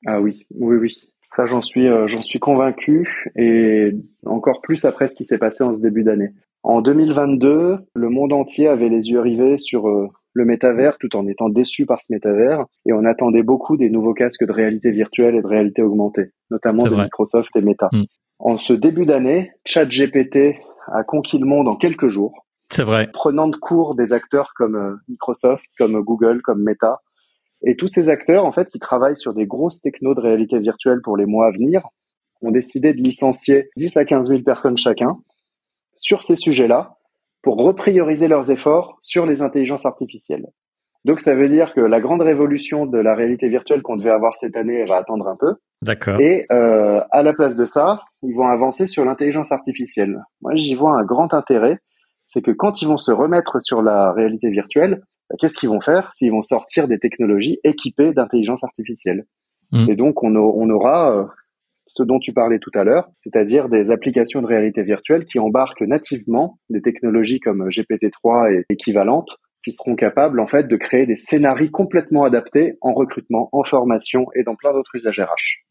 Ah 0.06 0.20
oui, 0.20 0.46
oui, 0.54 0.76
oui. 0.76 1.10
Ça, 1.34 1.46
j'en 1.46 1.62
suis, 1.62 1.88
euh, 1.88 2.08
suis 2.20 2.40
convaincu, 2.40 3.26
et 3.38 3.94
encore 4.26 4.60
plus 4.62 4.84
après 4.84 5.08
ce 5.08 5.16
qui 5.16 5.24
s'est 5.24 5.38
passé 5.38 5.64
en 5.64 5.72
ce 5.72 5.80
début 5.80 6.04
d'année. 6.04 6.34
En 6.64 6.82
2022, 6.82 7.78
le 7.94 8.10
monde 8.10 8.34
entier 8.34 8.68
avait 8.68 8.90
les 8.90 9.08
yeux 9.08 9.22
rivés 9.22 9.58
sur 9.58 9.88
euh, 9.88 10.10
le 10.34 10.46
métavers, 10.46 10.98
tout 11.00 11.16
en 11.16 11.28
étant 11.28 11.50
déçu 11.50 11.86
par 11.86 12.02
ce 12.02 12.14
métavers, 12.14 12.66
et 12.86 12.94
on 12.94 13.06
attendait 13.06 13.44
beaucoup 13.44 13.78
des 13.78 13.90
nouveaux 13.90 14.14
casques 14.14 14.46
de 14.46 14.52
réalité 14.52 14.92
virtuelle 14.92 15.36
et 15.36 15.42
de 15.42 15.48
réalité 15.48 15.82
augmentée, 15.82 16.32
notamment 16.52 16.84
de 16.84 16.96
Microsoft 16.96 17.56
et 17.56 17.62
Meta. 17.62 17.90
Mm. 17.92 18.04
En 18.40 18.58
ce 18.58 18.74
début 18.74 19.06
d'année, 19.06 19.52
ChatGPT 19.66 20.56
a 20.88 21.04
conquis 21.04 21.40
le 21.40 21.46
monde 21.46 21.68
en 21.68 21.76
quelques 21.76 22.08
jours. 22.08 22.46
C'est 22.72 22.84
vrai. 22.84 23.10
Prenant 23.12 23.48
de 23.48 23.56
cours 23.56 23.96
des 23.96 24.14
acteurs 24.14 24.54
comme 24.56 24.76
euh, 24.76 24.96
Microsoft, 25.08 25.66
comme 25.78 26.00
Google, 26.02 26.42
comme 26.42 26.64
Meta, 26.64 27.00
et 27.64 27.76
tous 27.76 27.88
ces 27.88 28.10
acteurs, 28.10 28.46
en 28.46 28.52
fait, 28.52 28.70
qui 28.70 28.80
travaillent 28.80 29.18
sur 29.18 29.34
des 29.34 29.46
grosses 29.46 29.82
technos 29.82 30.16
de 30.16 30.22
réalité 30.22 30.60
virtuelle 30.60 31.02
pour 31.04 31.18
les 31.18 31.26
mois 31.26 31.48
à 31.48 31.52
venir, 31.52 31.82
ont 32.42 32.52
décidé 32.52 32.94
de 32.94 33.02
licencier 33.02 33.70
10 33.76 33.98
à 33.98 34.06
15 34.06 34.30
000 34.30 34.44
personnes 34.44 34.78
chacun 34.78 35.18
sur 35.98 36.24
ces 36.24 36.38
sujets-là 36.38 36.96
pour 37.42 37.58
reprioriser 37.58 38.28
leurs 38.28 38.52
efforts 38.52 38.98
sur 39.02 39.26
les 39.26 39.42
intelligences 39.42 39.86
artificielles. 39.86 40.48
Donc 41.06 41.22
ça 41.22 41.34
veut 41.34 41.48
dire 41.48 41.74
que 41.74 41.80
la 41.80 42.02
grande 42.02 42.22
révolution 42.22 42.86
de 42.86 42.98
la 42.98 43.16
réalité 43.16 43.48
virtuelle 43.48 43.82
qu'on 43.82 43.96
devait 43.96 44.10
avoir 44.10 44.36
cette 44.36 44.58
année, 44.58 44.80
elle 44.82 44.90
va 44.90 44.98
attendre 44.98 45.28
un 45.28 45.38
peu. 45.38 45.56
D'accord. 45.82 46.20
Et 46.20 46.46
euh, 46.52 47.02
à 47.12 47.24
la 47.24 47.34
place 47.34 47.56
de 47.56 47.66
ça, 47.66 48.02
ils 48.22 48.36
vont 48.36 48.48
avancer 48.48 48.86
sur 48.86 49.06
l'intelligence 49.06 49.52
artificielle. 49.52 50.22
Moi, 50.42 50.56
j'y 50.56 50.76
vois 50.76 51.00
un 51.00 51.06
grand 51.06 51.34
intérêt, 51.34 51.80
c'est 52.28 52.42
que 52.42 52.52
quand 52.52 52.82
ils 52.82 52.88
vont 52.88 52.98
se 52.98 53.12
remettre 53.12 53.62
sur 53.62 53.82
la 53.82 54.12
réalité 54.12 54.50
virtuelle, 54.50 55.02
bah, 55.30 55.36
qu'est-ce 55.40 55.58
qu'ils 55.58 55.70
vont 55.70 55.80
faire 55.80 56.12
S'ils 56.16 56.32
vont 56.32 56.42
sortir 56.42 56.88
des 56.88 57.00
technologies 57.00 57.60
équipées 57.64 58.14
d'intelligence 58.14 58.64
artificielle? 58.64 59.24
Mm. 59.72 59.90
Et 59.90 59.96
donc, 59.96 60.22
on, 60.24 60.36
aura 60.36 61.16
euh, 61.16 61.24
ce 62.00 62.04
dont 62.04 62.20
tu 62.20 62.32
parlais 62.32 62.60
tout 62.60 62.72
à 62.76 62.86
l'heure, 62.86 63.10
c'est-à-dire 63.20 63.68
des 63.68 63.92
applications 63.92 64.42
de 64.42 64.48
réalité 64.48 64.84
virtuelle 64.84 65.26
qui 65.26 65.38
embarquent 65.38 65.82
nativement 65.82 66.58
des 66.70 66.82
technologies 66.82 67.42
comme 67.42 67.68
GPT-3 67.68 68.54
et 68.54 68.66
équivalentes 68.70 69.38
qui 69.66 69.74
seront 69.74 69.96
capables 69.96 70.40
en 70.40 70.48
fait 70.48 70.70
de 70.70 70.78
créer 70.78 71.06
des 71.06 71.18
scénarios 71.18 71.70
complètement 71.72 72.24
adaptés 72.24 72.78
en 72.80 72.94
recrutement, 72.94 73.50
en 73.52 73.66
formation 73.66 74.28
et 74.34 74.44
dans 74.44 74.56
plein 74.56 74.72
d'autres 74.72 74.96
usages 74.96 75.20
RH. 75.20 75.69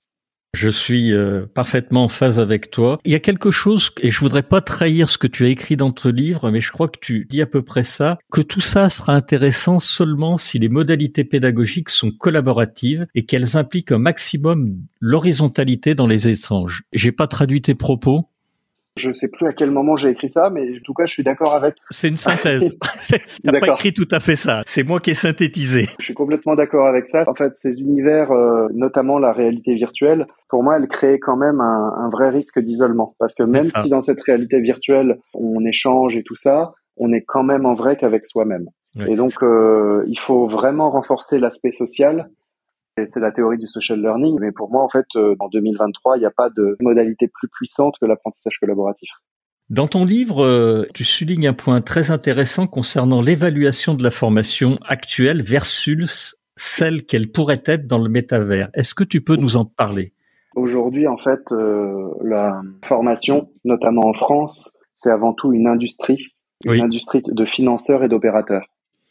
Je 0.55 0.71
suis 0.71 1.13
euh, 1.13 1.47
parfaitement 1.55 2.05
en 2.05 2.09
phase 2.09 2.41
avec 2.41 2.71
toi. 2.71 2.99
Il 3.05 3.13
y 3.13 3.15
a 3.15 3.21
quelque 3.21 3.51
chose, 3.51 3.91
et 4.01 4.11
je 4.11 4.19
voudrais 4.19 4.43
pas 4.43 4.61
trahir 4.61 5.11
ce 5.11 5.19
que 5.19 5.27
tu 5.27 5.45
as 5.45 5.49
écrit 5.49 5.77
dans 5.77 5.93
ton 5.93 6.09
livre, 6.09 6.51
mais 6.51 6.61
je 6.61 6.73
crois 6.73 6.89
que 6.89 6.99
tu 7.01 7.27
dis 7.29 7.43
à 7.43 7.47
peu 7.47 7.63
près 7.63 7.85
ça, 7.85 8.17
que 8.33 8.41
tout 8.41 8.61
ça 8.61 8.89
sera 8.89 9.15
intéressant 9.15 9.79
seulement 9.79 10.39
si 10.39 10.59
les 10.59 10.69
modalités 10.69 11.25
pédagogiques 11.25 11.91
sont 11.91 12.11
collaboratives 12.11 13.07
et 13.15 13.27
qu'elles 13.27 13.57
impliquent 13.57 13.93
un 13.93 13.99
maximum 13.99 14.79
l'horizontalité 15.01 15.95
dans 15.95 16.07
les 16.07 16.29
échanges. 16.29 16.83
J'ai 16.93 17.13
pas 17.13 17.27
traduit 17.27 17.61
tes 17.61 17.75
propos. 17.75 18.29
Je 18.99 19.13
sais 19.13 19.29
plus 19.29 19.47
à 19.47 19.53
quel 19.53 19.71
moment 19.71 19.97
j'ai 19.97 20.11
écrit 20.11 20.31
ça, 20.31 20.51
mais 20.51 20.63
en 20.63 20.83
tout 20.85 20.95
cas, 20.95 21.07
je 21.07 21.13
suis 21.13 21.23
d'accord 21.23 21.55
avec. 21.55 21.77
C'est 21.91 22.09
une 22.09 22.17
synthèse. 22.17 22.63
T'as 23.45 23.61
pas 23.61 23.67
écrit 23.69 23.95
tout 23.95 24.09
à 24.11 24.21
fait 24.21 24.37
ça. 24.37 24.63
C'est 24.67 24.85
moi 24.85 25.01
qui 25.01 25.11
ai 25.11 25.15
synthétisé. 25.15 25.87
Je 25.99 26.05
suis 26.05 26.15
complètement 26.15 26.55
d'accord 26.55 26.87
avec 26.87 27.09
ça. 27.09 27.25
En 27.27 27.35
fait, 27.35 27.53
ces 27.57 27.81
univers, 27.81 28.31
euh, 28.33 28.69
notamment 28.75 29.19
la 29.19 29.33
réalité 29.33 29.75
virtuelle, 29.75 30.27
pour 30.49 30.63
moi, 30.63 30.77
elle 30.77 30.89
crée 30.89 31.19
quand 31.19 31.37
même 31.37 31.61
un, 31.61 31.95
un 31.99 32.11
vrai 32.11 32.31
risque 32.31 32.59
d'isolement. 32.59 33.15
Parce 33.19 33.35
que 33.35 33.43
même 33.43 33.71
si 33.83 33.89
dans 33.89 34.03
cette 34.03 34.23
réalité 34.23 34.61
virtuelle, 34.61 35.19
on 35.35 35.65
échange 35.65 36.17
et 36.17 36.23
tout 36.23 36.35
ça, 36.35 36.73
on 36.99 37.13
est 37.13 37.23
quand 37.23 37.43
même 37.43 37.67
en 37.67 37.75
vrai 37.75 37.97
qu'avec 37.97 38.27
soi-même. 38.27 38.69
et 39.07 39.15
donc, 39.15 39.33
euh, 39.43 40.05
il 40.09 40.19
faut 40.19 40.49
vraiment 40.49 40.91
renforcer 40.91 41.39
l'aspect 41.39 41.73
social 41.73 42.29
c'est 43.07 43.21
la 43.21 43.33
théorie 43.33 43.59
du 43.59 43.67
social 43.67 44.01
learning, 44.01 44.39
mais 44.41 44.53
pour 44.53 44.71
moi, 44.71 44.83
en 44.83 44.89
fait, 44.89 45.07
euh, 45.17 45.35
en 45.39 45.49
2023, 45.49 46.17
il 46.17 46.21
n'y 46.21 46.27
a 46.27 46.31
pas 46.31 46.51
de 46.51 46.77
modalité 46.81 47.29
plus 47.29 47.49
puissante 47.49 47.97
que 48.01 48.07
l'apprentissage 48.07 48.59
collaboratif. 48.59 49.11
Dans 49.71 49.87
ton 49.87 50.05
livre, 50.05 50.43
euh, 50.45 50.87
tu 50.95 51.05
soulignes 51.05 51.49
un 51.49 51.53
point 51.53 51.83
très 51.83 52.11
intéressant 52.11 52.67
concernant 52.67 53.21
l'évaluation 53.21 53.95
de 53.95 54.03
la 54.03 54.11
formation 54.11 54.79
actuelle 54.87 55.43
versus 55.43 56.41
celle 56.57 57.05
qu'elle 57.05 57.31
pourrait 57.31 57.63
être 57.67 57.87
dans 57.87 57.99
le 57.99 58.09
métavers. 58.09 58.71
Est-ce 58.75 58.95
que 58.95 59.05
tu 59.05 59.21
peux 59.21 59.37
nous 59.37 59.57
en 59.57 59.65
parler? 59.65 60.13
Aujourd'hui, 60.57 61.07
en 61.07 61.19
fait, 61.19 61.53
euh, 61.53 62.09
la 62.23 62.63
formation, 62.85 63.51
notamment 63.65 64.07
en 64.07 64.15
France, 64.15 64.73
c'est 64.97 65.11
avant 65.11 65.35
tout 65.35 65.53
une 65.53 65.67
industrie, 65.67 66.35
une 66.65 66.81
industrie 66.81 67.23
de 67.25 67.45
financeurs 67.45 68.03
et 68.03 68.09
d'opérateurs. 68.09 68.67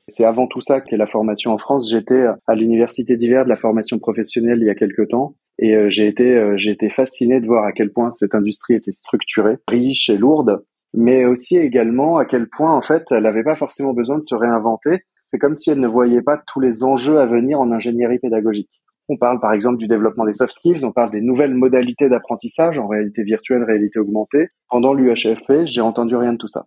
C'est 0.09 0.23
avant 0.23 0.47
tout 0.47 0.61
ça 0.61 0.79
qu'est 0.79 0.95
la 0.95 1.05
formation 1.05 1.51
en 1.51 1.57
France. 1.57 1.89
J'étais 1.91 2.25
à 2.47 2.55
l'université 2.55 3.17
d'hiver 3.17 3.43
de 3.43 3.49
la 3.49 3.57
formation 3.57 3.99
professionnelle 3.99 4.59
il 4.61 4.67
y 4.67 4.69
a 4.69 4.75
quelque 4.75 5.01
temps 5.01 5.35
et 5.59 5.75
euh, 5.75 5.89
j'ai 5.89 6.07
été 6.07 6.35
euh, 6.35 6.55
j'ai 6.57 6.71
été 6.71 6.89
fasciné 6.89 7.41
de 7.41 7.45
voir 7.45 7.65
à 7.65 7.73
quel 7.73 7.91
point 7.91 8.11
cette 8.11 8.33
industrie 8.33 8.75
était 8.75 8.93
structurée, 8.93 9.57
riche 9.67 10.09
et 10.09 10.17
lourde, 10.17 10.63
mais 10.93 11.25
aussi 11.25 11.57
également 11.57 12.17
à 12.17 12.25
quel 12.25 12.47
point 12.47 12.73
en 12.73 12.81
fait 12.81 13.03
elle 13.11 13.23
n'avait 13.23 13.43
pas 13.43 13.55
forcément 13.55 13.93
besoin 13.93 14.17
de 14.17 14.23
se 14.23 14.35
réinventer. 14.35 15.03
C'est 15.25 15.39
comme 15.39 15.57
si 15.57 15.71
elle 15.71 15.81
ne 15.81 15.87
voyait 15.87 16.21
pas 16.21 16.41
tous 16.47 16.61
les 16.61 16.85
enjeux 16.85 17.19
à 17.19 17.25
venir 17.25 17.59
en 17.59 17.71
ingénierie 17.71 18.19
pédagogique. 18.19 18.69
On 19.09 19.17
parle 19.17 19.41
par 19.41 19.51
exemple 19.51 19.77
du 19.77 19.87
développement 19.87 20.25
des 20.25 20.33
soft 20.33 20.53
skills, 20.53 20.85
on 20.85 20.93
parle 20.93 21.11
des 21.11 21.21
nouvelles 21.21 21.53
modalités 21.53 22.07
d'apprentissage 22.07 22.79
en 22.79 22.87
réalité 22.87 23.23
virtuelle, 23.23 23.63
réalité 23.63 23.99
augmentée. 23.99 24.47
Pendant 24.69 24.93
l'UHFP, 24.93 25.65
j'ai 25.65 25.81
entendu 25.81 26.15
rien 26.15 26.33
de 26.33 26.37
tout 26.37 26.47
ça. 26.47 26.65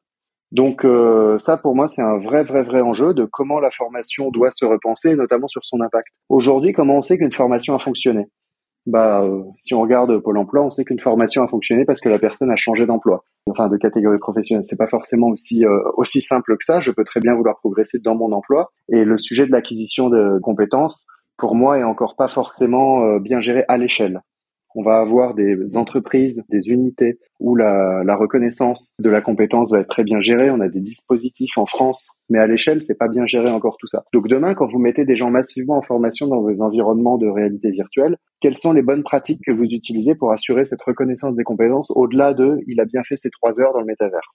Donc 0.52 0.84
euh, 0.84 1.38
ça, 1.38 1.56
pour 1.56 1.76
moi, 1.76 1.86
c'est 1.86 2.02
un 2.02 2.18
vrai, 2.18 2.42
vrai, 2.42 2.62
vrai 2.62 2.80
enjeu 2.80 3.14
de 3.14 3.24
comment 3.24 3.60
la 3.60 3.70
formation 3.70 4.30
doit 4.30 4.50
se 4.50 4.64
repenser, 4.64 5.14
notamment 5.14 5.46
sur 5.46 5.64
son 5.64 5.80
impact. 5.80 6.08
Aujourd'hui, 6.28 6.72
comment 6.72 6.96
on 6.96 7.02
sait 7.02 7.18
qu'une 7.18 7.32
formation 7.32 7.74
a 7.74 7.78
fonctionné? 7.78 8.26
Bah, 8.86 9.22
euh, 9.22 9.42
si 9.58 9.74
on 9.74 9.80
regarde 9.80 10.18
Pôle 10.18 10.38
Emploi, 10.38 10.64
on 10.64 10.70
sait 10.70 10.84
qu'une 10.84 10.98
formation 10.98 11.44
a 11.44 11.48
fonctionné 11.48 11.84
parce 11.84 12.00
que 12.00 12.08
la 12.08 12.18
personne 12.18 12.50
a 12.50 12.56
changé 12.56 12.86
d'emploi, 12.86 13.24
enfin 13.48 13.68
de 13.68 13.76
catégorie 13.76 14.18
professionnelle. 14.18 14.64
C'est 14.64 14.78
pas 14.78 14.88
forcément 14.88 15.28
aussi 15.28 15.64
euh, 15.64 15.82
aussi 15.96 16.20
simple 16.20 16.56
que 16.56 16.64
ça. 16.64 16.80
Je 16.80 16.90
peux 16.90 17.04
très 17.04 17.20
bien 17.20 17.34
vouloir 17.34 17.58
progresser 17.58 17.98
dans 18.00 18.16
mon 18.16 18.32
emploi. 18.32 18.72
Et 18.88 19.04
le 19.04 19.18
sujet 19.18 19.46
de 19.46 19.52
l'acquisition 19.52 20.08
de 20.08 20.40
compétences, 20.42 21.06
pour 21.36 21.54
moi, 21.54 21.78
est 21.78 21.84
encore 21.84 22.16
pas 22.16 22.28
forcément 22.28 23.18
bien 23.18 23.40
géré 23.40 23.64
à 23.68 23.78
l'échelle 23.78 24.20
on 24.74 24.82
va 24.82 24.98
avoir 24.98 25.34
des 25.34 25.76
entreprises, 25.76 26.42
des 26.48 26.68
unités 26.68 27.18
où 27.40 27.56
la, 27.56 28.16
reconnaissance 28.16 28.92
de 29.00 29.08
la 29.08 29.22
compétence 29.22 29.72
va 29.72 29.80
être 29.80 29.88
très 29.88 30.04
bien 30.04 30.20
gérée. 30.20 30.50
On 30.50 30.60
a 30.60 30.68
des 30.68 30.80
dispositifs 30.80 31.56
en 31.56 31.66
France, 31.66 32.10
mais 32.28 32.38
à 32.38 32.46
l'échelle, 32.46 32.82
c'est 32.82 32.98
pas 32.98 33.08
bien 33.08 33.26
géré 33.26 33.48
encore 33.48 33.76
tout 33.78 33.86
ça. 33.86 34.04
Donc 34.12 34.28
demain, 34.28 34.54
quand 34.54 34.70
vous 34.70 34.78
mettez 34.78 35.04
des 35.04 35.16
gens 35.16 35.30
massivement 35.30 35.78
en 35.78 35.82
formation 35.82 36.26
dans 36.26 36.42
vos 36.42 36.60
environnements 36.60 37.18
de 37.18 37.26
réalité 37.26 37.70
virtuelle, 37.70 38.16
quelles 38.40 38.56
sont 38.56 38.72
les 38.72 38.82
bonnes 38.82 39.02
pratiques 39.02 39.40
que 39.44 39.52
vous 39.52 39.64
utilisez 39.64 40.14
pour 40.14 40.32
assurer 40.32 40.64
cette 40.64 40.82
reconnaissance 40.82 41.34
des 41.34 41.44
compétences 41.44 41.90
au-delà 41.94 42.34
de 42.34 42.58
il 42.66 42.80
a 42.80 42.84
bien 42.84 43.02
fait 43.02 43.16
ses 43.16 43.30
trois 43.30 43.58
heures 43.58 43.72
dans 43.72 43.80
le 43.80 43.86
métavers 43.86 44.34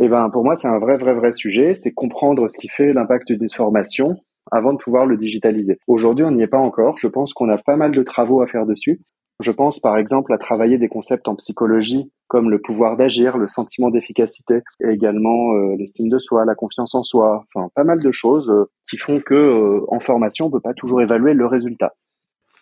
Eh 0.00 0.08
ben, 0.08 0.30
pour 0.30 0.44
moi, 0.44 0.56
c'est 0.56 0.68
un 0.68 0.78
vrai, 0.78 0.96
vrai, 0.96 1.14
vrai 1.14 1.32
sujet. 1.32 1.74
C'est 1.74 1.92
comprendre 1.92 2.48
ce 2.48 2.58
qui 2.58 2.68
fait 2.68 2.92
l'impact 2.92 3.32
des 3.32 3.48
formations 3.54 4.16
avant 4.50 4.72
de 4.72 4.78
pouvoir 4.78 5.06
le 5.06 5.16
digitaliser. 5.16 5.78
Aujourd'hui, 5.86 6.24
on 6.24 6.30
n'y 6.30 6.42
est 6.42 6.48
pas 6.48 6.58
encore. 6.58 6.98
Je 6.98 7.08
pense 7.08 7.32
qu'on 7.32 7.48
a 7.48 7.58
pas 7.58 7.76
mal 7.76 7.92
de 7.92 8.02
travaux 8.02 8.42
à 8.42 8.46
faire 8.46 8.66
dessus. 8.66 9.00
Je 9.40 9.50
pense 9.50 9.80
par 9.80 9.98
exemple 9.98 10.32
à 10.32 10.38
travailler 10.38 10.78
des 10.78 10.88
concepts 10.88 11.26
en 11.28 11.34
psychologie 11.34 12.10
comme 12.28 12.50
le 12.50 12.60
pouvoir 12.60 12.96
d'agir, 12.96 13.36
le 13.36 13.48
sentiment 13.48 13.90
d'efficacité, 13.90 14.62
et 14.80 14.90
également 14.90 15.54
euh, 15.54 15.76
l'estime 15.76 16.08
de 16.08 16.18
soi, 16.18 16.44
la 16.44 16.54
confiance 16.54 16.94
en 16.94 17.02
soi, 17.02 17.44
enfin 17.54 17.68
pas 17.74 17.84
mal 17.84 18.00
de 18.00 18.10
choses 18.12 18.48
euh, 18.50 18.70
qui 18.90 18.96
font 18.96 19.20
que 19.20 19.34
euh, 19.34 19.80
en 19.88 20.00
formation 20.00 20.46
on 20.46 20.50
peut 20.50 20.60
pas 20.60 20.74
toujours 20.74 21.02
évaluer 21.02 21.34
le 21.34 21.46
résultat. 21.46 21.92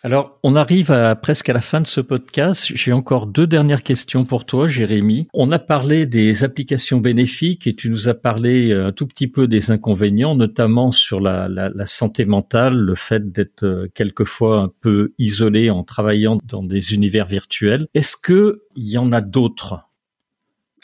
Alors, 0.05 0.37
on 0.43 0.57
arrive 0.57 0.91
à, 0.91 1.15
presque 1.15 1.47
à 1.47 1.53
la 1.53 1.61
fin 1.61 1.79
de 1.79 1.87
ce 1.87 2.01
podcast. 2.01 2.69
J'ai 2.75 2.91
encore 2.91 3.25
deux 3.25 3.47
dernières 3.47 3.83
questions 3.83 4.25
pour 4.25 4.43
toi, 4.43 4.67
Jérémy. 4.67 5.29
On 5.33 5.49
a 5.53 5.59
parlé 5.59 6.05
des 6.05 6.43
applications 6.43 6.97
bénéfiques 6.97 7.67
et 7.67 7.73
tu 7.73 7.89
nous 7.89 8.09
as 8.09 8.13
parlé 8.13 8.71
euh, 8.71 8.87
un 8.87 8.91
tout 8.91 9.07
petit 9.07 9.29
peu 9.29 9.47
des 9.47 9.71
inconvénients, 9.71 10.35
notamment 10.35 10.91
sur 10.91 11.21
la, 11.21 11.71
santé 11.85 12.25
mentale, 12.25 12.75
le 12.75 12.95
fait 12.95 13.31
d'être 13.31 13.63
euh, 13.63 13.87
quelquefois 13.93 14.59
un 14.59 14.71
peu 14.81 15.13
isolé 15.19 15.69
en 15.69 15.85
travaillant 15.85 16.37
dans 16.43 16.63
des 16.63 16.93
univers 16.93 17.25
virtuels. 17.25 17.87
Est-ce 17.93 18.17
que 18.17 18.63
il 18.75 18.89
y 18.89 18.97
en 18.97 19.13
a 19.13 19.21
d'autres? 19.21 19.87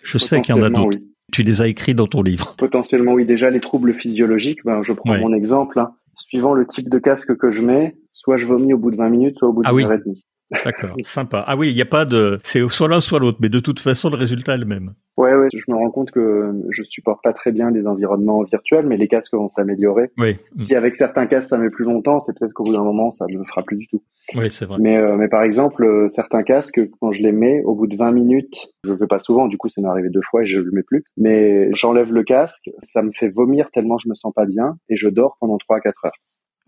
Je 0.02 0.18
sais 0.18 0.42
qu'il 0.42 0.56
y 0.56 0.58
en 0.58 0.64
a 0.64 0.70
d'autres. 0.70 0.98
Tu 1.34 1.44
les 1.44 1.62
as 1.62 1.68
écrits 1.68 1.94
dans 1.94 2.08
ton 2.08 2.24
livre. 2.24 2.56
Potentiellement, 2.58 3.14
oui. 3.14 3.26
Déjà, 3.26 3.50
les 3.50 3.60
troubles 3.60 3.94
physiologiques, 3.94 4.64
ben, 4.64 4.82
je 4.82 4.94
prends 4.94 5.18
mon 5.18 5.34
exemple. 5.34 5.78
Hein 5.78 5.92
suivant 6.20 6.54
le 6.54 6.66
type 6.66 6.90
de 6.90 7.00
casque 7.00 7.36
que 7.38 7.52
je 7.52 7.62
mets, 7.62 7.96
soit 8.20 8.38
je 8.38 8.46
vomis 8.46 8.74
au 8.74 8.78
bout 8.78 8.92
de 8.92 8.98
20 8.98 9.10
minutes, 9.10 9.38
soit 9.38 9.48
au 9.48 9.54
bout 9.54 9.64
de 9.64 9.68
ah 9.68 9.74
heure 9.74 9.94
et 9.94 9.98
demie. 10.00 10.26
D'accord, 10.66 10.96
sympa. 11.04 11.44
Ah 11.48 11.56
oui, 11.56 11.70
il 11.70 11.76
n'y 11.76 11.82
a 11.82 11.86
pas 11.86 12.06
de, 12.06 12.40
c'est 12.44 12.68
soit 12.70 12.88
l'un 12.88 13.02
soit 13.02 13.20
l'autre, 13.20 13.38
mais 13.42 13.50
de 13.50 13.60
toute 13.60 13.80
façon 13.80 14.10
le 14.10 14.18
résultat 14.18 14.56
est 14.56 14.58
le 14.58 14.66
même. 14.66 14.94
Ouais, 15.16 15.36
ouais, 15.36 15.48
je 15.54 15.70
me 15.70 15.76
rends 15.76 15.92
compte 15.92 16.12
que 16.12 16.54
je 16.70 16.82
supporte 16.82 17.22
pas 17.22 17.34
très 17.34 17.52
bien 17.52 17.72
les 17.72 17.86
environnements 17.86 18.42
virtuels, 18.44 18.88
mais 18.88 18.98
les 18.98 19.08
casques 19.08 19.34
vont 19.34 19.50
s'améliorer. 19.50 20.12
Oui. 20.18 20.38
Si 20.62 20.76
avec 20.76 20.96
certains 20.96 21.28
casques 21.28 21.50
ça 21.50 21.58
met 21.58 21.70
plus 21.70 21.86
longtemps, 21.86 22.20
c'est 22.20 22.38
peut-être 22.38 22.54
qu'au 22.54 22.64
bout 22.64 22.74
d'un 22.74 22.84
moment 22.84 23.12
ça 23.12 23.26
ne 23.30 23.38
le 23.38 23.44
fera 23.44 23.62
plus 23.64 23.78
du 23.78 23.88
tout. 23.88 24.02
Oui, 24.36 24.50
c'est 24.50 24.66
vrai. 24.66 24.78
Mais, 24.80 24.98
euh, 24.98 25.18
mais 25.18 25.28
par 25.28 25.44
exemple, 25.44 25.84
euh, 25.84 26.08
certains 26.08 26.44
casques, 26.44 26.80
quand 27.00 27.12
je 27.12 27.22
les 27.22 27.32
mets, 27.32 27.62
au 27.66 27.76
bout 27.76 27.88
de 27.88 27.98
20 27.98 28.12
minutes, 28.12 28.70
je 28.86 28.92
le 28.92 28.98
fais 28.98 29.08
pas 29.08 29.20
souvent, 29.20 29.48
du 29.48 29.58
coup 29.58 29.70
ça 29.70 29.82
m'est 29.82 29.88
arrivé 29.88 30.10
deux 30.10 30.22
fois 30.22 30.44
et 30.44 30.46
je 30.46 30.60
le 30.60 30.72
mets 30.72 30.84
plus, 30.84 31.04
mais 31.18 31.70
j'enlève 31.76 32.12
le 32.12 32.24
casque, 32.24 32.70
ça 32.82 33.04
me 33.04 33.12
fait 33.14 33.30
vomir 33.30 33.70
tellement 33.72 33.98
je 33.98 34.08
me 34.08 34.16
sens 34.16 34.34
pas 34.34 34.46
bien 34.46 34.78
et 34.88 34.96
je 34.96 35.10
dors 35.10 35.38
pendant 35.40 35.58
3 35.58 35.78
à 35.78 35.80
4 35.82 36.06
heures. 36.06 36.12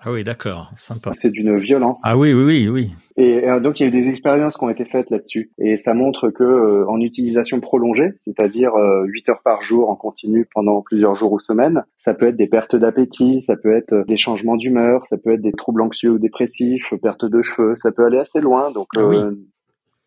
Ah 0.04 0.12
oui, 0.12 0.24
d'accord, 0.24 0.72
sympa. 0.76 1.12
C'est 1.14 1.30
d'une 1.30 1.60
violence. 1.60 2.02
Ah 2.06 2.18
oui, 2.18 2.34
oui, 2.34 2.44
oui, 2.44 2.68
oui. 2.68 2.92
Et 3.18 3.48
euh, 3.48 3.60
donc 3.60 3.80
il 3.80 3.84
y 3.84 3.86
a 3.86 3.90
eu 3.90 3.92
des 3.92 4.10
expériences 4.10 4.58
qui 4.58 4.64
ont 4.64 4.70
été 4.70 4.84
faites 4.84 5.12
là-dessus, 5.12 5.52
et 5.60 5.78
ça 5.78 5.94
montre 5.94 6.30
que 6.30 6.44
euh, 6.44 6.90
en 6.90 7.00
utilisation 7.00 7.60
prolongée, 7.60 8.10
c'est-à-dire 8.22 8.74
euh, 8.74 9.04
8 9.06 9.30
heures 9.30 9.42
par 9.44 9.62
jour 9.62 9.92
en 9.92 9.96
continu 9.96 10.48
pendant 10.56 10.82
plusieurs 10.82 11.16
jours 11.16 11.34
ou 11.34 11.40
semaines, 11.40 11.84
ça 11.98 12.16
peut 12.16 12.30
être 12.30 12.36
des 12.36 12.48
pertes 12.48 12.76
d'appétit, 12.76 13.44
ça 13.44 13.56
peut 13.56 13.76
être 13.76 14.04
des 14.08 14.18
changements 14.18 14.56
d'humeur, 14.56 15.06
ça 15.06 15.18
peut 15.18 15.34
être 15.34 15.42
des 15.42 15.52
troubles 15.52 15.84
anxieux 15.84 16.12
ou 16.12 16.18
dépressifs, 16.18 16.94
perte 17.00 17.26
de 17.26 17.42
cheveux, 17.44 17.76
ça 17.76 17.92
peut 17.92 18.06
aller 18.06 18.18
assez 18.18 18.42
loin. 18.42 18.72
Donc 18.72 18.88
ah 18.98 19.02
euh, 19.02 19.36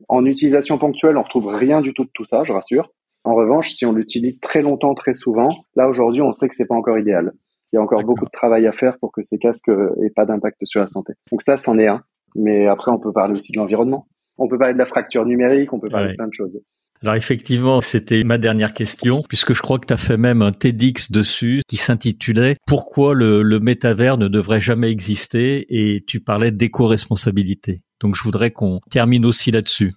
en 0.09 0.25
utilisation 0.25 0.77
ponctuelle, 0.77 1.17
on 1.19 1.23
retrouve 1.23 1.47
rien 1.47 1.81
du 1.81 1.95
tout 1.95 2.05
de 2.05 2.11
tout 2.13 2.25
ça, 2.25 2.43
je 2.43 2.53
rassure. 2.53 2.91
En 3.23 3.35
revanche, 3.35 3.71
si 3.71 3.87
on 3.87 3.93
l'utilise 3.93 4.41
très 4.41 4.61
longtemps, 4.61 4.95
très 4.95 5.15
souvent, 5.15 5.49
là 5.77 5.89
aujourd'hui, 5.89 6.21
on 6.21 6.33
sait 6.33 6.49
que 6.49 6.57
c'est 6.57 6.67
pas 6.67 6.75
encore 6.75 6.99
idéal. 6.99 7.33
Il 7.75 7.79
y 7.79 7.81
a 7.81 7.83
encore 7.83 8.05
beaucoup 8.05 8.25
de 8.25 8.31
travail 8.31 8.69
à 8.69 8.73
faire 8.73 8.99
pour 9.01 9.11
que 9.11 9.25
ces 9.25 9.37
casques 9.37 9.69
euh, 9.69 9.91
aient 10.01 10.13
pas 10.15 10.27
d'impact 10.27 10.59
sur 10.63 10.81
la 10.81 10.87
santé. 10.87 11.15
Donc 11.33 11.43
ça, 11.43 11.57
c'en 11.57 11.77
est 11.77 11.89
un. 11.89 12.03
Mais 12.37 12.69
après, 12.69 12.93
on 12.93 13.01
peut 13.01 13.13
parler 13.13 13.35
aussi 13.35 13.51
de 13.51 13.59
l'environnement. 13.59 14.07
On 14.39 14.47
peut 14.47 14.59
parler 14.59 14.75
de 14.75 14.79
la 14.79 14.87
fracture 14.87 15.27
numérique, 15.27 15.73
on 15.73 15.81
peut 15.81 15.89
parler 15.89 16.13
de 16.13 16.17
plein 16.17 16.29
de 16.29 16.33
choses. 16.33 16.57
Alors 17.03 17.17
effectivement, 17.17 17.81
c'était 17.81 18.23
ma 18.23 18.39
dernière 18.39 18.75
question, 18.75 19.23
puisque 19.29 19.55
je 19.55 19.61
crois 19.61 19.81
que 19.81 19.87
tu 19.87 19.93
as 19.93 19.97
fait 19.97 20.17
même 20.17 20.41
un 20.41 20.53
TEDx 20.53 21.11
dessus 21.11 21.63
qui 21.67 21.77
s'intitulait 21.77 22.59
Pourquoi 22.65 23.13
le, 23.13 23.43
le 23.43 23.59
métavers 23.59 24.19
ne 24.19 24.29
devrait 24.29 24.61
jamais 24.61 24.93
exister? 24.93 25.67
et 25.69 26.05
tu 26.07 26.21
parlais 26.21 26.53
d'éco-responsabilité. 26.53 27.83
Donc 28.01 28.15
je 28.15 28.23
voudrais 28.23 28.53
qu'on 28.53 28.79
termine 28.89 29.27
aussi 29.27 29.51
là-dessus. 29.51 29.93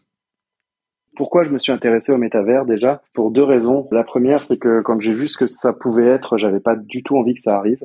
Pourquoi 1.18 1.44
je 1.44 1.50
me 1.50 1.58
suis 1.58 1.72
intéressé 1.72 2.12
au 2.12 2.18
métavers 2.18 2.66
déjà? 2.66 3.02
Pour 3.14 3.32
deux 3.32 3.44
raisons. 3.44 3.88
La 3.92 4.04
première, 4.04 4.44
c'est 4.44 4.58
que 4.58 4.82
quand 4.82 5.00
j'ai 5.02 5.14
vu 5.14 5.28
ce 5.28 5.38
que 5.38 5.48
ça 5.48 5.74
pouvait 5.74 6.06
être, 6.06 6.38
j'avais 6.38 6.60
pas 6.60 6.76
du 6.76 7.02
tout 7.02 7.18
envie 7.18 7.34
que 7.34 7.42
ça 7.42 7.58
arrive. 7.58 7.84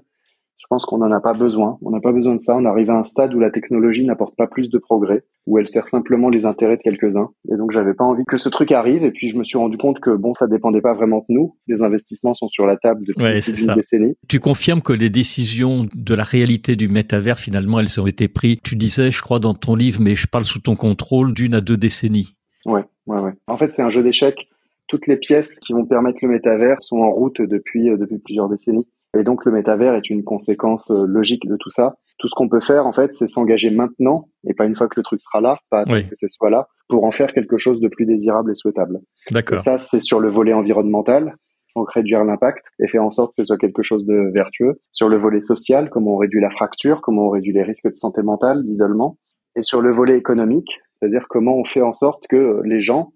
Je 0.59 0.67
pense 0.69 0.85
qu'on 0.85 0.99
n'en 0.99 1.11
a 1.11 1.21
pas 1.21 1.33
besoin. 1.33 1.77
On 1.83 1.91
n'a 1.91 2.01
pas 2.01 2.13
besoin 2.13 2.37
de 2.37 2.41
ça. 2.41 2.55
On 2.57 2.65
arrive 2.67 2.91
à 2.91 2.95
un 2.95 3.05
stade 3.05 3.35
où 3.35 3.41
la 3.41 3.51
technologie 3.51 4.05
n'apporte 4.05 4.37
pas 4.37 4.47
plus 4.47 4.69
de 4.69 4.79
progrès, 4.79 5.25
où 5.47 5.59
elle 5.59 5.67
sert 5.67 5.89
simplement 5.89 6.29
les 6.29 6.45
intérêts 6.47 6.77
de 6.77 6.83
quelques-uns. 6.83 7.31
Et 7.51 7.57
donc, 7.57 7.73
j'avais 7.73 7.95
pas 7.95 8.05
envie 8.05 8.23
que 8.27 8.37
ce 8.37 8.49
truc 8.49 8.71
arrive. 8.71 9.03
Et 9.03 9.11
puis, 9.11 9.29
je 9.29 9.37
me 9.37 9.45
suis 9.45 9.59
rendu 9.59 9.77
compte 9.77 9.99
que 9.99 10.11
bon, 10.11 10.35
ça 10.35 10.47
dépendait 10.47 10.81
pas 10.81 10.95
vraiment 10.95 11.19
de 11.29 11.35
nous. 11.35 11.57
Les 11.67 11.83
investissements 11.83 12.35
sont 12.35 12.49
sur 12.49 12.67
la 12.67 12.77
table 12.77 13.03
depuis 13.07 13.25
une 13.25 13.75
décennie. 13.75 14.15
Tu 14.29 14.41
confirmes 14.41 14.83
que 14.83 14.93
les 14.93 15.11
décisions 15.11 15.89
de 15.93 16.15
la 16.15 16.23
réalité 16.23 16.77
du 16.77 16.89
métavers, 16.89 17.39
finalement, 17.39 17.81
elles 17.81 18.01
ont 18.01 18.07
été 18.07 18.29
prises. 18.29 18.59
Tu 18.63 18.77
disais, 18.77 19.11
je 19.11 19.21
crois, 19.21 19.41
dans 19.41 19.55
ton 19.55 19.75
livre, 19.75 20.01
mais 20.01 20.15
je 20.15 20.27
parle 20.27 20.45
sous 20.45 20.61
ton 20.61 20.77
contrôle, 20.77 21.35
d'une 21.35 21.55
à 21.55 21.61
deux 21.61 21.77
décennies. 21.77 22.35
Ouais, 22.67 22.85
ouais, 23.07 23.21
ouais. 23.21 23.33
En 23.47 23.57
fait, 23.57 23.73
c'est 23.73 23.83
un 23.83 23.89
jeu 23.89 24.03
d'échecs. 24.03 24.49
Toutes 24.89 25.07
les 25.07 25.17
pièces 25.17 25.59
qui 25.61 25.73
vont 25.73 25.87
permettre 25.87 26.19
le 26.23 26.29
métavers 26.29 26.77
sont 26.81 26.99
en 26.99 27.11
route 27.11 27.41
depuis, 27.41 27.89
euh, 27.89 27.97
depuis 27.97 28.19
plusieurs 28.19 28.49
décennies. 28.49 28.87
Et 29.19 29.25
donc 29.25 29.45
le 29.45 29.53
métavers 29.53 29.95
est 29.95 30.09
une 30.09 30.25
conséquence 30.25 30.91
euh, 30.91 31.05
logique 31.07 31.47
de 31.47 31.57
tout 31.57 31.71
ça. 31.71 31.97
Tout 32.19 32.29
ce 32.29 32.35
qu'on 32.35 32.49
peut 32.49 32.61
faire, 32.61 32.87
en 32.87 32.93
fait, 32.93 33.13
c'est 33.15 33.27
s'engager 33.27 33.71
maintenant, 33.71 34.29
et 34.47 34.55
pas 34.55 34.65
une 34.65 34.77
fois 34.77 34.89
que 34.89 34.99
le 34.99 35.03
truc 35.03 35.21
sera 35.23 35.41
là, 35.41 35.59
pas 35.71 35.81
attendre 35.81 36.09
que 36.09 36.15
ce 36.15 36.29
soit 36.29 36.51
là, 36.51 36.69
pour 36.89 37.05
en 37.05 37.11
faire 37.11 37.33
quelque 37.33 37.59
chose 37.59 37.81
de 37.81 37.89
plus 37.89 38.07
désirable 38.07 38.51
et 38.53 38.55
souhaitable. 38.55 39.01
D'accord. 39.31 39.61
Ça, 39.61 39.79
c'est 39.79 40.03
sur 40.03 40.21
le 40.21 40.31
volet 40.31 40.53
environnemental, 40.53 41.37
donc 41.75 41.91
réduire 41.91 42.25
l'impact 42.25 42.65
et 42.79 42.87
faire 42.87 43.03
en 43.03 43.11
sorte 43.11 43.35
que 43.37 43.43
ce 43.43 43.49
soit 43.49 43.59
quelque 43.59 43.83
chose 43.83 44.07
de 44.07 44.31
vertueux. 44.33 44.81
Sur 44.91 45.09
le 45.09 45.17
volet 45.17 45.43
social, 45.43 45.91
comment 45.91 46.15
on 46.15 46.19
réduit 46.19 46.41
la 46.41 46.51
fracture, 46.51 47.01
comment 47.03 47.27
on 47.27 47.31
réduit 47.31 47.53
les 47.53 47.63
risques 47.63 47.91
de 47.91 47.97
santé 47.97 48.23
mentale, 48.23 48.65
d'isolement. 48.65 49.19
Et 49.57 49.63
sur 49.63 49.81
le 49.81 49.93
volet 49.93 50.17
économique, 50.17 50.79
c'est-à-dire 51.03 51.27
comment 51.29 51.57
on 51.57 51.65
fait 51.65 51.83
en 51.83 51.93
sorte 51.93 52.29
que 52.29 52.63
les 52.65 52.81
gens 52.81 53.13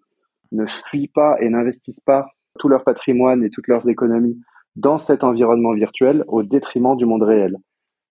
ne 0.50 0.66
fuient 0.66 1.06
pas 1.06 1.36
et 1.38 1.48
n'investissent 1.48 2.00
pas 2.00 2.26
tout 2.58 2.68
leur 2.68 2.82
patrimoine 2.82 3.44
et 3.44 3.50
toutes 3.50 3.68
leurs 3.68 3.88
économies 3.88 4.40
dans 4.74 4.98
cet 4.98 5.22
environnement 5.22 5.72
virtuel 5.72 6.24
au 6.26 6.42
détriment 6.42 6.96
du 6.96 7.06
monde 7.06 7.22
réel. 7.22 7.56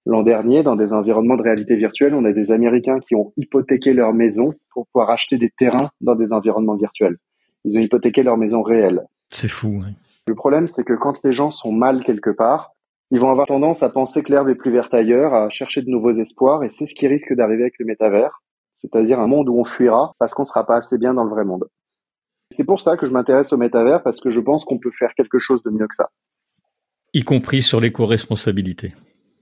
L'an 0.05 0.23
dernier, 0.23 0.63
dans 0.63 0.78
des 0.78 0.93
environnements 0.93 1.36
de 1.36 1.41
réalité 1.41 1.76
virtuelle, 1.76 2.15
on 2.15 2.23
a 2.23 2.32
des 2.32 2.53
Américains 2.53 2.99
qui 3.01 3.15
ont 3.15 3.34
hypothéqué 3.36 3.93
leur 3.93 4.13
maison 4.13 4.53
pour 4.71 4.88
pouvoir 4.88 5.09
acheter 5.09 5.38
des 5.38 5.49
terrains 5.49 5.91
dans 5.99 6.15
des 6.15 6.32
environnements 6.32 6.78
virtuels. 6.78 7.17
Ils 7.65 7.78
ont 7.78 7.82
hypothéqué 7.82 8.23
leur 8.23 8.38
maison 8.38 8.61
réelle. 8.61 9.01
C'est 9.30 9.49
fou. 9.49 9.82
Oui. 9.84 9.91
Le 10.28 10.36
problème, 10.36 10.69
c'est 10.69 10.86
que 10.86 10.93
quand 10.93 11.21
les 11.26 11.34
gens 11.34 11.51
sont 11.51 11.73
mal 11.73 12.03
quelque 12.05 12.30
part, 12.30 12.71
ils 13.11 13.19
vont 13.19 13.30
avoir 13.30 13.47
tendance 13.47 13.84
à 13.84 13.89
penser 13.89 14.23
que 14.23 14.32
l'herbe 14.32 14.47
est 14.47 14.55
plus 14.55 14.71
verte 14.71 14.93
ailleurs, 14.93 15.34
à 15.34 15.49
chercher 15.49 15.82
de 15.82 15.89
nouveaux 15.89 16.13
espoirs, 16.13 16.63
et 16.63 16.69
c'est 16.69 16.88
ce 16.88 16.95
qui 16.95 17.07
risque 17.07 17.34
d'arriver 17.34 17.63
avec 17.63 17.76
le 17.80 17.86
métavers, 17.86 18.41
c'est-à-dire 18.78 19.19
un 19.19 19.28
monde 19.28 19.49
où 19.49 19.59
on 19.59 19.65
fuira 19.65 20.13
parce 20.19 20.34
qu'on 20.34 20.45
sera 20.45 20.65
pas 20.65 20.78
assez 20.78 20.97
bien 20.97 21.13
dans 21.13 21.23
le 21.23 21.30
vrai 21.30 21.45
monde. 21.45 21.67
C'est 22.51 22.65
pour 22.65 22.82
ça 22.82 22.97
que 22.97 23.05
je 23.07 23.11
m'intéresse 23.11 23.51
au 23.53 23.57
métavers, 23.57 24.03
parce 24.03 24.21
que 24.21 24.30
je 24.30 24.39
pense 24.39 24.65
qu'on 24.65 24.78
peut 24.78 24.91
faire 24.91 25.13
quelque 25.15 25.39
chose 25.39 25.63
de 25.63 25.71
mieux 25.71 25.88
que 25.88 25.95
ça 25.95 26.09
y 27.15 27.23
compris 27.23 27.61
sur 27.61 27.80
l'éco-responsabilité. 27.80 28.93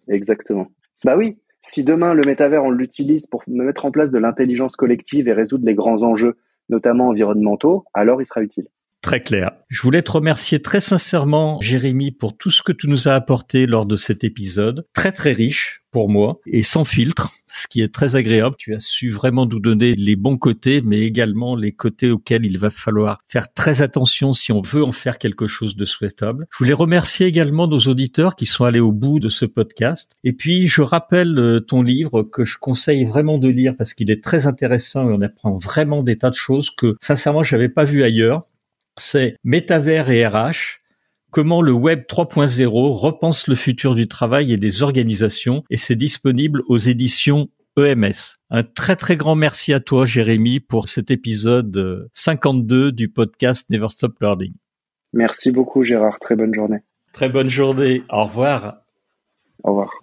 Exactement. 0.08 0.68
Bah 1.04 1.18
oui, 1.18 1.40
si 1.60 1.84
demain 1.84 2.14
le 2.14 2.24
métavers 2.24 2.64
on 2.64 2.70
l'utilise 2.70 3.26
pour 3.26 3.44
mettre 3.48 3.86
en 3.86 3.92
place 3.92 4.12
de 4.12 4.20
l'intelligence 4.20 4.76
collective 4.76 5.28
et 5.28 5.34
résoudre 5.34 5.66
les 5.66 5.74
grands 5.74 6.04
enjeux, 6.04 6.38
notamment 6.70 7.08
environnementaux, 7.08 7.84
alors 7.94 8.22
il 8.22 8.26
sera 8.28 8.44
utile. 8.44 8.68
Très 9.04 9.22
clair. 9.22 9.52
Je 9.68 9.82
voulais 9.82 10.02
te 10.02 10.12
remercier 10.12 10.62
très 10.62 10.80
sincèrement, 10.80 11.60
Jérémy, 11.60 12.12
pour 12.12 12.38
tout 12.38 12.50
ce 12.50 12.64
que 12.64 12.72
tu 12.72 12.88
nous 12.88 13.10
as 13.10 13.14
apporté 13.14 13.66
lors 13.66 13.86
de 13.86 13.98
cet 13.98 14.24
épisode. 14.24 14.88
Très 14.94 15.12
très 15.12 15.34
riche 15.34 15.82
pour 15.92 16.10
moi 16.10 16.40
et 16.48 16.64
sans 16.64 16.86
filtre, 16.86 17.34
ce 17.48 17.68
qui 17.68 17.82
est 17.82 17.94
très 17.94 18.16
agréable. 18.16 18.56
Tu 18.58 18.74
as 18.74 18.80
su 18.80 19.10
vraiment 19.10 19.46
nous 19.46 19.60
donner 19.60 19.94
les 19.96 20.16
bons 20.16 20.38
côtés, 20.38 20.82
mais 20.82 21.02
également 21.02 21.58
les 21.58 21.74
côtés 21.74 22.12
auxquels 22.12 22.46
il 22.46 22.58
va 22.58 22.70
falloir 22.70 23.18
faire 23.28 23.54
très 23.54 23.82
attention 23.82 24.32
si 24.32 24.54
on 24.54 24.62
veut 24.62 24.86
en 24.86 24.94
faire 24.94 25.18
quelque 25.18 25.48
chose 25.48 25.76
de 25.76 25.84
souhaitable. 25.84 26.48
Je 26.50 26.60
voulais 26.60 26.74
remercier 26.74 27.28
également 27.28 27.68
nos 27.68 27.80
auditeurs 27.80 28.38
qui 28.38 28.46
sont 28.46 28.64
allés 28.64 28.80
au 28.80 28.94
bout 28.94 29.20
de 29.20 29.28
ce 29.28 29.44
podcast. 29.44 30.16
Et 30.24 30.32
puis, 30.32 30.70
je 30.70 30.82
rappelle 30.82 31.38
euh, 31.38 31.60
ton 31.60 31.82
livre 31.82 32.24
que 32.24 32.46
je 32.46 32.58
conseille 32.58 33.04
vraiment 33.04 33.38
de 33.38 33.50
lire 33.50 33.76
parce 33.78 33.94
qu'il 33.94 34.10
est 34.10 34.24
très 34.24 34.48
intéressant 34.48 35.10
et 35.10 35.14
on 35.14 35.22
apprend 35.22 35.58
vraiment 35.58 36.04
des 36.04 36.18
tas 36.18 36.30
de 36.30 36.36
choses 36.36 36.70
que, 36.70 36.96
sincèrement, 37.02 37.44
j'avais 37.44 37.70
pas 37.70 37.84
vu 37.84 38.04
ailleurs 38.04 38.44
c'est 38.98 39.36
Métavers 39.44 40.10
et 40.10 40.26
RH, 40.26 40.80
comment 41.32 41.62
le 41.62 41.72
Web 41.72 42.04
3.0 42.08 42.68
repense 42.98 43.48
le 43.48 43.56
futur 43.56 43.96
du 43.96 44.08
travail 44.08 44.54
et 44.54 44.58
des 44.58 44.84
organisations, 44.84 45.64
et 45.70 45.78
c'est 45.78 45.96
disponible 45.96 46.62
aux 46.68 46.78
éditions 46.78 47.50
EMS. 47.78 48.38
Un 48.50 48.64
très 48.64 48.96
très 48.96 49.18
grand 49.18 49.36
merci 49.36 49.74
à 49.74 49.80
toi 49.80 50.06
Jérémy 50.06 50.60
pour 50.60 50.88
cet 50.88 51.10
épisode 51.10 52.08
52 52.14 52.92
du 52.92 53.10
podcast 53.10 53.70
Never 53.70 53.90
Stop 53.90 54.20
Learning. 54.22 54.54
Merci 55.12 55.52
beaucoup 55.52 55.84
Gérard, 55.84 56.20
très 56.20 56.36
bonne 56.36 56.54
journée. 56.54 56.80
Très 57.14 57.30
bonne 57.30 57.50
journée, 57.50 58.04
au 58.10 58.26
revoir. 58.26 58.78
Au 59.64 59.70
revoir. 59.70 60.03